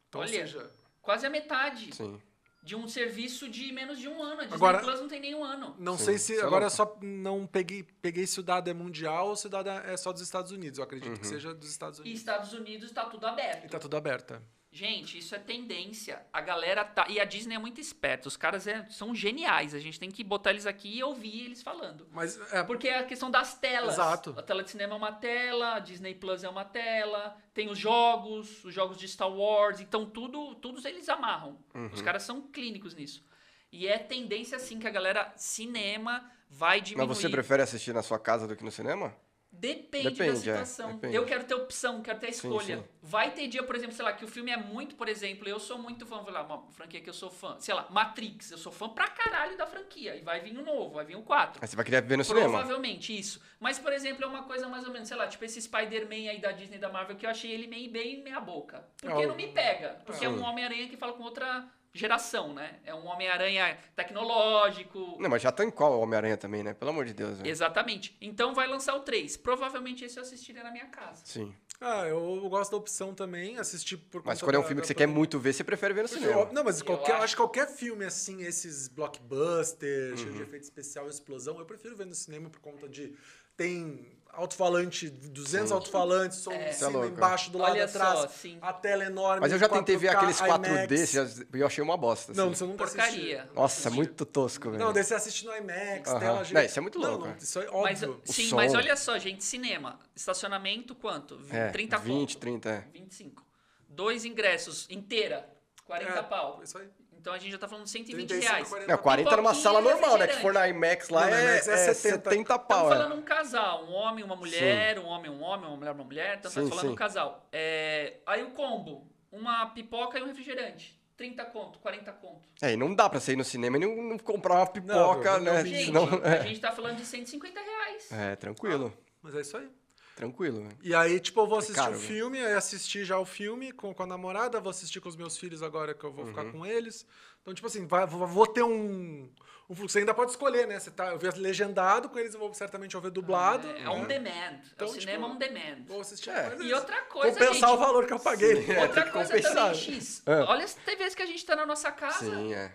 [0.09, 2.19] Então, Olha, ou seja, Quase a metade Sim.
[2.65, 4.41] De um serviço de menos de um ano.
[4.41, 5.75] A Disney Agora- Plus não tem nenhum ano.
[5.77, 6.75] não Sim, sei se é agora louco.
[6.75, 10.11] só não peguei, peguei se o dado é mundial ou se o dado é só
[10.11, 10.79] dos Estados Unidos.
[10.79, 12.19] Eu acredito que seja dos Estados E Unidos.
[12.19, 13.65] Estados Unidos tá tudo aberto.
[13.65, 14.41] E tá tudo aberto.
[14.75, 16.21] Gente, isso é tendência.
[16.33, 17.07] A galera tá.
[17.07, 18.27] E a Disney é muito esperta.
[18.27, 19.73] Os caras é- são geniais.
[19.73, 22.05] A gente tem que botar eles aqui e ouvir eles falando.
[22.11, 23.93] Mas é, Porque é a questão das telas.
[23.93, 24.35] Exato.
[24.37, 27.79] A tela de cinema é uma tela, a Disney Plus é uma tela, tem os
[27.79, 31.57] jogos, os jogos de Star Wars, então tudo, todos eles amarram.
[31.93, 33.23] Os caras são clínicos nisso.
[33.71, 37.07] E é tendência assim que a galera cinema vai diminuir.
[37.07, 39.15] Mas você prefere assistir na sua casa do que no cinema?
[39.59, 40.93] Depende, Depende, da é, situação.
[40.93, 41.15] depende.
[41.15, 42.77] Eu quero ter opção, quero ter a Sim, escolha.
[42.77, 42.83] sim.
[43.01, 45.59] Vai ter dia, por exemplo, sei lá, que o filme é muito, por exemplo, eu
[45.59, 48.57] sou muito fã, vou lá, uma franquia que eu sou fã, sei lá, Matrix, eu
[48.57, 50.15] sou fã pra caralho da franquia.
[50.15, 51.59] E vai vir um novo, vai vir um 4.
[51.61, 52.49] Aí você vai querer ver no cinema.
[52.49, 53.41] Provavelmente, isso.
[53.59, 56.39] Mas, por exemplo, é uma coisa mais ou menos, sei lá, tipo esse Spider-Man aí
[56.39, 58.85] da Disney da Marvel que eu achei ele meio bem meia boca.
[59.01, 60.01] Porque É, não me pega.
[60.05, 60.31] Porque é, É.
[60.31, 62.79] um Homem-Aranha que fala com outra geração, né?
[62.83, 65.17] É um Homem-Aranha tecnológico.
[65.19, 66.73] Não, mas já tá em qual Homem-Aranha também, né?
[66.73, 67.39] Pelo amor de Deus.
[67.43, 68.15] Exatamente.
[68.21, 69.37] Então vai lançar o 3.
[69.37, 71.21] Provavelmente esse eu assistiria na minha casa.
[71.25, 71.55] Sim.
[71.79, 74.93] ah, eu gosto da opção também, assistir por Mas quando é um filme que você
[74.93, 76.41] quer muito ver, você prefere ver no Porque, cinema.
[76.41, 77.23] ó, Não, mas Eu qualquer, eu acho.
[77.25, 80.17] acho que qualquer filme assim, esses blockbusters, Uhum.
[80.17, 83.13] cheio de efeito especial, explosão, eu prefiro ver no cinema por conta de.
[83.57, 86.55] Tem alto-falante, 200 alto-falantes, som É.
[86.55, 88.57] em é cima, louco, embaixo, do lado Olha atrás, só, sim.
[88.61, 89.41] a tela enorme.
[89.41, 91.11] Mas eu já tentei ver 4K, aqueles 4D IMAX.
[91.11, 91.23] já-
[91.53, 92.33] e eu achei uma bosta.
[92.33, 92.55] Não, assim.
[92.55, 93.37] você nunca Porcaria.
[93.41, 93.55] assistiu.
[93.55, 94.83] Nossa, muito tosco, velho.
[94.83, 96.19] Não, daí você assiste no IMAX, Aham.
[96.19, 96.69] tela Não, gigante.
[96.69, 97.37] isso é muito Não, louco, não, é.
[97.37, 98.21] isso é Mas, óbvio.
[98.27, 98.55] O sim, som.
[98.55, 99.99] mas olha só, gente, cinema.
[100.15, 101.39] Estacionamento quanto?
[101.51, 102.41] É, 30 20, conto.
[102.41, 102.87] 30, é.
[102.93, 103.45] 25.
[103.89, 105.47] Dois ingressos inteira,
[105.85, 106.59] 40 É, pau.
[106.63, 106.87] Isso aí.
[107.25, 108.69] Então a gente já tá falando de 120 35, reais.
[108.69, 110.27] 40 Não, 40 numa sala normal, né?
[110.27, 112.29] Que for na IMAX lá Não, na é, IMAX é é 70.
[112.29, 112.93] 70 Estamos pau.
[112.93, 112.97] é.
[112.97, 116.35] falando um casal, um homem, uma mulher, um homem, um homem, uma mulher, uma mulher.
[116.37, 116.93] Então Sim, estamos falando sim.
[116.93, 117.47] um casal.
[117.51, 121.01] É, aí o combo, uma pipoca e um refrigerante.
[121.17, 122.47] 30 conto, 40 conto.
[122.61, 125.39] É, e não dá pra você ir no cinema e não, não comprar uma pipoca,
[125.39, 125.63] Não, não, né?
[125.63, 126.43] não, Gente, a é.
[126.43, 128.11] gente tá falando de 150 reais.
[128.11, 128.95] É, tranquilo.
[129.23, 129.67] Mas é isso aí.
[130.15, 130.77] Tranquilo, velho.
[130.81, 132.07] E aí, tipo, eu vou assistir caro, o né?
[132.07, 135.37] filme, aí assisti já o filme com, com a namorada, vou assistir com os meus
[135.37, 136.29] filhos agora que eu vou Uhum.
[136.29, 137.05] ficar com eles.
[137.41, 139.29] Então, tipo assim, vai- vou, vou ter um,
[139.69, 139.89] um fluxo.
[139.89, 140.79] Você ainda pode escolher, né?
[140.79, 143.67] Você tá, eu vi legendado com eles, eu vou certamente ouvir dublado.
[143.67, 144.05] É, é on né?
[144.07, 144.61] demand.
[144.73, 145.83] Então, é o cinema tipo, on demand.
[145.85, 146.29] Vou assistir.
[146.29, 146.55] É.
[146.61, 148.63] E é outra coisa, Compensar gente, o valor que eu paguei.
[148.63, 148.81] Sim, é.
[148.83, 149.75] Outra coisa compensar, também, né?
[149.99, 150.23] X.
[150.25, 150.39] É.
[150.43, 152.19] Olha as TVs que a gente tá na nossa casa.
[152.25, 152.71] Sim, é.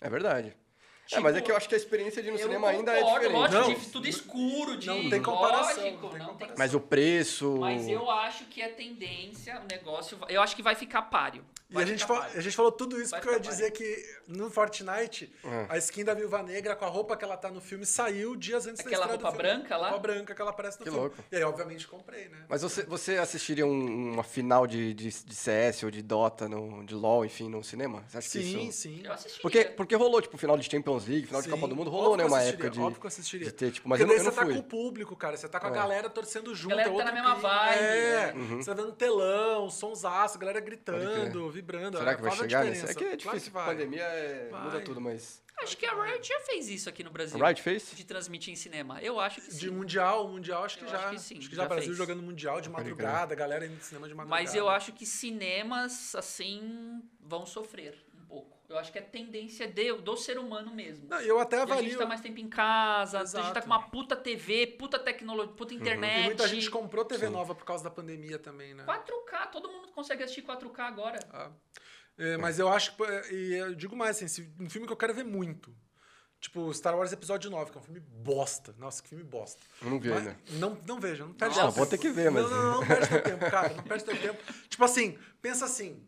[0.00, 0.56] É verdade.
[1.06, 2.92] É, Tipo, mas é que eu acho que a experiência de ir no cinema ainda
[2.92, 3.38] é concordo, diferente.
[3.54, 6.56] Lógico, Não, de tudo escuro, de não tem comparação, lógico, não tem não comparação.
[6.58, 7.56] Mas o preço.
[7.60, 10.18] Mas eu acho que é tendência, o negócio.
[10.28, 11.44] Eu acho que vai ficar páreo.
[11.68, 12.38] E Vai a gente, ficar fa- páreo.
[12.38, 15.66] a gente falou tudo isso Vai porque eu ia dizer que no Fortnite, É.
[15.68, 18.68] a skin da Viúva Negra com a roupa que ela tá no filme saiu dias
[18.68, 19.88] antes Aquela da estreia do roupa branca lá?
[19.90, 21.06] Roupa branca que ela aparece no Que filme.
[21.08, 21.24] louco.
[21.30, 22.44] E aí, obviamente, comprei, né?
[22.48, 26.84] Mas você, você assistiria um- uma final de, de, de CS ou de Dota, no,
[26.84, 28.04] de LoL, enfim, no cinema?
[28.06, 28.78] Você acha que Sim, isso...
[28.82, 29.00] sim.
[29.04, 29.42] Eu assistiria.
[29.42, 31.90] Porque, porque rolou, tipo, final de Champions Champions League, final Sim, de Copa do Mundo,
[31.90, 32.24] rolou, né?
[32.24, 33.46] Uma época de, óbvio que eu assistiria.
[33.46, 34.54] de ter, tipo, mas Porque eu, eu você tá fui.
[34.54, 35.36] com o público, cara.
[35.36, 35.72] Você tá com a é.
[35.72, 36.74] galera torcendo junto.
[36.74, 37.78] A galera é tá na mesma vibe.
[37.78, 38.56] É, uhum.
[38.56, 41.98] você tá vendo telão, sonsaço, a galera gritando, vibrando.
[41.98, 42.86] Será que vai chegar nisso?
[42.86, 45.44] É que é difícil, claro pandemia é, muda tudo, mas...
[45.62, 47.42] Acho que a Riot já fez isso aqui no Brasil.
[47.42, 47.90] A Riot fez?
[47.94, 49.00] De transmitir em cinema.
[49.00, 49.58] Eu acho que sim.
[49.58, 50.98] De mundial, mundial acho que eu já.
[50.98, 51.38] Acho que sim.
[51.38, 51.96] Acho que já, já Brasil fez.
[51.96, 54.42] jogando mundial de madrugada, galera indo no cinema de madrugada.
[54.42, 58.05] Mas eu acho que cinemas, assim, vão sofrer.
[58.68, 61.08] Eu acho que é tendência de, do ser humano mesmo.
[61.08, 61.84] Não, eu até avalio.
[61.84, 63.38] a gente tá mais tempo em casa, Exato.
[63.38, 66.16] a gente tá com uma puta TV, puta tecnologia, puta internet.
[66.16, 66.22] Uhum.
[66.22, 67.32] E muita gente comprou TV Sim.
[67.32, 68.84] nova por causa da pandemia também, né?
[68.84, 71.18] 4K, todo mundo consegue assistir 4K agora.
[71.32, 71.50] Ah.
[72.18, 73.02] É, mas eu acho que.
[73.32, 75.72] E eu digo mais, assim, um filme que eu quero ver muito.
[76.40, 78.74] Tipo, Star Wars Episódio 9, que é um filme bosta.
[78.78, 79.60] Nossa, que filme bosta.
[79.82, 80.38] Eu não vi mas, ainda.
[80.52, 81.76] Não, não veja, não perde não, tempo.
[81.76, 82.42] vou ter que ver, mas...
[82.44, 83.74] Não, não, não perde teu tempo, cara.
[83.74, 84.52] Não perde teu tempo.
[84.68, 86.06] Tipo assim, pensa assim.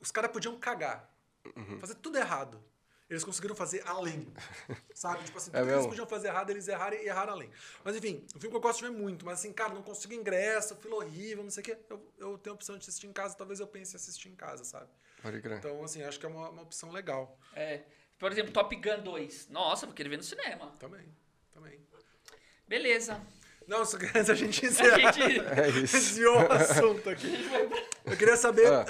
[0.00, 1.13] Os caras podiam cagar.
[1.56, 1.78] Uhum.
[1.80, 2.62] Fazer tudo errado.
[3.08, 4.26] Eles conseguiram fazer além.
[4.94, 5.24] Sabe?
[5.24, 7.50] Tipo assim, é tudo é que eles podiam fazer errado, eles erraram e erraram além.
[7.84, 10.14] Mas enfim, um filme que eu gosto de ver muito, mas assim, cara, não consigo
[10.14, 11.78] ingresso, fila horrível, não sei o quê.
[11.90, 14.34] Eu, eu tenho a opção de assistir em casa, talvez eu pense em assistir em
[14.34, 14.88] casa, sabe?
[15.22, 15.58] Pode crer.
[15.58, 17.38] Então, assim, acho que é uma, uma opção legal.
[17.54, 17.82] É.
[18.18, 19.48] Por exemplo, Top Gun 2.
[19.48, 20.72] Nossa, vou querer ver no cinema.
[20.78, 21.06] Também,
[21.52, 21.78] também.
[22.66, 23.20] Beleza.
[23.66, 24.96] Não, só antes a gente encerrar.
[24.96, 27.32] A gente é desviou o assunto aqui.
[28.04, 28.66] Eu queria saber.
[28.66, 28.84] Ah.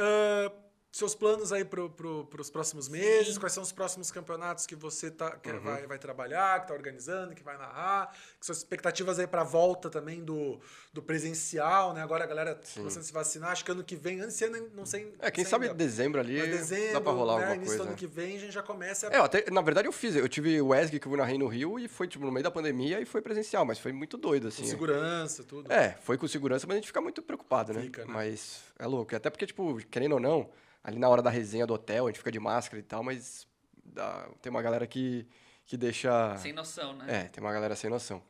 [0.50, 0.63] Uh,
[0.95, 3.40] seus planos aí para pro, os próximos meses, Sim.
[3.40, 5.59] quais são os próximos campeonatos que você tá, que uhum.
[5.59, 9.45] vai, vai trabalhar, que está organizando, que vai narrar, que suas expectativas aí para a
[9.45, 10.61] volta também do,
[10.92, 12.01] do presencial, né?
[12.01, 12.78] Agora a galera Sim.
[12.78, 15.12] começando a se vacinar, acho que ano que vem, antes ano, não sei.
[15.18, 17.40] É, quem sabe ainda, dezembro ali, dezembro, dá para rolar né?
[17.40, 17.90] alguma início coisa.
[17.90, 19.12] ano que vem a gente já começa a...
[19.12, 21.76] É, até, na verdade eu fiz, eu tive o ESG que eu narrei no Rio
[21.76, 24.62] e foi tipo no meio da pandemia e foi presencial, mas foi muito doido assim.
[24.62, 25.72] Com segurança, tudo.
[25.72, 27.82] É, foi com segurança, mas a gente fica muito preocupado, né?
[27.82, 28.12] Fica, né?
[28.12, 30.49] Mas é louco, até porque tipo, querendo ou não,
[30.85, 33.49] ali na hora da resenha do hotel, a gente fica de máscara e tal, mas
[33.82, 35.26] dá, tem uma galera que,
[35.64, 36.37] que deixa.
[36.37, 37.07] Sem noção, né?
[37.09, 38.22] É, tem uma galera sem noção.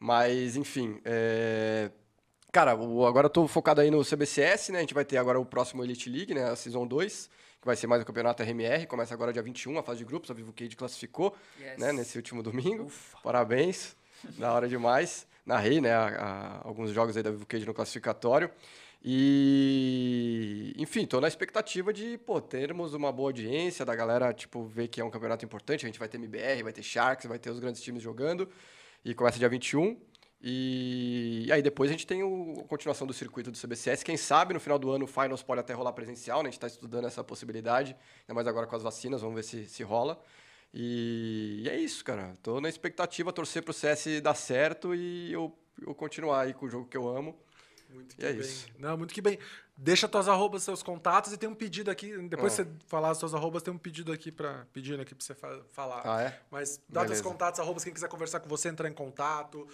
[0.00, 1.00] Mas, enfim.
[1.04, 1.90] É...
[2.50, 4.78] Cara, o, agora eu tô focado aí no CBCS, né?
[4.78, 6.44] A gente vai ter agora o próximo Elite League, né?
[6.44, 7.28] A Season 2,
[7.60, 8.86] que vai ser mais o campeonato RMR.
[8.86, 10.30] Começa agora dia 21, a fase de grupos.
[10.30, 11.76] A Vivo Cade classificou, yes.
[11.76, 11.92] né?
[11.92, 12.84] Nesse último domingo.
[12.84, 13.18] Ufa.
[13.22, 13.94] Parabéns.
[14.38, 15.26] da hora demais.
[15.44, 15.92] Narrei, né?
[15.92, 18.50] A, a, alguns jogos aí da Vivo Cade no classificatório.
[19.02, 24.88] E, enfim, tô na expectativa de, pô, termos uma boa audiência, da galera, tipo, ver
[24.88, 25.86] que é um campeonato importante.
[25.86, 28.48] A gente vai ter MBR, vai ter Sharks, vai ter os grandes times jogando.
[29.04, 29.96] E começa dia 21.
[30.40, 34.02] E, e aí depois a gente tem o, a continuação do circuito do CBCS.
[34.02, 36.48] Quem sabe no final do ano o Finals pode até rolar presencial, né?
[36.48, 39.66] A gente está estudando essa possibilidade, ainda mais agora com as vacinas, vamos ver se,
[39.66, 40.20] se rola.
[40.72, 42.34] E, e é isso, cara.
[42.42, 46.68] Tô na expectativa, torcer pro CS dar certo e eu, eu continuar aí com o
[46.68, 47.36] jogo que eu amo.
[47.88, 48.40] Muito que é bem.
[48.40, 48.66] Isso.
[48.78, 49.38] Não, muito que bem.
[49.76, 52.16] Deixa tuas arrobas, seus contatos e tem um pedido aqui.
[52.28, 52.64] Depois ah.
[52.64, 55.60] você falar as suas arrobas, tem um pedido aqui para pedindo aqui para você fa
[55.72, 56.02] falar.
[56.04, 56.38] Ah, é?
[56.50, 57.22] Mas dá Beleza.
[57.22, 59.66] teus contatos, arrobas, quem quiser conversar com você, entrar em contato.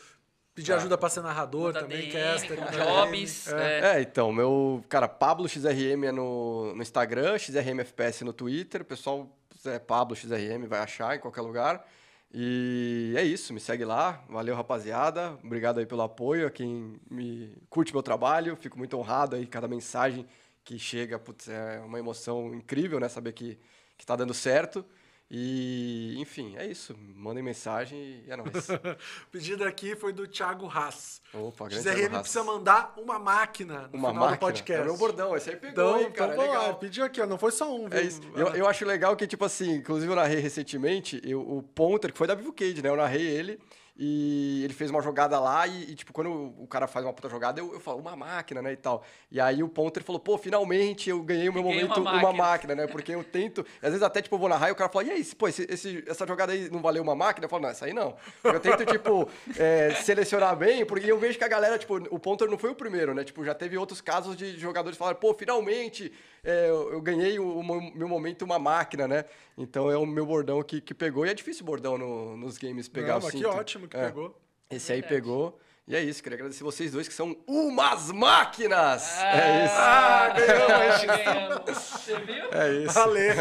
[0.55, 0.77] Pedir tá.
[0.77, 2.59] ajuda para ser narrador Manda também, DM, caster.
[2.71, 3.49] Jobs.
[3.49, 3.81] É.
[3.81, 3.97] É.
[3.97, 4.01] é.
[4.03, 4.85] então, meu.
[4.89, 8.83] Cara, Pablo XRM é no, no Instagram, XRM FPS no Twitter.
[8.83, 9.29] O pessoal,
[9.65, 11.85] é Pablo XRM, vai achar em qualquer lugar.
[12.33, 14.25] E é isso, me segue lá.
[14.29, 15.39] Valeu, rapaziada.
[15.43, 18.57] Obrigado aí pelo apoio, a quem me curte meu trabalho.
[18.57, 20.27] Fico muito honrado aí, cada mensagem
[20.65, 23.09] que chega, putz, é uma emoção incrível, né?
[23.09, 23.59] Saber que,
[23.97, 24.85] que tá dando certo.
[25.31, 26.95] E, enfim, é isso.
[27.17, 28.69] Mandem mensagem e é nóis.
[29.27, 31.23] o pedido aqui foi do Thiago Haas.
[31.33, 32.21] Opa, grande XRM Haas.
[32.21, 34.37] precisa mandar uma máquina no uma final máquina?
[34.37, 34.83] do podcast.
[34.83, 36.33] É meu bordão, esse aí pegou, então, hein, cara.
[36.35, 36.75] Então, legal.
[36.77, 37.99] pediu aqui, ó, não foi só um, viu?
[37.99, 38.21] É isso.
[38.37, 42.19] Eu, eu acho legal que, tipo assim, inclusive eu narrei recentemente, eu, o Ponter, que
[42.19, 42.89] foi da Vivo Cage, né?
[42.89, 43.59] Eu narrei ele.
[43.97, 47.29] E ele fez uma jogada lá e, e, tipo, quando o cara faz uma puta
[47.29, 49.05] jogada, eu, eu falo, uma máquina, né, e tal.
[49.31, 52.29] E aí o Ponter falou, pô, finalmente eu ganhei o meu ganhei momento, uma máquina.
[52.29, 52.75] uma máquina.
[52.75, 52.87] né?
[52.89, 55.11] Porque eu tento, às vezes até, tipo, eu vou narrar e o cara fala, e
[55.13, 57.45] aí, pô, esse, esse, essa jogada aí não valeu uma máquina?
[57.45, 58.17] Eu falo, não, essa aí não.
[58.43, 62.51] Eu tento, tipo, é, selecionar bem, porque eu vejo que a galera, tipo, o Ponter
[62.51, 63.23] não foi o primeiro, né?
[63.23, 66.13] Tipo, já teve outros casos de jogadores falarem, pô, finalmente
[66.45, 69.25] é, eu, eu, ganhei o, o, meu momento uma máquina, né?
[69.57, 71.25] Então é o meu bordão que, que pegou.
[71.25, 73.39] E é difícil bordão no, nos games pegar Não, o cinto.
[73.39, 74.07] Que ótimo que é.
[74.07, 74.39] pegou.
[74.71, 75.59] Esse aí pegou.
[75.87, 79.19] E é isso, queria agradecer vocês dois que são umas máquinas!
[79.19, 79.75] Ah, é isso.
[79.77, 80.29] Ah,
[81.05, 82.53] ganhamos, Você viu?
[82.53, 82.95] É isso.
[82.95, 83.35] Valeu.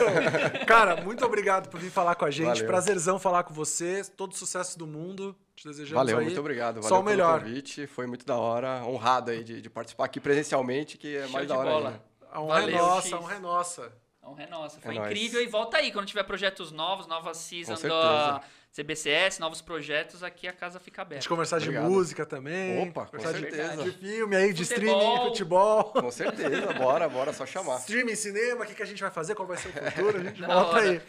[0.68, 2.48] Cara, muito obrigado por vir falar com a gente.
[2.48, 2.68] Valeu.
[2.68, 4.04] Prazerzão falar com você.
[4.18, 5.34] Todo sucesso do mundo.
[5.56, 6.26] Te desejamos Valeu, aí.
[6.26, 6.82] muito obrigado.
[6.82, 7.40] Valeu Só o melhor.
[7.40, 7.88] convite.
[7.88, 8.84] Foi muito da hora.
[8.84, 11.90] Honrado aí de, de participar aqui presencialmente, que é Show mais da hora bola.
[11.92, 12.13] ainda.
[12.34, 13.94] A honra é nossa, a honra é nossa.
[14.20, 14.82] A honra é nossa.
[14.82, 15.48] Foi é incrível nóis.
[15.48, 18.42] e volta aí quando tiver projetos novos, nova season da
[18.76, 21.20] CBCS, novos projetos, aqui a casa fica aberta.
[21.20, 21.84] A gente conversar Obrigado.
[21.84, 22.90] de música também.
[22.90, 23.84] Opa, com certeza.
[23.84, 24.98] De, de filme aí, de futebol.
[24.98, 25.84] streaming, futebol.
[25.84, 27.78] Com certeza, bora, bora, só chamar.
[27.82, 30.24] Streaming, cinema, o que, que a gente vai fazer, qual vai ser o futuro, a
[30.24, 31.02] gente volta aí.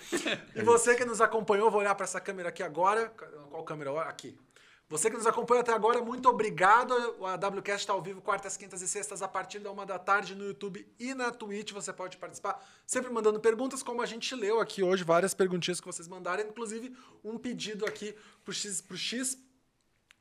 [0.54, 3.10] E você que nos acompanhou, vou olhar para essa câmera aqui agora.
[3.48, 3.98] Qual câmera?
[4.02, 4.36] Aqui.
[4.94, 6.94] Você que nos acompanha até agora, muito obrigado.
[7.24, 10.36] A WCast está ao vivo quartas, quintas e sextas a partir da uma da tarde
[10.36, 11.72] no YouTube e na Twitch.
[11.72, 15.86] Você pode participar, sempre mandando perguntas, como a gente leu aqui hoje, várias perguntinhas que
[15.88, 18.14] vocês mandaram, inclusive um pedido aqui
[18.44, 18.84] pro X.
[18.94, 19.36] X.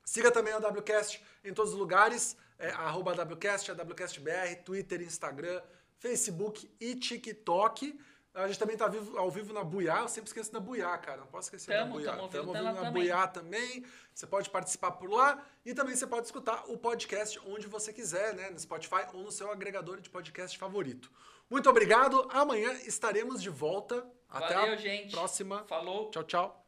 [0.04, 5.62] Siga também a WCast em todos os lugares, é, arroba WCast, a WCastBR, Twitter, Instagram,
[6.00, 7.96] Facebook e TikTok.
[8.34, 10.00] A gente também tá vivo, ao vivo na Buiá.
[10.00, 11.20] Eu sempre esqueço da Buiá, cara.
[11.20, 12.12] Não posso esquecer tamo, da Buiá.
[12.12, 13.86] Estamos ao vivo na Buiá também.
[14.14, 15.44] Você pode participar por lá.
[15.64, 18.50] E também você pode escutar o podcast onde você quiser, né?
[18.50, 21.12] No Spotify ou no seu agregador de podcast favorito.
[21.48, 22.28] Muito obrigado.
[22.32, 24.04] Amanhã estaremos de volta.
[24.28, 25.12] Até Valeu, a gente.
[25.12, 25.64] próxima.
[25.66, 26.10] Falou.
[26.10, 26.63] Tchau, tchau.